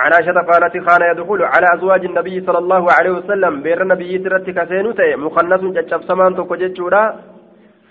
عن 0.01 0.13
عائشة 0.13 0.39
قالت 0.49 0.75
كان 0.87 1.01
يدخل 1.11 1.41
على 1.53 1.67
أزواج 1.75 2.05
النبي 2.05 2.35
صلى 2.47 2.59
الله 2.63 2.83
عليه 2.97 3.11
وسلم 3.17 3.53
بير 3.65 3.81
النبي 3.81 4.17
ترتي 4.23 4.51
كسينو 4.57 4.91
تي 4.99 5.15
مخنث 5.15 5.61
جتشب 5.75 6.01
سمان 6.09 6.35
توكو 6.35 6.55
جتشورا. 6.61 7.03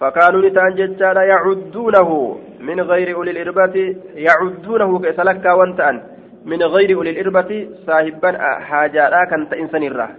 فكانوا 0.00 0.42
نتان 0.44 0.74
جتشارا 0.78 1.22
يعدونه 1.22 2.10
من 2.60 2.80
غير 2.80 3.16
أولي 3.16 3.30
الإربة 3.30 3.76
يعدونه 4.14 4.98
كسلكا 4.98 5.52
وانتان 5.52 5.96
من 6.44 6.62
غير 6.62 6.96
أولي 6.96 7.10
الإربة 7.10 7.50
صاحبا 7.86 8.30
حاجة 8.68 9.24
كان 9.30 9.48
تإنسان 9.50 9.82
الراه 9.82 10.10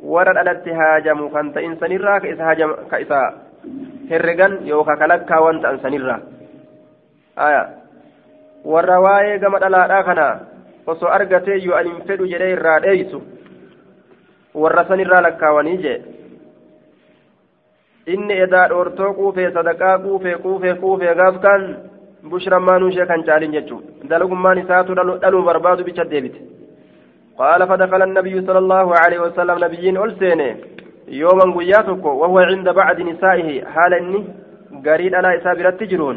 ورد 0.00 0.36
ألت 0.42 0.68
هاجم 0.68 1.28
كان 1.34 1.46
تإنسان 1.54 1.92
الراه 1.92 2.18
كإسا 2.18 2.44
هاجم 2.50 2.70
كإسا 2.90 3.20
هرقان 4.10 4.52
يوكا 4.70 4.94
كلكا 5.00 5.38
وانت 5.38 5.64
أنسان 5.64 5.94
الراه 5.94 6.20
آية. 7.46 7.64
والرواية 8.64 9.34
قمت 9.42 9.62
ألا 9.62 10.02
كنا 10.06 10.28
osoo 10.92 11.10
argatee 11.16 11.58
yoo 11.64 11.76
ani 11.80 11.94
hin 11.94 12.06
fedhu 12.10 12.30
jedhee 12.32 12.52
irraa 12.56 12.78
dheeysu 12.86 13.22
warra 14.64 14.84
san 14.90 15.04
irraa 15.04 15.22
lakkaawanii 15.26 15.78
jee 15.86 15.98
inni 18.14 18.40
edaa 18.46 18.68
dhoortoo 18.74 19.14
quufee 19.20 19.50
sadaqaa 19.56 19.96
quufee 20.04 20.36
quufee 20.44 20.74
quufee 20.84 21.14
gaaf 21.22 21.40
kan 21.46 21.66
bushrammaanuu 22.30 22.92
ishee 22.94 23.06
kan 23.10 23.26
caalin 23.30 23.56
jechuudha 23.58 24.12
dalagummaan 24.12 24.62
isaatu 24.64 25.00
dhaluu 25.00 25.42
barbaadu 25.50 25.90
bicha 25.90 26.10
deebite 26.14 26.40
قال 27.38 27.68
فدخل 27.68 28.02
النبي 28.02 28.46
صلى 28.46 28.58
الله 28.58 28.94
عليه 29.02 29.18
وسلم 29.18 29.64
نبيين 29.64 29.96
ألسينه 30.04 30.56
يوما 31.08 31.46
قياتك 31.58 32.04
وهو 32.04 32.38
عند 32.38 32.68
بعض 32.68 33.00
نسائه 33.00 33.64
حال 33.64 33.94
إني 33.94 34.24
قريد 34.86 35.14
أنا 35.14 35.36
إسابرة 35.36 35.70
تجرون 35.70 36.16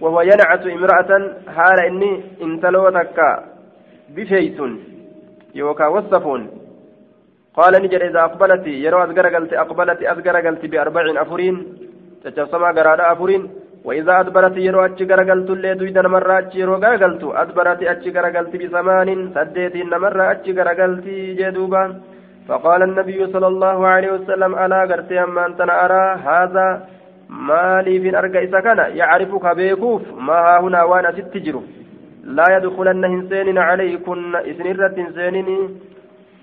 وهو 0.00 0.20
ينعت 0.20 0.66
امرأة 0.66 1.10
حال 1.56 1.78
إني 1.88 2.20
انتلوتك 2.42 3.18
بفيس 4.14 4.58
يوكا 5.54 5.86
وصفون. 5.86 6.42
قال 7.56 7.72
نجر 7.82 8.02
إذا 8.08 8.20
أقبلت 8.20 8.66
يرو 8.66 9.02
أذكر 9.04 9.26
قلت 9.34 9.52
أقبلت 9.52 10.00
أذكر 10.02 10.36
قلت 10.46 10.66
بأربع 10.66 11.22
أفرين. 11.22 11.56
تجسما 12.24 12.68
قرار 12.76 13.12
أفرين. 13.12 13.42
وإذا 13.84 14.20
أدبرت 14.20 14.56
يرو 14.56 14.84
أتش 14.84 15.02
قلت 15.02 15.50
اللي 15.50 15.74
دويدا 15.74 16.02
مرة 16.14 16.38
أتش 16.38 16.54
يرو 16.54 16.74
قلت. 16.74 17.22
أدبرت 17.24 17.82
أتش 17.82 18.08
قلت 18.36 18.52
بثمان 18.60 19.08
سديتين 19.34 19.90
مرة 20.04 20.30
أتش 20.30 20.48
قلت 20.80 21.06
جدوبا. 21.38 21.84
فقال 22.48 22.82
النبي 22.82 23.26
صلى 23.32 23.46
الله 23.46 23.78
عليه 23.86 24.10
وسلم 24.12 24.58
ألا 24.62 24.80
قرت 24.90 25.12
أما 25.12 25.46
أنت 25.46 25.60
أرى 25.60 26.04
هذا؟ 26.28 26.68
مالي 27.28 28.00
في 28.00 28.18
أرقى 28.18 28.44
إسا 28.44 28.86
يعرفك 29.00 29.46
بيكوف. 29.56 30.02
ما 30.26 30.60
هنا 30.60 30.82
وأنا 30.82 31.10
ست 31.12 31.36
جرو. 31.36 31.62
لا 32.24 32.56
يدخلن 32.56 33.04
هنسين 33.04 33.58
عليكن 33.58 34.36
إسنرة 34.36 34.94
هنسينين 34.98 35.80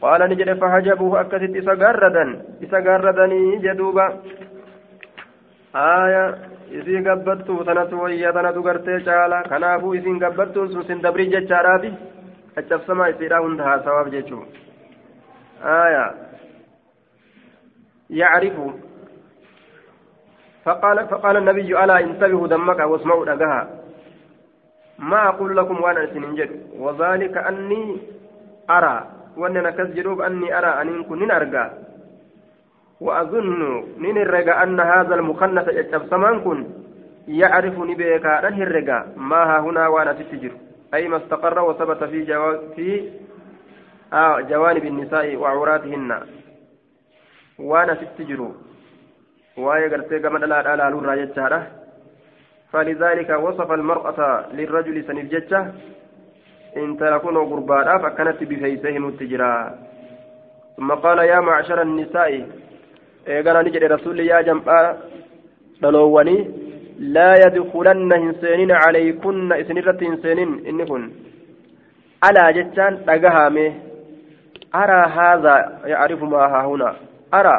قال 0.01 0.21
نجد 0.30 0.53
فحجبوه 0.61 1.21
أكست 1.21 1.55
إسقاردا 1.55 2.25
إسقاردني 2.63 3.57
جدوبا 3.57 4.07
آية 5.75 6.36
isii 6.71 7.01
gabbattuu 7.01 7.63
tanatu 7.63 8.01
wayya 8.01 8.34
tanatu 8.34 8.61
gartee 8.63 8.99
caala 8.99 9.43
kanaafuu 9.43 9.93
isiin 9.95 10.19
gabbattuun 10.19 10.71
sun 10.71 10.84
sin 10.88 11.01
dabrii 11.01 11.30
jechaadhaafi 11.32 11.91
caccabsamaa 12.55 13.07
isiidhaa 13.13 13.39
hunda 13.39 13.63
haasawaaf 13.63 14.09
jechuu 14.11 14.43
aya 15.63 16.13
yacrifu 18.09 18.67
فقال 20.65 21.07
فقال 21.07 21.38
النبي 21.38 21.84
ألا 21.84 21.99
انتبهوا 21.99 22.47
دمك 22.47 22.80
واسمعوا 22.80 23.25
دقها 23.25 23.67
ما 24.99 25.27
أقول 25.27 25.57
لكم 25.57 25.81
وأنا 25.81 26.05
سننجد 26.05 26.49
وذلك 26.79 27.37
أني 27.37 27.97
أرى 28.69 29.07
وأننا 29.37 29.69
كسجدوب 29.71 30.21
أني 30.21 30.57
أرى 30.57 30.81
أن 30.81 31.03
كن 31.03 31.31
أرجع. 31.31 31.71
وأظن 33.01 33.83
نين 33.97 34.17
الرجاء 34.17 34.63
أن 34.63 34.79
هذا 34.79 35.15
المخنث 35.15 35.67
يتبسمان 35.67 36.39
كن 36.39 36.65
يعرف 37.27 37.79
نبيك 37.79 38.25
أنه 38.25 38.63
الرجاء 38.63 39.13
ما 39.17 39.43
ها 39.43 39.59
هنا 39.59 39.87
وأنا 39.87 40.13
تسجر 40.13 40.51
أي 40.93 41.07
ما 41.07 41.17
استقر 41.17 41.59
وثبت 41.59 42.03
في 42.03 42.25
جو... 42.25 42.57
في 42.75 43.11
آه 44.13 44.39
جوانب 44.39 44.85
النساء 44.85 45.35
وعوراتهن. 45.35 46.21
asitti 47.59 48.25
jiru 48.25 48.55
waa'ee 49.57 49.89
gartee 49.89 50.19
gama 50.19 50.39
dhalaadhaa 50.39 50.75
laaluurraa 50.77 51.15
jechaadha 51.17 51.59
فلذلك 52.72 53.30
وصف 53.30 53.72
المرأة 53.72 54.45
للرجل 54.53 55.03
سنف 55.03 55.26
جتة. 55.32 55.72
إن 56.78 56.97
تكونوا 56.97 57.45
قربانا 57.45 57.97
فكانت 57.97 58.43
بفيسهم 58.43 59.07
التجرا 59.07 59.76
ثم 60.78 60.91
قال 60.91 61.20
يا 61.20 61.39
معشر 61.39 61.82
النساء 61.82 62.47
إيقنا 63.28 63.61
نجد 63.61 63.84
رسول 63.84 64.20
يا 64.20 64.41
جمعاء 64.41 64.97
دلووني 65.82 66.38
لا 66.99 67.34
يدخلن 67.45 68.13
هنسينين 68.13 68.72
عليكن 68.72 69.53
إسنرة 69.53 69.99
هنسينين 70.01 70.49
إنكن 70.70 71.11
ألا 72.30 72.51
جتان 72.51 73.05
تقهامي 73.05 73.68
أرى 74.76 75.01
هذا 75.20 75.55
يعرف 75.86 76.24
ما 76.24 76.38
ها 76.38 76.65
هنا 76.65 76.95
أرى 77.34 77.57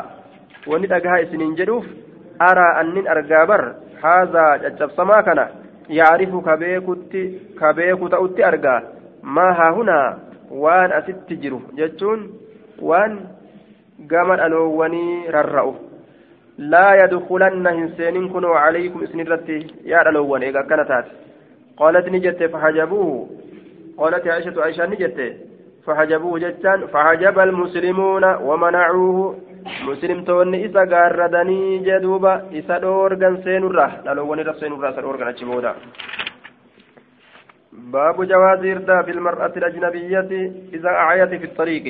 وندقها 0.67 1.23
إسنين 1.23 1.55
جدوف. 1.55 1.87
أرى 2.43 2.81
أنين 2.81 3.09
أرقابر. 3.09 3.75
هذا 4.04 4.46
جتبسما 4.64 5.22
كان 5.22 5.48
يعرف 5.90 6.32
كبيكت 6.48 7.14
كبيك 7.62 8.00
تأتي 8.12 8.48
أرقا 8.48 8.84
ما 9.24 9.48
ها 9.58 9.70
هنا 9.78 10.20
وان 10.52 10.92
أست 10.92 11.30
جرو 11.34 11.60
جتون 11.78 12.20
وان 12.82 13.12
قامت 14.12 14.40
ألووني 14.40 15.30
ررأوا 15.30 15.74
لا 16.58 17.04
يدخلن 17.04 17.68
هنسين 17.68 18.30
كنوا 18.30 18.56
عليكم 18.56 19.04
اسن 19.04 19.20
الرتي 19.20 19.68
يا 19.86 20.10
ألوون 20.10 20.44
إذا 20.44 20.62
كانت 20.62 21.06
قالت 21.78 22.06
نجت 22.10 22.44
فحجبوه 22.44 23.30
قالت 23.98 24.28
عائشة 24.28 24.62
عائشة 24.62 24.86
نجت 24.86 25.20
فحجبوه 25.86 26.40
جتان 26.40 26.88
فحجب 26.88 27.40
المسلمون 27.40 28.24
ومنعوه 28.48 29.36
مسلم 29.89 30.25
تون 30.25 30.55
إسا 30.55 30.83
قاردني 30.93 31.79
جدوبا 31.87 32.35
إسا 32.59 32.79
دورغن 32.79 33.35
سينورا 33.45 33.87
ألوون 34.13 34.39
إذا 34.41 34.53
سينورا 34.61 34.91
سنورغن 34.97 35.29
أجبودا 35.29 35.73
باب 37.73 38.17
جواز 38.33 38.61
إرداف 38.65 39.09
المرأة 39.09 39.53
الأجنبية 39.57 40.31
إذا 40.77 40.89
أعيت 40.89 41.33
في 41.41 41.45
الطريق 41.51 41.87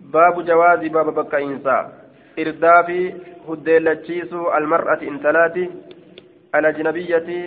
باب 0.00 0.44
جواز 0.44 0.80
باب 0.96 1.14
بكا 1.14 1.38
إنسان 1.38 1.86
irdaafi 2.36 3.14
huddeellachiisuu 3.46 4.46
almar'ati 4.58 5.06
intalaati 5.12 5.64
alajnabiyyati 6.52 7.38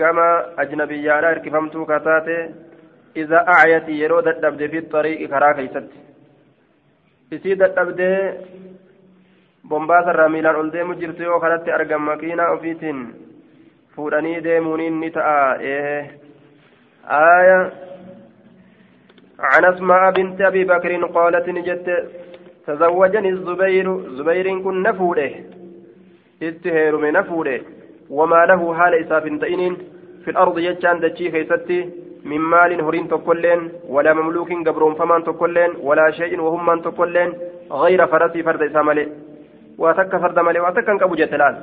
gama 0.00 0.26
ajnabiyyaadha 0.56 1.30
hirkifamtuu 1.34 1.86
kataate 1.86 2.36
iza 3.22 3.46
acyati 3.56 4.00
yeroo 4.00 4.22
dadhabde 4.28 4.68
fi 4.68 4.82
xariiqi 4.94 5.28
karaa 5.34 5.54
keeysatti 5.58 6.03
isii 7.36 7.56
dadhabdee 7.62 8.18
bombaasarraa 9.68 10.28
miilaan 10.34 10.56
ol 10.62 10.72
deemu 10.72 10.94
jirtu 11.00 11.22
yoo 11.28 11.40
kanatti 11.40 11.76
argan 11.78 12.02
makiinaa 12.10 12.50
ofiitiin 12.56 13.00
fuudhanii 13.96 14.44
deemuuniin 14.44 15.00
ni 15.00 15.10
ta'a 15.16 15.56
ee 15.72 16.24
آية 17.10 17.72
عن 19.38 19.64
أسماء 19.64 20.10
بنت 20.10 20.40
أبي 20.40 20.64
بكر 20.64 21.04
قالت 21.06 21.48
نجت 21.48 22.08
تزوجني 22.66 23.28
الزبير 23.28 23.86
زبير 24.18 24.58
كن 24.64 24.82
نفوده 24.82 25.30
اتهير 26.42 26.96
من 26.96 27.12
نفوده 27.12 27.60
وما 28.10 28.46
له 28.46 28.74
حال 28.74 28.94
إساف 28.94 29.24
تئنين 29.24 29.74
في 30.24 30.30
الأرض 30.30 30.58
يجان 30.58 31.00
دجي 31.00 31.30
خيستي 31.32 31.90
من 32.24 32.40
مال 32.40 32.80
هرين 32.80 33.08
تكلين 33.08 33.60
ولا 33.88 34.12
مملوك 34.12 34.50
قبرون 34.66 34.94
فمان 34.94 35.24
تكلين 35.24 35.70
ولا 35.80 36.10
شيء 36.10 36.40
وهم 36.40 36.66
من 36.66 36.82
تكلين 36.82 37.30
غير 37.72 38.06
فرسي 38.06 38.42
فرد 38.42 38.62
إسامالي 38.62 39.08
وأتك 39.78 40.16
فرد 40.22 40.38
مالي 40.38 40.60
وأتك 40.60 40.88
كبو 41.00 41.14
جتلال. 41.14 41.54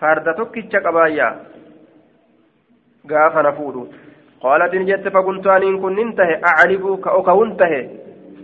فرد 0.00 0.26
تكتش 0.38 0.76
قبايا. 0.76 1.28
قاف 3.10 3.34
نفودو. 3.46 3.86
قالت 4.40 4.74
إن 4.74 4.84
جت 4.86 5.08
فقلت 5.08 5.46
أن 5.46 5.80
كن 5.82 5.98
انتهي 5.98 6.34
أعرف 6.50 6.82
كأكونته 7.04 7.72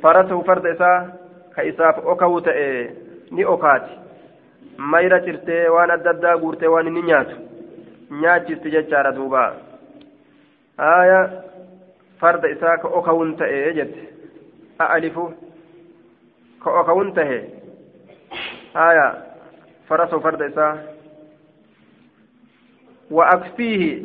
فرسه 0.03 0.43
فرد 0.49 0.67
ka 1.57 1.65
isaaf 1.65 2.05
okawu 2.05 2.41
ta'e 2.41 2.91
ni 3.33 3.45
okaati 3.45 3.95
mayra 4.77 5.21
cirtee 5.25 5.69
waan 5.75 5.91
adda 5.91 6.11
addaa 6.11 6.37
guurtee 6.43 6.69
waan 6.69 6.87
inni 6.87 7.03
nyaatu 7.03 8.57
duuba 9.17 9.45
isaa 12.53 12.77
ka 12.83 12.89
okawun 12.89 13.37
ta'e 13.37 13.75
jette 13.75 14.03
a'alifu 14.79 15.33
ka 16.65 16.71
okawun 16.81 17.15
tahe 17.15 17.39
haaya 18.75 19.07
farasoo 19.89 20.21
farda 20.21 20.47
isaa 20.47 20.97
وأكفيه. 23.11 24.03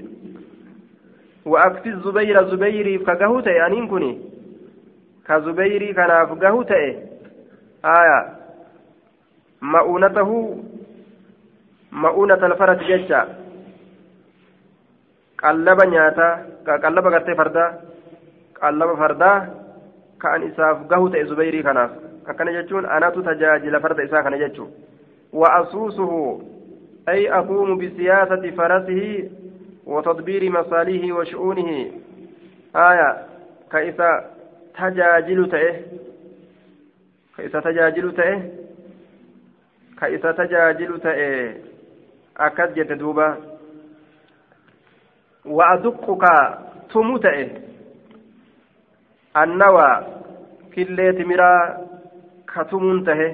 وأكفي 1.46 1.90
الزبير 1.90 2.48
زبيري 2.50 2.98
كجهوت 2.98 3.48
أنين 3.48 3.88
كني 3.88 4.22
كزبيري 5.28 5.94
كان 5.94 6.12
أفجهوت 6.12 6.72
آية 7.86 8.38
مؤونته 9.62 10.58
مؤونة 11.92 12.46
الفرس 12.46 12.78
ججا 12.78 13.41
قلب 15.44 15.82
نياتا 15.82 16.30
قلب 16.84 17.08
غرتي 17.08 17.36
فردا 17.36 17.66
قلب 18.62 18.90
فردا 19.02 19.34
كأن 20.22 20.42
إساف 20.48 20.78
قهوت 20.92 21.18
زبيري 21.18 21.64
كناف 21.64 21.92
كان 22.38 22.50
جتون 22.62 22.86
أنا 22.86 23.10
تتجاجل 23.10 23.82
فرد 23.82 24.00
إساف 24.00 24.24
كان 24.24 24.40
جتون 24.40 24.72
وأسوسه 25.34 26.42
أي 27.10 27.34
أقوم 27.34 27.78
بسياسة 27.78 28.44
فرسه 28.58 29.30
وتدبير 29.86 30.52
مصالحه 30.52 31.14
وشؤونه 31.18 31.70
آية 32.76 33.10
كإسا 33.72 34.10
تجاجل 34.78 35.50
تأه 35.50 35.76
ka 37.42 37.48
isa 37.48 37.62
tajaajilu 37.62 38.12
ta'e 38.14 38.34
ka 40.00 40.10
isa 40.10 40.34
tajaajilu 40.34 41.00
ta'e 41.00 41.28
akkas 42.36 42.76
jette 42.76 42.96
duuba 43.00 43.28
wa'aduqqu 43.32 43.32
ka 43.32 43.32
tumu 43.32 43.48
ta'e 43.48 43.51
annawa 49.34 50.06
killee 50.74 51.14
timiraa 51.14 51.78
ka 52.46 52.66
tumuun 52.66 53.04
tahe 53.06 53.28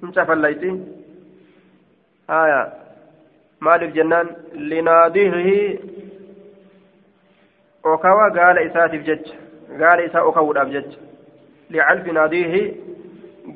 hin 0.00 0.12
cafallayti 0.18 0.70
haya 2.28 2.60
maaliif 3.60 3.94
jennaan 3.94 4.30
linaadihihi 4.54 5.58
okawa 7.94 8.30
gaala 8.30 8.62
isaatiif 8.68 9.04
jecha 9.10 9.34
gaala 9.82 10.06
isaa 10.10 10.22
okawuudhaaf 10.30 10.70
jecha 10.76 10.98
licalfi 11.70 12.12
naadiihi 12.18 12.62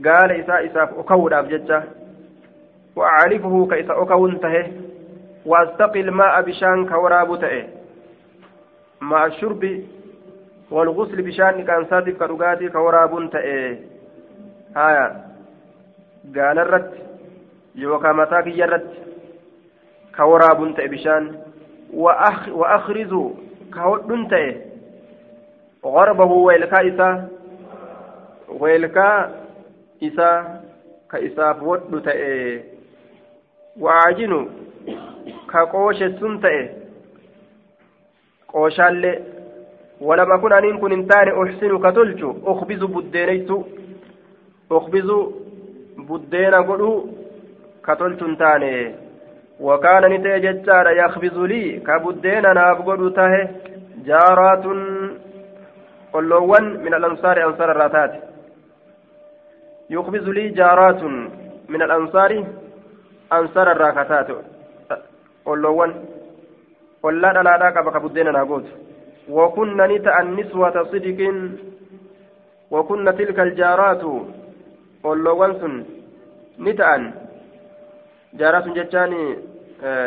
gaala 0.09 0.37
isaa 0.43 0.61
isaaf 0.71 0.99
okawuudhaaf 1.05 1.49
jecha 1.55 1.83
وأعرفه 2.99 3.69
كيس 3.71 3.91
أكون 3.91 4.41
تهه 4.41 4.67
وأستقي 5.49 6.01
الماء 6.01 6.43
بشان 6.43 6.89
كوراب 6.89 7.41
تهه 7.41 7.65
مع 9.01 9.27
الشرب 9.27 9.63
والغسل 10.71 11.23
بشان 11.23 11.65
كان 11.65 11.87
صادق 11.91 12.13
كرغاتي 12.13 12.69
كوراب 12.69 13.31
تهه 13.33 13.77
هايا. 14.77 15.07
قال 16.37 16.59
الرت 16.59 16.93
يوكا 17.75 18.13
متاك 18.13 18.47
يرت. 18.47 18.91
كوراب 20.17 20.75
تهه 20.77 20.87
بشان. 20.87 21.25
وأخ 21.93 22.49
وأخرز 22.49 23.13
كهود 23.75 24.29
تهه 24.31 24.55
غربه 25.85 26.33
ويلكا 26.33 26.89
إسا. 26.89 27.29
ويلكا 28.49 29.39
isaa 30.01 30.63
ka 31.11 31.19
isaaf 31.19 31.59
wodhu 31.63 32.01
ta'e 32.07 32.63
ka 35.53 35.65
qooshessun 35.73 36.39
ta'e 36.45 36.63
qooshaallee 38.53 39.17
walama 40.09 40.39
kun 40.45 40.53
aniin 40.59 40.79
kun 40.81 40.95
hin 40.97 41.05
taane 41.11 41.33
uxsinu 41.43 41.81
ka 41.85 41.93
tolchu 41.99 42.31
ukbizu 42.53 42.89
buddeenaytu 42.95 43.59
ukbizu 44.79 45.19
buddeena 46.09 46.63
godhu 46.71 46.93
ka 47.83 47.97
tolchu 47.97 48.31
hin 48.31 48.37
taane 48.45 48.73
wakaana 49.69 50.09
ni 50.09 50.23
ta'e 50.25 50.41
jechaadha 50.47 50.97
yakbizu 51.01 51.47
lii 51.53 51.81
ka 51.91 52.01
buddeena 52.07 52.55
naaf 52.61 52.85
godhu 52.89 53.11
tahe 53.21 53.43
jaaraatun 54.09 54.81
olloowwan 56.21 56.75
min 56.85 56.99
alansaari 57.01 57.47
ansara 57.51 57.75
irraa 57.77 57.95
taate 57.99 58.29
يخبز 59.91 60.29
لي 60.29 60.49
جارات 60.49 61.03
من 61.69 61.83
الأنصار 65.55 65.85
أنصار 65.85 65.95
الراكتات 65.95 65.95
قلوان 65.95 66.05
ولا 67.03 67.33
لا 67.33 67.59
لا 67.59 67.71
كبك 67.71 67.97
بدينا 68.03 68.31
نقول 68.31 68.65
وكنا 69.29 69.87
نتأ 69.87 70.21
النسوة 70.21 70.77
صدق 70.93 71.21
وكنا 72.71 73.11
تلك 73.11 73.39
الجارات 73.41 74.03
قلوان 75.05 75.53
سن 75.61 75.75
نتأن 76.65 77.13
جارات 78.35 78.67
جتان 78.69 79.13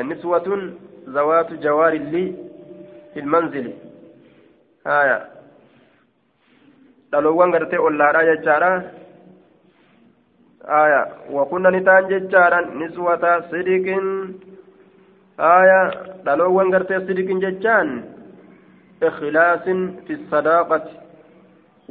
نسوة 0.10 0.48
ذوات 1.10 1.54
جوار 1.54 1.94
لي 1.94 2.36
في 3.14 3.20
المنزل 3.20 3.74
آية 4.88 5.32
dhaloowwan 7.12 7.52
gartee 7.52 7.80
ollaadhaa 7.88 8.24
jechaadha. 8.24 8.84
Aya 10.68 11.00
wakunna 11.36 11.72
ni 11.72 11.82
ta'an 11.84 12.08
jechaadha 12.12 12.62
niswata 12.80 13.32
sidiqin 13.52 14.06
aya 15.50 15.82
dhaloowwan 16.26 16.72
gartee 16.74 17.00
sidiqin 17.08 17.42
jechaan 17.46 17.89
ikhlaasin 19.02 19.80
fi 20.08 20.14
sadaaqati 20.32 21.02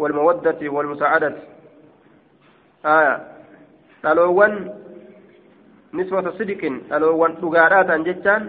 والمودة 0.00 0.60
والمساعدة 0.68 1.32
آية 2.84 3.14
dhaloowwan 4.02 4.54
dhugaadhaa 7.40 7.84
ta'an 7.84 8.04
jechaan 8.08 8.42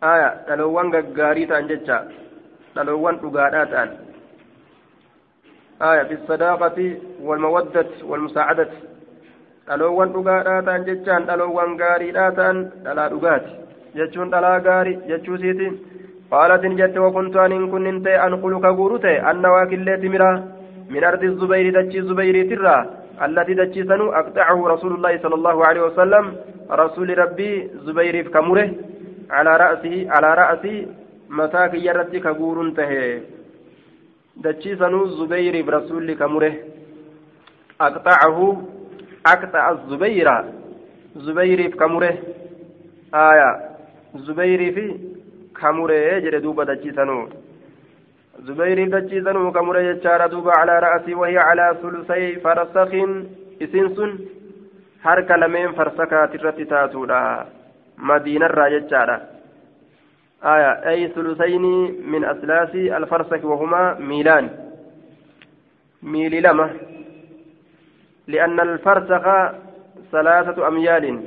aya 0.00 0.28
dhaloowwan 0.46 0.90
gaggaarii 0.94 1.46
ta'an 1.50 1.66
jecha 1.68 1.98
dhaloowwan 2.76 3.18
dhugaadhaa 3.22 3.66
ta'an 3.74 3.90
آية 5.82 6.02
في 6.02 6.14
الصداقة 6.14 6.78
والمودة 7.26 7.86
والمساعدة 8.04 8.68
dhaloowwan 9.66 10.12
dhugaadhaa 10.14 10.62
ta'an 10.62 10.84
jechaan 10.86 11.26
dhaloowwan 11.26 11.74
gaariidhaa 11.80 12.30
ta'an 12.38 12.56
dhalaa 12.84 13.08
dhugaati 13.08 13.52
jechuun 13.98 14.30
dhalaa 14.30 14.60
gaarii 14.60 14.98
jechuu 15.08 15.38
siitiin 15.42 15.74
qaalatin 16.30 16.78
jette 16.80 16.98
wakuntu 17.06 17.40
aniin 17.44 17.70
kunnin 17.74 18.02
ta'e 18.04 18.22
anqulu 18.26 18.60
ka 18.60 18.72
guuru 18.78 18.98
ta'e 19.04 19.18
anna 19.32 19.52
waakillee 19.56 19.98
timiraa 20.04 20.36
min 20.94 21.04
ardi 21.04 21.36
zubayri 21.42 21.76
dachii 21.78 22.08
zubayriitirraa 22.08 22.80
التي 23.20 23.54
دجسنوا 23.54 24.18
أقطعه 24.20 24.68
رسول 24.68 24.92
الله 24.94 25.18
صلى 25.22 25.34
الله 25.34 25.66
عليه 25.66 25.82
وسلم 25.82 26.36
رسول 26.70 27.18
ربي 27.18 27.70
زبير 27.86 28.28
كمره 28.28 28.70
على 29.30 29.56
رأسه 29.56 30.06
على 30.10 30.34
رأسي 30.34 30.86
متاك 31.28 31.74
يرتي 31.74 32.20
كغور 32.20 32.70
تهي 32.76 33.20
دجسنوا 34.36 35.06
زبير 35.06 35.54
برسول 35.66 36.14
كمره 36.14 36.54
أقطعه 37.80 38.62
أقطع 39.26 39.70
الزبير 39.70 40.28
زبير 41.16 41.60
كمره 41.80 42.14
آية 44.16 44.22
زبير 44.26 44.72
في 44.74 44.96
كمره 45.60 46.18
جري 46.18 46.38
دوبا 46.40 46.64
دجسنوا 46.64 47.26
زبير 48.46 48.78
دجيزنه 48.88 49.52
كمرة 49.52 49.80
يجار 49.80 50.26
دوبا 50.26 50.52
على 50.52 50.78
رأسي 50.78 51.14
وهي 51.14 51.38
على 51.38 51.76
ثلثي 51.82 52.40
فرسخ 52.40 52.90
إسنسن 53.62 54.18
harka 55.02 55.36
lameen 55.36 55.74
farsakaati 55.74 56.36
irratti 56.38 56.66
taatuudha 56.72 57.20
madiinarraa 58.08 58.70
jechaadha 58.74 59.16
aya 60.52 60.72
ay 60.92 61.08
sulusayni 61.14 61.72
min 62.14 62.24
aslaasi 62.32 62.90
alfarsaki 62.98 63.46
wahumaa 63.52 63.94
miilaan 64.10 64.50
miili 66.02 66.40
lama 66.40 66.68
lianna 68.26 68.62
alfarsaka 68.62 69.36
salaasatu 70.12 70.64
amyaalin 70.64 71.18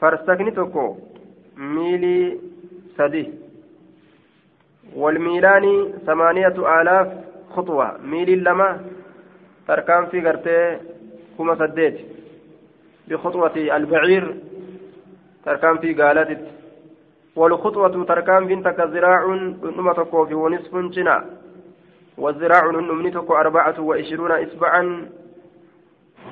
farsakni 0.00 0.52
tokko 0.58 0.86
miilii 1.56 2.40
sadi 2.96 3.46
والميلان 4.96 5.92
ثمانية 6.06 6.80
آلاف 6.80 7.08
خطوة. 7.50 7.98
ميل 8.00 8.44
لما 8.44 8.80
تركان 9.68 10.06
في 10.06 10.20
قرتي 10.20 10.78
كما 11.38 11.54
سديت. 11.58 11.96
بخطوة 13.08 13.56
البعير 13.56 14.34
تركان 15.44 15.78
في 15.78 15.94
قالت 15.94 16.40
والخطوة 17.36 18.04
تركان 18.04 18.46
بنتك 18.46 18.80
ذراع 18.80 19.26
نما 19.76 19.92
تكو 19.92 20.26
في 20.26 20.34
ونصف 20.34 20.76
جنا. 20.76 21.24
والذراع 22.18 22.70
نمني 22.70 23.10
تكو 23.10 23.34
أربعة 23.34 23.80
وعشرون 23.80 24.32
إسبعا 24.32 25.08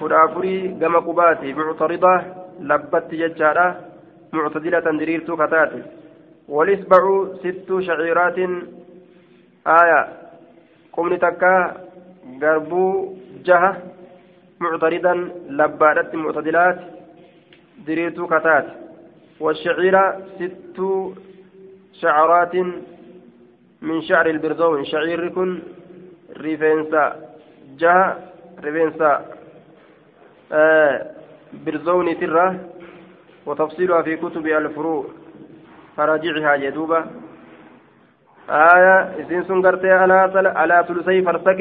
خرافري 0.01 0.79
قم 0.81 0.97
قباتي 0.97 1.53
معترضة. 1.53 2.23
لبت 2.61 3.15
ججارة 3.15 3.94
معتدلة 4.35 4.87
دريرتو 5.01 5.37
كتاتي 5.37 5.83
والإسبع 6.49 7.03
ست 7.43 7.69
شعيرات. 7.89 8.39
آية. 9.67 10.01
قمن 10.93 11.19
تكا 11.19 11.55
قربو 12.43 13.15
جهة. 13.47 13.73
معترضا 14.61 15.15
لبادت 15.59 16.15
معتدلات. 16.15 16.79
دريت 17.87 18.21
كتات 18.21 18.67
والشعيرة 19.41 20.05
ست 20.39 20.79
شعرات. 22.01 22.55
من 23.83 24.03
شعر 24.09 24.27
البرزون 24.27 24.85
شعير 24.85 25.29
كن 25.29 25.51
ريفينسا 26.37 27.05
جهة. 27.79 28.07
ريفينسا 28.65 29.13
آه 30.53 31.07
برزون 31.67 32.19
ترة 32.21 32.47
وتفصيلها 33.47 34.03
في 34.03 34.17
كتب 34.17 34.47
الفروع. 34.47 35.05
فراجعها 35.97 36.57
جدوبة 36.57 37.05
آية 38.51 38.97
إذن 39.19 39.45
سنقرتي 39.45 39.91
على 39.91 40.15
على 40.57 40.85
ثلثي 40.89 41.23
فرسك 41.23 41.61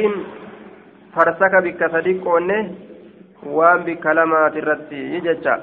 فرسك 1.15 1.53
بك 1.63 1.91
صديق 1.91 2.27
وان 3.43 3.79
بك 3.84 4.05
لما 4.05 4.49
ترتي. 4.49 4.95
يججا. 5.15 5.55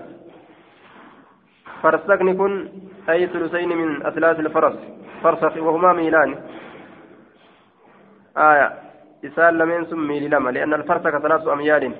فرسكني 1.83 2.35
كن 2.35 2.69
أي 3.09 3.27
ثلثين 3.27 3.69
من 3.69 4.07
أثلاث 4.07 4.41
الفرس. 4.41 4.77
فرسخ 5.23 5.57
وهما 5.57 5.93
ميلان. 5.93 6.31
آية. 8.37 8.69
إسال 9.25 9.59
لمن 9.59 9.85
سم 9.85 10.09
ميلي 10.09 10.29
لما 10.29 10.51
لأن 10.51 10.75
الفرسك 10.75 11.19
ثلاث 11.19 11.49
أميال. 11.49 11.93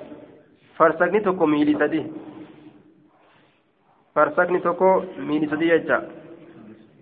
فرسكني 0.77 1.19
تكو 1.19 1.45
ميلي 1.45 1.73
فرسكني 4.15 4.59
تكو 4.59 4.89
ميلي 5.27 5.47
سدي 5.51 5.67
يجا 5.73 5.97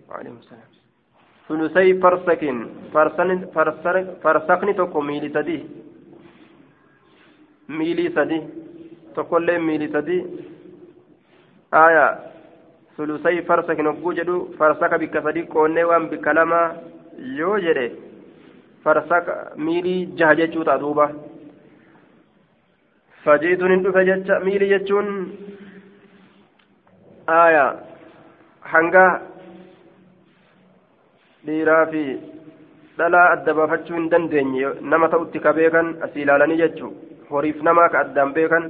وعليكم 0.08 0.36
السلام 0.42 0.70
ثلثي 1.48 1.94
فرسك 2.02 2.42
فرسن 2.94 4.00
فرسخني 4.22 4.72
توكو 4.78 5.00
ميلي 5.00 5.28
سدي 5.36 5.58
ميلي 7.78 8.06
سدي 8.16 8.40
تقول 9.16 9.46
لي 9.46 9.58
ميلي 9.58 9.88
سدي 9.94 10.18
آية 11.74 12.06
ثلثي 12.96 13.42
فرسك 13.48 13.80
نقول 13.80 14.14
جدو 14.18 14.36
فرسك 14.58 14.92
بك 15.00 15.14
سدي 15.24 15.42
كوني 15.52 15.84
وان 15.84 16.04
بك 16.10 16.26
لما 16.36 16.60
يوجري 17.18 17.88
فرسك 18.84 19.26
ميلي 19.56 19.96
جهجة 20.18 20.54
دوبا 20.82 21.06
فجئت 23.24 23.62
ندف 23.62 23.96
ميلي 24.46 24.66
جتون 24.72 25.06
aya 27.38 27.64
hanga 28.72 29.04
dhiiraa 31.46 31.84
fi 31.92 32.02
dhalaa 32.98 33.26
adda 33.34 33.54
baafachuu 33.58 33.96
hin 33.98 34.08
dandeenye 34.14 34.70
nama 34.92 35.08
ta'utti 35.14 35.38
ka 35.46 35.52
beekan 35.58 35.88
asii 36.06 36.22
ilaalanii 36.26 36.58
jechuu 36.62 36.90
horiif 37.30 37.62
namaa 37.68 37.88
ka 37.94 38.00
addaan 38.04 38.32
beekan 38.38 38.64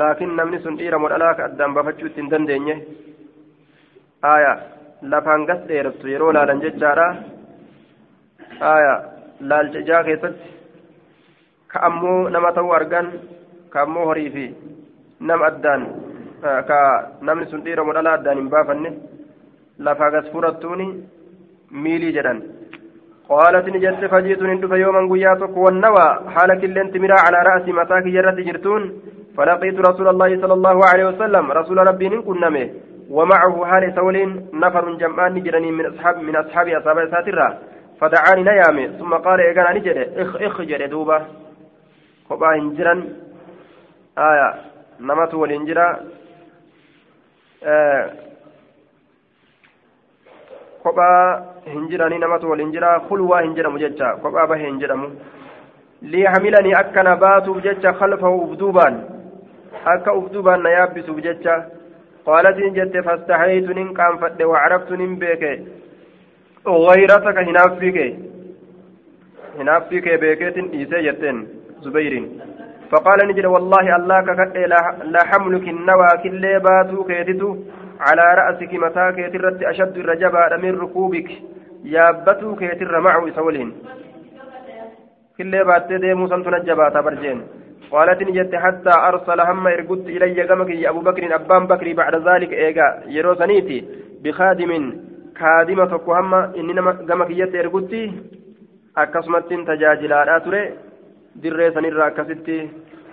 laakiin 0.00 0.36
namni 0.36 0.58
sun 0.64 0.76
dhiira 0.80 0.98
modhalaa 1.04 1.34
ka 1.38 1.44
addaan 1.48 1.74
baafachuu 1.78 2.06
itti 2.10 2.20
hin 2.20 2.30
dandeenye? 2.34 2.76
Aya 4.34 4.52
lafaan 5.14 5.46
gas 5.46 5.60
dheeratu 5.68 6.08
yeroo 6.12 6.32
laalan 6.36 6.60
jechaadha. 6.64 7.06
Aya 8.74 8.94
laalcha 9.50 9.78
ijaa 9.84 10.04
keessatti 10.04 10.48
ka 11.72 11.78
ammoo 11.88 12.28
nama 12.30 12.52
ta'uu 12.58 12.72
argan 12.78 13.08
ka 13.72 13.82
ammoo 13.82 14.06
horii 14.10 14.30
fi 14.36 14.44
nama 15.20 15.46
addaan 15.50 15.82
ka 16.42 16.78
namni 17.20 17.46
sun 17.50 17.64
dhiira 17.64 17.84
moo 17.84 17.94
dhalaa 17.98 18.14
addaan 18.18 18.38
hin 18.38 18.48
baafanne 18.54 18.90
lafaa 19.78 20.10
gas 20.10 20.30
furattuuni. 20.32 20.88
miilii 21.72 22.12
jedhan. 22.12 22.42
قالت 23.28 23.66
نجت 23.74 24.04
فجئت 24.12 24.42
ندف 24.42 24.72
يوما 24.84 25.02
قياتك 25.12 25.56
والنوى 25.56 26.06
حالك 26.34 26.64
اللي 26.64 26.80
انت 26.80 26.96
مرا 26.96 27.16
على 27.26 27.38
رأس 27.48 27.68
متاك 27.78 28.04
جرت 28.14 28.38
جرتون 28.48 28.82
فلقيت 29.36 29.78
رسول 29.88 30.08
الله 30.08 30.30
صلى 30.42 30.54
الله 30.58 30.76
عليه 30.90 31.04
وسلم 31.10 31.44
رسول 31.52 31.78
ربي 31.88 32.08
كنمه 32.28 32.70
ومعه 33.16 33.54
حال 33.70 33.84
سولين 33.94 34.30
نفر 34.62 34.84
جمعان 35.02 35.34
نجرني 35.34 35.70
من 35.78 35.86
أصحاب 35.86 36.16
من 36.28 36.36
أصحاب 36.36 36.66
أصحاب 36.68 36.98
ساترة 37.12 37.48
فدعاني 38.00 38.42
نيامي 38.48 38.84
ثم 38.98 39.12
قال 39.24 39.40
إيقانا 39.40 39.72
نجد 39.78 39.98
إخ 40.22 40.30
إخ 40.46 40.56
جد 40.70 40.82
دوبة 40.90 41.18
خبا 42.28 42.48
هنجرا 42.56 42.94
آية 44.18 44.48
نمت 45.00 45.34
والهنجرا 45.34 45.88
آه 45.88 46.21
kophaa 50.82 51.42
hin 51.64 51.88
jiranii 51.88 52.18
namatu 52.18 52.50
waliin 52.50 52.72
jira 52.72 53.00
kulwaa 53.00 53.40
hin 53.40 53.54
jedhamu 53.54 53.78
jecha 53.78 54.16
kophaa 54.16 54.46
bahee 54.46 54.66
hin 54.66 54.80
jedhamu 54.80 55.10
liyahamilanii 56.02 56.72
akkana 56.72 57.16
baatuuf 57.16 57.62
jecha 57.62 57.92
khalfahu 57.92 58.40
ufduubaan 58.46 58.98
akka 59.84 60.14
ufdubaan 60.22 60.62
na 60.62 60.70
yaabbisuuf 60.70 61.22
jecha 61.28 61.62
قالت 62.26 62.58
إن 62.58 62.72
جت 62.72 62.96
فاستحييت 62.96 63.70
إن 63.70 63.94
كان 63.94 64.18
فد 64.18 64.42
وعرفت 64.42 64.92
إن 64.92 65.16
بك 65.18 65.42
غيرتك 66.66 67.38
هناك 67.48 67.72
فيك 67.78 67.98
هناك 69.58 69.82
فيك 69.82 70.06
فقال 72.92 73.18
نجد 73.28 73.46
والله 73.46 73.96
الله 73.96 74.20
ككد 74.20 74.56
لا 75.14 75.22
حملك 75.30 75.68
النوى 75.68 76.08
كل 76.22 76.44
باتو 76.66 77.04
كيتتو 77.08 77.50
على 78.06 78.24
رأسك 78.38 78.72
متى 78.84 79.04
كيترت 79.16 79.62
أشد 79.62 79.96
الرجبة 79.98 80.56
من 80.62 80.72
ركوبك. 80.82 81.28
يابتو 81.84 82.56
كيتر 82.60 83.00
معه 83.00 83.30
سولهن. 83.36 83.70
كل 85.38 85.52
باتي 85.68 85.96
ديمو 86.02 86.28
سنتنا 86.32 86.58
جباتا 86.58 87.00
برجين 87.00 87.38
قالت 87.92 88.20
نجت 88.28 88.54
حتى 88.64 88.92
أرسل 89.08 89.40
هم 89.48 89.66
إرقدت 89.66 90.06
إلي 90.16 90.42
قمك 90.48 90.70
أبو 90.90 91.00
بكر 91.00 91.34
أبان 91.34 91.66
بكر 91.66 91.92
بعد 91.92 92.14
ذلك. 92.28 92.52
إيقا 92.52 92.88
يرو 93.16 93.34
سنيتي 93.40 93.78
بخادم 94.22 94.72
كادمة 95.38 95.84
تقوهم 95.92 96.34
إننا 96.34 96.90
قمك 97.08 97.30
يت 97.30 97.54
أكسمت 98.96 99.50
تجاجلا 99.68 100.38
تري 100.44 100.62
dirree 101.43 101.71
sanirraa 101.71 102.07
akkasitti 102.11 102.57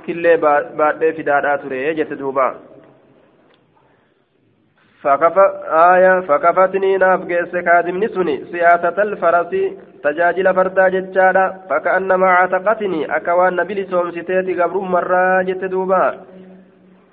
killee 0.06 0.36
baadhee 0.44 1.16
fidaadhaa 1.18 1.58
ture 1.64 1.82
jette 1.98 2.22
duuba 2.22 2.46
فكفتني 6.28 6.96
ناف 6.96 7.24
جيس 7.30 7.52
كادمني 7.66 8.08
سني 8.08 8.44
سياسة 8.52 9.02
الفرس 9.02 9.52
تجاجل 10.04 10.54
فردا 10.54 10.88
جتشادا 10.88 11.46
فكأنما 11.70 12.28
عتقتني 12.40 13.16
أكوان 13.16 13.56
نبيل 13.56 13.86
سوم 13.90 14.10
ستيتي 14.10 14.54
قبر 14.60 14.78
مرة 14.78 15.42
جت 15.42 15.64
دوبا 15.64 16.04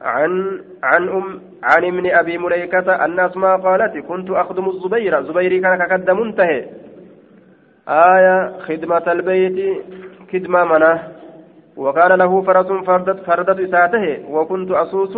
عن 0.02 0.62
عن 0.84 1.10
أم 1.10 1.42
عن 1.64 1.84
ابن 1.86 2.06
أبي 2.12 2.38
مليكة 2.38 3.06
أن 3.06 3.20
أسماء 3.20 3.58
قالت 3.58 3.98
كنت 3.98 4.30
أخدم 4.30 4.70
الزبير 4.70 5.24
زبيري 5.24 5.60
كان 5.60 5.84
كقد 5.84 6.12
منتهي 6.12 6.66
آية 7.89 8.59
خدمة 8.67 9.07
البيت 9.13 9.59
خدمة 10.33 10.65
منة. 10.65 11.03
وكان 11.77 12.13
له 12.13 12.43
فرس 12.43 12.67
فردت 12.87 13.19
فردت 13.27 13.59
إساته 13.61 14.05
وكنت 14.31 14.71
أسوس 14.71 15.15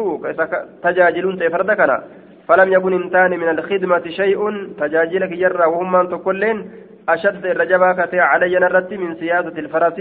تجاجل 0.83 1.51
فردكنا 1.53 2.03
فلم 2.49 2.73
يكن 2.73 2.93
انتان 3.03 3.31
من 3.31 3.49
الخدمة 3.49 4.05
شيء 4.09 4.41
تجاجلك 4.81 5.33
يرى 5.33 5.67
وهم 5.73 5.97
أن 5.97 6.09
تكلين 6.09 6.71
أشد 7.09 7.47
الرجبا 7.47 7.93
كتي 7.99 8.21
علي 8.21 8.59
نرت 8.59 8.93
من 8.93 9.15
سيادة 9.15 9.59
الفرس. 9.59 9.99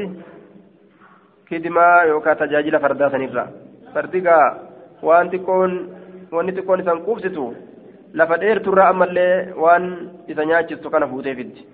خدمة 1.51 2.01
يوكا 2.09 2.33
تجاجل 2.33 2.79
فردا 2.79 3.09
سنرى 3.09 3.45
فردقا 3.93 4.39
وأن 5.03 5.29
تكون 5.31 5.71
وأن 6.33 6.55
تكون 6.55 6.79
إسان 6.79 6.99
قبستو 6.99 7.53
lafa 8.13 8.37
dheerturraa 8.37 8.89
ammallee 8.89 9.51
waan 9.63 9.85
isa 10.27 10.45
nyaachistu 10.45 10.89
kana 10.89 11.07
fuutee 11.07 11.35
fiddi 11.35 11.65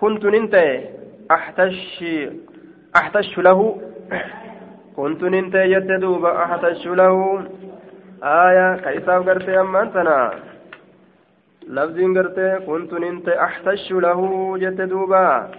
kuntu 0.00 0.30
nin 0.30 0.48
ta'e 0.50 0.74
ahtashu 2.94 3.42
lahu 3.42 3.66
كنت 4.96 5.22
ننتهي 5.22 5.72
يد 5.72 5.92
دوبا 6.00 6.44
أحتش 6.44 6.86
له. 6.86 7.44
آية 8.22 8.76
كيساف 8.76 9.28
قرتي 9.28 9.60
أما 9.60 9.82
أنتنا؟ 9.82 10.30
لفظين 11.68 12.18
قرتي 12.18 12.66
كنت 12.66 12.92
ننتهي 12.92 13.44
أحتش 13.44 13.92
له 13.92 14.20
يد 14.58 14.80
دوبا 14.82 15.50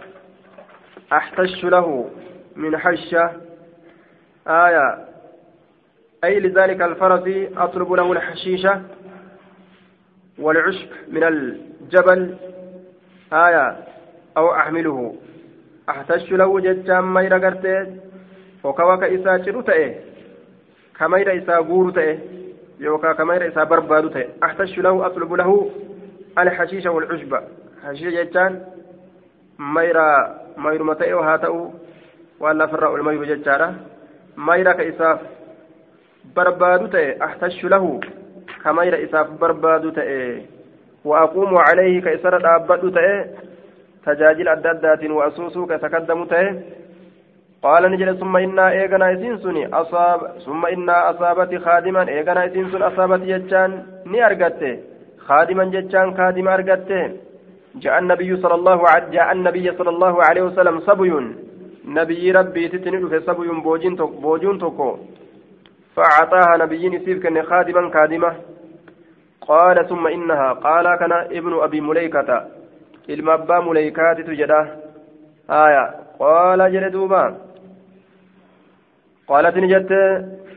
أحتش 1.13 1.65
له. 1.65 2.09
من 2.55 2.77
حشة. 2.77 3.31
آية 4.47 4.87
أي 6.23 6.39
لذلك 6.39 6.81
الفرس 6.81 7.25
أطلب 7.57 7.91
له 7.93 8.11
الحشيشة 8.11 8.81
والعشب 10.39 10.89
من 11.07 11.23
الجبل. 11.23 12.35
آية 13.33 13.77
أو 14.37 14.55
أحمله 14.55 15.15
أحتش 15.89 16.31
له 16.31 16.59
isaa 21.33 21.63
guuru 21.65 21.91
ta'e 21.91 22.11
yookaan 22.79 23.15
kamayra 23.17 23.47
isaa 23.49 23.65
barbaadu 23.65 24.09
ta'e 24.13 24.27
ahtashu 24.47 24.83
lahu 24.85 25.01
atlubu 25.07 25.35
lahu 25.41 25.55
alhashiisha 26.35 26.93
walcushba 26.93 27.41
hashiisha 27.83 28.11
jechaan 28.17 28.59
mayra 29.57 30.05
mayruma 30.57 30.95
ta'e 30.95 31.09
haa 31.09 31.41
ta'u 31.45 31.73
waan 32.39 32.61
lafarraa 32.61 32.93
ol 32.93 33.03
mayru 33.09 33.25
jechaadha 33.31 33.73
mayra 34.49 34.77
ka 34.77 34.87
isaaf 34.93 35.25
barbaadu 36.37 36.93
ta'e 36.95 37.17
ahtashu 37.27 37.73
lahu 37.75 37.97
kamayra 38.63 39.03
isaaf 39.09 39.37
barbaadu 39.41 39.97
ta'e 39.99 40.23
وأقوم 41.05 41.57
عليه 41.57 42.01
كإسر 42.01 42.37
تأه 42.93 43.25
تجاجل 44.05 44.47
أدادات 44.47 45.03
وأسوسو 45.17 45.65
كتقدم 45.65 46.25
تأه 46.25 46.49
قال 47.63 47.83
نجد 47.91 48.09
ثم 48.21 48.37
إنا 48.37 48.65
إيغنا 48.71 49.13
إسين 49.13 49.37
سني 49.43 49.63
أصاب 49.81 50.19
ثم 50.45 50.65
إنا 50.65 51.09
أصابت 51.09 51.51
خادما 51.65 52.01
إيغنا 52.09 52.45
إسين 52.45 52.65
سن 52.71 52.81
أصابت 52.89 53.21
جتان 53.31 53.71
ني 54.11 54.25
أرغت 54.25 54.61
خادما 55.27 55.63
جتان 55.73 56.07
خادم 56.17 56.47
أرغت 56.47 56.91
جاء 57.83 57.99
النبي 57.99 58.31
صلى 58.43 58.55
الله 58.59 58.79
عليه 58.89 59.07
جاء 59.15 59.31
النبي 59.31 59.71
صلى 59.77 59.89
الله 59.89 60.23
عليه 60.27 60.41
وسلم 60.41 60.79
صبي 60.79 61.11
نبي 61.85 62.31
ربي 62.31 62.67
تتني 62.67 63.09
في 63.11 63.19
صبي 63.27 63.47
بوجين 63.65 63.95
توك 63.99 64.11
بوجون 64.23 64.59
توكو 64.59 64.89
فأعطاها 65.95 66.57
نبي 66.63 66.89
نسيب 66.89 67.17
كن 67.23 67.41
خادما 67.43 67.83
خادمة 67.95 68.31
قال 69.41 69.87
ثم 69.89 70.07
إنها 70.07 70.53
قال 70.53 70.85
كان 70.99 71.11
ابن 71.11 71.53
أبي 71.65 71.81
مليكة 71.81 72.29
المبا 73.10 73.60
مليكات 73.60 74.20
تجده 74.20 74.62
آية 75.50 75.84
قال 76.18 76.72
جلدوبا 76.72 77.24
قالت 79.28 79.56
نجت 79.56 79.92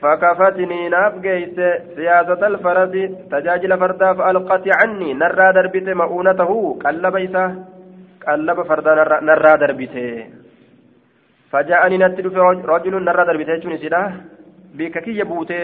فكفتني 0.01 0.89
ناف 0.89 1.13
جيس 1.25 1.57
سياسة 1.95 2.47
الفرس 2.47 2.93
تجاجل 3.31 3.71
فردا 3.81 4.13
فألقت 4.13 4.65
عني 4.79 5.13
نرى 5.13 5.47
دربت 5.53 5.87
مؤونته 6.01 6.51
قلب 6.85 7.15
إسا 7.15 7.45
قلب 8.27 8.57
فردا 8.69 8.93
نرى 9.29 9.53
دربته 9.61 10.27
فجاءني 11.51 11.97
نتل 11.97 12.25
في 12.33 12.39
رجل 12.73 12.93
نرى 13.07 13.23
دربته 13.29 13.55
جون 13.63 13.77
سلا 13.77 14.01
بككي 14.77 15.11
يبوته 15.19 15.61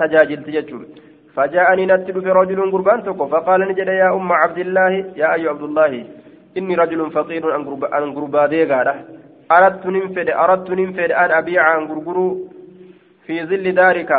تجاجل 0.00 0.40
تججل 0.46 0.82
فجاءني 1.35 1.85
نتل 1.85 2.21
في 2.21 2.31
رجل 2.39 2.71
قربان 2.71 3.03
تكو 3.03 3.27
فقال 3.27 3.61
نجد 3.69 3.87
يا 3.87 4.09
أم 4.17 4.31
عبد 4.31 4.57
الله 4.65 4.91
يا 5.21 5.33
أيها 5.35 5.49
عبد 5.49 5.63
الله 5.69 5.91
إني 6.57 6.75
رجل 6.75 7.11
فقير 7.11 7.43
أن 7.55 7.61
قربا 8.15 8.45
ديغاده 8.51 8.95
أردت 9.51 9.85
ننفد 9.85 10.29
أردت 10.29 10.69
ننفد 10.79 11.11
أن 11.11 11.31
أبيع 11.39 11.63
عن 11.63 11.83
غرغرو 11.89 12.27
في 13.25 13.45
ظل 13.49 13.65
دارك 13.71 14.11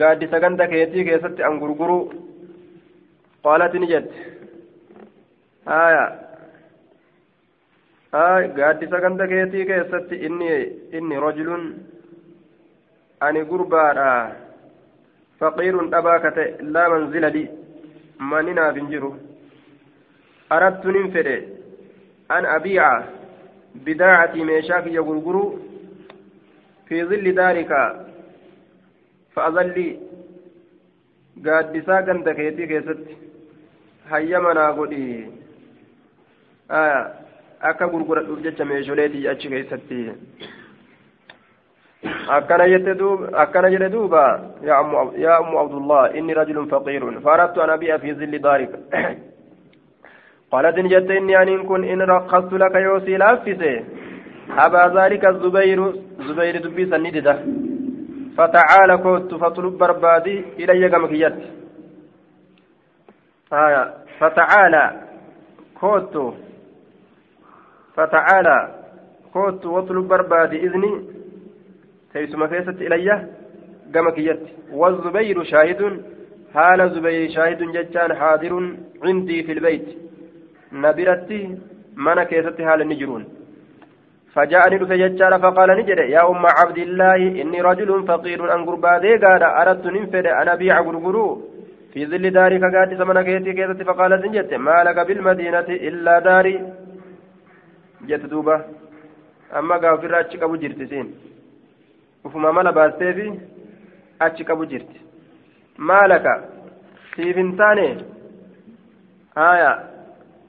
قاد 0.00 0.20
سكنت 0.32 0.62
كيتي 0.62 1.04
كيست 1.04 1.40
عن 1.40 1.54
غرغرو 1.62 2.12
قالت 3.44 3.74
نجد. 3.82 4.06
آية. 5.68 6.04
آية. 8.14 8.46
قاد 8.64 8.80
سكنت 8.92 9.20
كيتي 9.22 9.64
كيست 9.70 10.08
إني 10.26 10.50
إني 10.94 11.18
رجل 11.18 11.48
أني 13.22 13.42
غربا 13.42 13.86
فقير 15.40 15.98
أباكة 15.98 16.38
لا 16.60 16.88
منزل 16.88 17.32
لي 17.32 17.48
مننا 18.20 18.70
بنجرو 18.70 19.16
أردت 20.52 20.86
ننفد 20.86 21.28
أن 22.30 22.44
أبيع 22.46 23.04
بداعتي 23.74 24.44
ميشاك 24.44 24.86
يغرغرو 24.86 25.58
في 26.86 27.04
ظل 27.04 27.26
ذلك 27.40 27.72
فأظلي 29.34 30.08
gaaddisaa 31.46 32.02
ganda 32.02 32.34
keetii 32.34 32.66
keessatti 32.66 33.18
hayyamanaa 34.10 34.72
godhi 34.78 35.02
akka 37.70 37.88
gurguradhuuf 37.92 38.40
jecha 38.46 38.64
meesholeetii 38.70 39.28
achi 39.32 39.52
keessatti 42.02 42.32
akkana 42.36 42.68
jette 42.68 42.94
duuba 42.98 43.28
akkana 43.38 43.70
jedhe 43.70 43.88
duuba 43.90 44.40
yaa 44.62 45.40
ummu 45.40 45.58
abdullah 45.58 46.16
inni 46.16 46.34
rajulun 46.34 46.68
faqiirun 46.68 47.20
faarattu 47.22 47.62
an 47.62 47.70
abi'a 47.70 47.98
fi 47.98 48.14
zilli 48.14 48.38
daarika 48.38 48.78
قالت 50.52 50.78
إن 50.78 50.88
جت 50.88 51.10
إني 51.10 51.42
أن 51.42 51.66
كن 51.68 51.84
إن 51.84 52.00
رخصت 52.02 52.52
لك 52.52 52.74
يوسي 52.74 53.16
لافسه 53.16 53.84
أبا 54.50 54.82
ذلك 54.96 55.24
الزبير 55.24 55.92
زبير 56.18 56.56
دبي 56.64 56.86
سندده 56.86 57.36
فتعال 58.36 58.90
كوت 58.96 59.34
فاطلب 59.34 59.78
بربادي 59.78 60.44
إلي 60.58 60.88
كمكيت 60.88 61.36
آية 63.52 63.94
فتعالى 64.18 64.84
كوت. 65.80 66.34
فتعالى 67.96 68.74
كوت 69.32 69.66
واطلب 69.66 70.08
بربادي 70.08 70.66
إذني. 70.66 71.17
تيسما 72.12 72.46
كيست 72.46 72.78
إلي 72.86 73.26
كما 73.94 74.10
كيت 74.10 74.40
والزبير 74.72 75.44
شاهد 75.44 75.82
حال 76.54 76.80
زبير 76.94 77.30
شاهد 77.30 77.60
جتان 77.74 78.14
حاضر 78.14 78.52
عندي 79.04 79.42
في 79.42 79.52
البيت. 79.52 79.88
نبرتي 80.72 81.58
من 81.96 82.22
كيست 82.22 82.60
حال 82.66 82.80
النجرون. 82.82 83.24
فجاءني 84.34 84.78
دفع 84.78 84.96
جتان 84.96 85.32
فقال 85.44 85.70
نجري 85.78 86.10
يا 86.10 86.30
أم 86.30 86.46
عبد 86.58 86.78
الله 86.78 87.20
إني 87.42 87.60
رجل 87.60 87.90
فقير 88.08 88.40
أن 88.54 88.60
قربا 88.66 88.94
قال 89.24 89.42
أردت 89.60 89.86
ننفد 89.86 90.26
أنا 90.40 90.54
بيع 90.54 90.80
غرغرو. 90.80 91.42
في 91.92 92.06
ظل 92.10 92.30
دارك 92.30 92.62
قاد 92.74 92.90
سمنا 92.98 93.22
كيتي 93.22 93.52
كيتي 93.52 93.84
فقال 93.88 94.12
سنجت 94.22 94.54
ما 94.54 94.84
لك 94.86 94.98
بالمدينة 95.06 95.68
إلا 95.88 96.18
داري. 96.26 96.56
جت 98.08 98.24
دوبا 98.32 98.56
أما 99.58 99.76
قال 99.82 99.98
في 99.98 100.44
أبو 100.44 100.56
ufuma 102.24 102.52
mala 102.52 102.72
baasteefi 102.72 103.28
achi 104.20 104.44
qabu 104.44 104.66
jirti. 104.66 105.00
Maalaka 105.78 106.32
siif 107.14 107.36
hin 107.36 107.56
taane? 107.56 107.86
Haya 109.34 109.70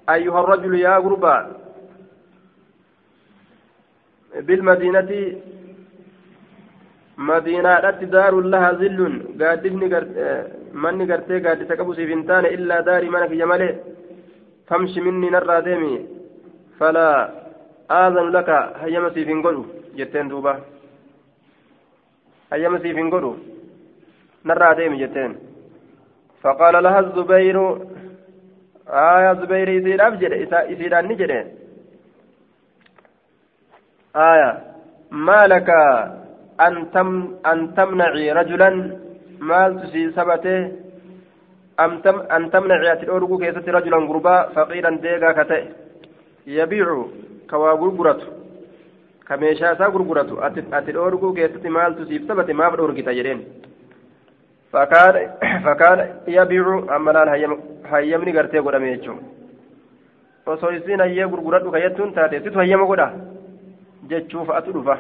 ayyuha 0.08 0.46
rajulu 0.52 0.78
yaa 0.78 1.02
gurbaa 1.02 1.42
bilmadiinati 4.48 5.22
madiinaadhatti 7.30 8.12
daarun 8.16 8.50
laha 8.54 8.74
zillun 8.82 9.16
gaaddifni 9.42 9.92
eh, 9.94 10.44
manni 10.74 11.06
gartee 11.06 11.40
gaaddisa 11.46 11.78
qabu 11.78 11.96
siif 11.96 12.10
hin 12.10 12.26
taane 12.26 12.50
illaa 12.58 12.82
daarii 12.90 13.10
mana 13.16 13.28
kiyya 13.28 13.48
malee? 13.54 13.74
Famshi 14.70 15.02
minni 15.02 15.30
narraa 15.36 15.62
deemi. 15.66 15.94
Falaa 16.80 17.30
aazanu 17.90 18.32
laka 18.38 18.58
hayyama 18.82 19.14
siif 19.14 19.28
hin 19.28 19.42
godhu 19.42 19.66
jetteen 19.98 20.30
duubaa 20.30 20.60
siif 22.84 22.98
hin 22.98 23.10
godhu 23.10 23.32
narraa 24.44 24.74
deemi 24.76 25.00
jetteen 25.04 25.38
فقال 26.44 26.84
لها 26.84 27.00
الزبير 27.00 27.58
آية 28.88 29.34
زبير 29.34 30.08
أبجد 30.08 30.32
يسير 30.72 31.00
أني 31.00 31.16
جده 31.16 31.46
آية 34.16 34.52
ما 35.12 35.48
لك 35.48 35.70
أن 36.62 36.92
تم 36.92 37.10
أن 37.46 37.76
تمنعي 37.76 38.32
رجلا 38.32 39.00
sabate 40.16 40.56
an 41.80 42.44
tamnaci 42.52 42.88
ati 42.92 43.06
dhoorguu 43.08 43.40
keessatti 43.40 43.72
rajulan 43.72 44.08
gurbaa 44.08 44.52
faqiiran 44.56 45.00
deegaa 45.04 45.34
ka 45.34 45.46
ta'e 45.46 45.64
yabiicu 46.58 47.00
ka 47.48 47.56
waa 47.62 47.78
gurguratu 47.80 48.39
ka 49.30 49.38
meeshaa 49.38 49.74
isaa 49.78 49.90
gurguratu 49.96 50.42
ati 50.44 50.92
dhoorguu 50.94 51.34
keessatti 51.34 51.70
maaltu 51.78 52.06
siif 52.06 52.28
sabate 52.28 52.54
maaf 52.54 52.78
dhoorgita 52.78 53.14
jedheen 53.20 53.42
fakkaana 54.72 56.06
yabiicu 56.38 56.76
ammalaan 56.96 57.30
hayyamni 57.92 58.32
gartee 58.38 58.62
godhame 58.62 58.92
jechuun 58.96 59.20
osoo 60.46 60.72
isiin 60.72 61.00
hayyee 61.00 61.28
gurguradhu 61.28 61.72
kayyattuun 61.72 62.14
taate 62.14 62.42
situ 62.44 62.58
hayyama 62.60 62.86
godha 62.92 63.08
jechuuf 64.10 64.50
atu 64.60 64.74
dhufa 64.74 64.98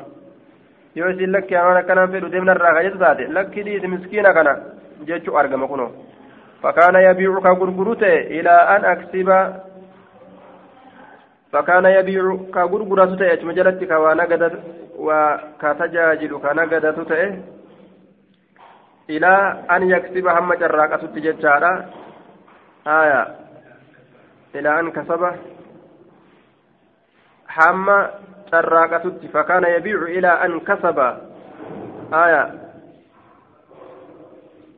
yoo 0.96 1.10
isin 1.10 1.32
lakki 1.32 1.56
amaan 1.56 1.78
akkanaan 1.82 2.12
fedhu 2.12 2.32
deemnarraa 2.32 2.74
kajetu 2.74 2.98
taate 3.04 3.28
lakki 3.38 3.64
dhiisi 3.66 3.88
miskiina 3.88 4.34
kana 4.34 4.54
jechuu 5.08 5.38
argama 5.38 5.68
kuno 5.68 5.92
fakkaana 6.62 7.02
yabiicu 7.08 7.42
ka 7.42 7.56
gurguru 7.56 7.96
ta'e 7.96 8.22
ilaa 8.40 8.62
an 8.76 8.86
aksiba 8.94 9.38
ka 11.52 12.68
gurguratu 12.68 13.18
ta'e 13.18 13.32
achuma 13.34 13.54
jalatti 13.54 13.88
ka 13.88 14.00
waa 14.00 14.16
nagadatu 14.16 14.58
waa 15.00 15.58
ka 15.58 15.74
tajaajilu 15.76 16.40
ka 16.40 16.54
nagadatu 16.54 17.06
ta'e 17.06 17.28
ilaa 19.10 19.66
an 19.68 19.90
yaksiba 19.90 20.34
hamma 20.34 20.56
carraaqatutti 20.56 21.22
jechaadha 21.22 21.72
haya 22.86 23.22
ilaa 24.54 24.78
an 24.80 24.92
kasaba 24.92 25.34
hamma 27.46 27.98
carraaqatutti 28.52 29.28
fakaana 29.34 29.74
yabiicu 29.74 30.06
ilaa 30.06 30.38
an 30.46 30.62
kasaba 30.62 31.08
aya 32.12 32.44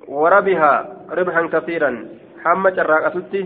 warabiha 0.07 0.71
ribhan 1.19 1.49
kasiiran 1.51 1.97
hamma 2.43 2.71
carraaqatutti 2.71 3.41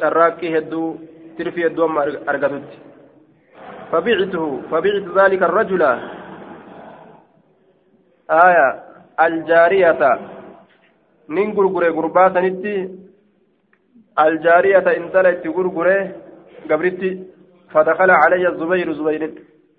carraaqqii 0.00 0.52
hedduu 0.56 0.88
hedduu 1.38 1.84
amma 1.84 2.02
argatutti 2.26 2.94
فبعته 3.92 4.60
فبعت 4.70 5.06
ذلك 5.18 5.42
الرجل. 5.42 5.82
آية 8.30 8.82
الجارية. 9.20 10.18
ننقل 11.28 11.74
قرى 11.74 11.88
قربات 11.88 12.36
نتي. 12.36 12.76
الجارية 14.18 14.86
انتلت 14.96 15.46
قرى 15.46 16.12
قبرتي. 16.70 17.10
فدخل 17.70 18.10
علي 18.10 18.48
الزبير 18.48 18.92
زبير 18.92 19.22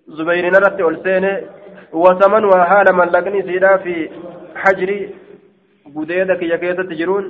زبير 0.08 0.46
نرت 0.50 0.80
ألسين 0.82 1.26
وثمنها 1.94 2.64
حال 2.64 2.88
من 2.96 3.08
لقني 3.14 3.42
سيدا 3.42 3.78
في 3.78 4.10
حجري. 4.56 5.16
قديدك 5.96 6.42
يكيدة 6.44 6.84
تجرون 6.84 7.26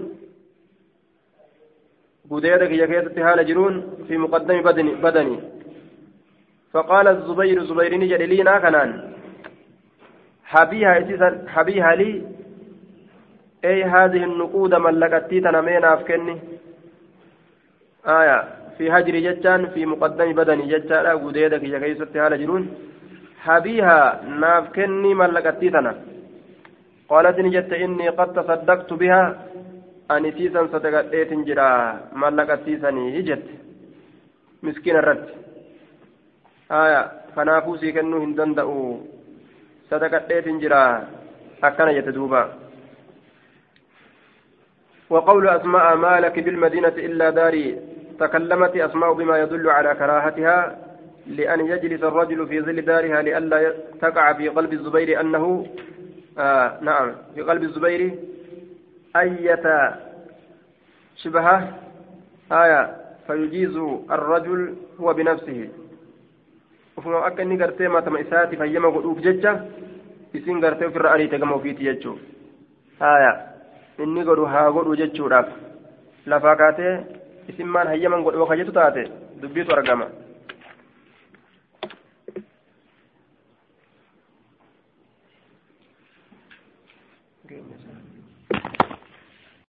قديدك 2.31 2.71
يكيدة 2.71 3.25
حال 3.25 3.45
جرون 3.45 3.73
في 4.07 4.17
مقدم 4.17 4.61
بدني, 4.61 4.95
بدني. 4.95 5.39
فقال 6.73 7.07
الزبير 7.07 7.63
زبير 7.63 7.97
نجد 7.97 8.21
لي 8.21 8.59
كنان 8.63 9.13
حبيها 10.45 10.93
حبيها 11.47 11.95
لي. 11.95 12.21
أي 13.65 13.83
هذه 13.83 14.23
النقود 14.29 14.75
من 14.75 14.93
لقتي 14.99 15.39
تنمين 15.39 15.85
أفكني. 15.85 16.35
آية. 18.07 18.39
في 18.77 18.91
هجر 18.91 19.15
جتان 19.19 19.65
في 19.73 19.85
مقدم 19.85 20.33
بدني 20.33 20.65
جتان 20.71 21.05
قديدك 21.23 21.63
يا 21.63 21.79
كيست 21.79 22.17
هالا 22.17 22.35
جرون 22.35 22.63
حبيها 23.45 24.21
ناف 24.41 24.65
كني 24.75 25.13
ملكتي 25.13 25.69
تنا. 25.69 25.93
قالت 27.09 27.37
إني 27.73 28.09
قد 28.09 28.33
تصدقت 28.33 28.93
بها. 28.93 29.23
أني 30.11 30.31
تيسا 30.31 30.67
صدقت 30.73 31.15
جرا 31.47 31.71
ملكتي 32.21 32.77
سني 32.81 33.19
هجت 33.19 33.43
مسكين 34.63 34.95
الرد 34.95 35.29
آية 36.71 37.01
فنافوسي 37.35 37.91
كنو 37.91 38.17
هندندأو 38.23 38.99
صدقت 39.91 40.31
جرا 40.61 41.07
أكنا 41.63 41.91
يتدوبا 41.91 42.43
وقول 45.09 45.47
أسماء 45.47 45.95
ما 45.95 46.19
لك 46.19 46.39
بالمدينة 46.39 46.87
إلا 47.07 47.29
داري 47.29 47.79
تكلمت 48.19 48.75
أسماء 48.75 49.13
بما 49.13 49.35
يدل 49.39 49.69
على 49.69 49.95
كراهتها 49.95 50.77
لأن 51.27 51.59
يجلس 51.65 52.03
الرجل 52.03 52.47
في 52.47 52.61
ظل 52.61 52.81
دارها 52.81 53.21
لئلا 53.21 53.73
تقع 54.01 54.33
في 54.33 54.49
قلب 54.49 54.73
الزبير 54.73 55.21
أنه 55.21 55.67
آه 56.37 56.77
نعم 56.81 57.11
في 57.35 57.41
قلب 57.41 57.63
الزبير 57.63 58.01
أية 59.15 59.95
شبهة 61.15 61.55
آية 62.51 62.81
فيجيز 63.27 63.75
الرجل 64.11 64.75
هو 64.99 65.13
بنفسه. 65.13 65.69
وفما 66.97 67.27
أكا 67.27 67.43
إني 67.43 67.63
قرتي 67.63 67.87
ما 67.87 67.99
تم 67.99 68.17
إساتي 68.17 68.55
فيما 68.55 68.89
قلوب 68.89 69.21
ججة 69.21 69.65
إسين 70.35 70.65
قرتي 70.65 70.89
في 70.89 70.97
الرأي 70.97 71.27
تقمو 71.27 71.59
فيتي 71.59 71.83
ججو. 71.83 72.17
آية 73.01 73.33
إني 73.99 74.23
قلو 74.23 74.45
ها 74.45 74.69
قلو 74.69 74.95
ججو 74.95 75.27
راف 75.27 75.47
لفاكاتي 76.27 77.03
isin 77.49 77.67
maan 77.67 77.87
hayyaman 77.87 78.23
godhe 78.25 78.41
oka 78.41 78.57
jettu 78.57 78.73
taate 78.73 79.03
dubbiitu 79.41 79.75
argama 79.75 80.07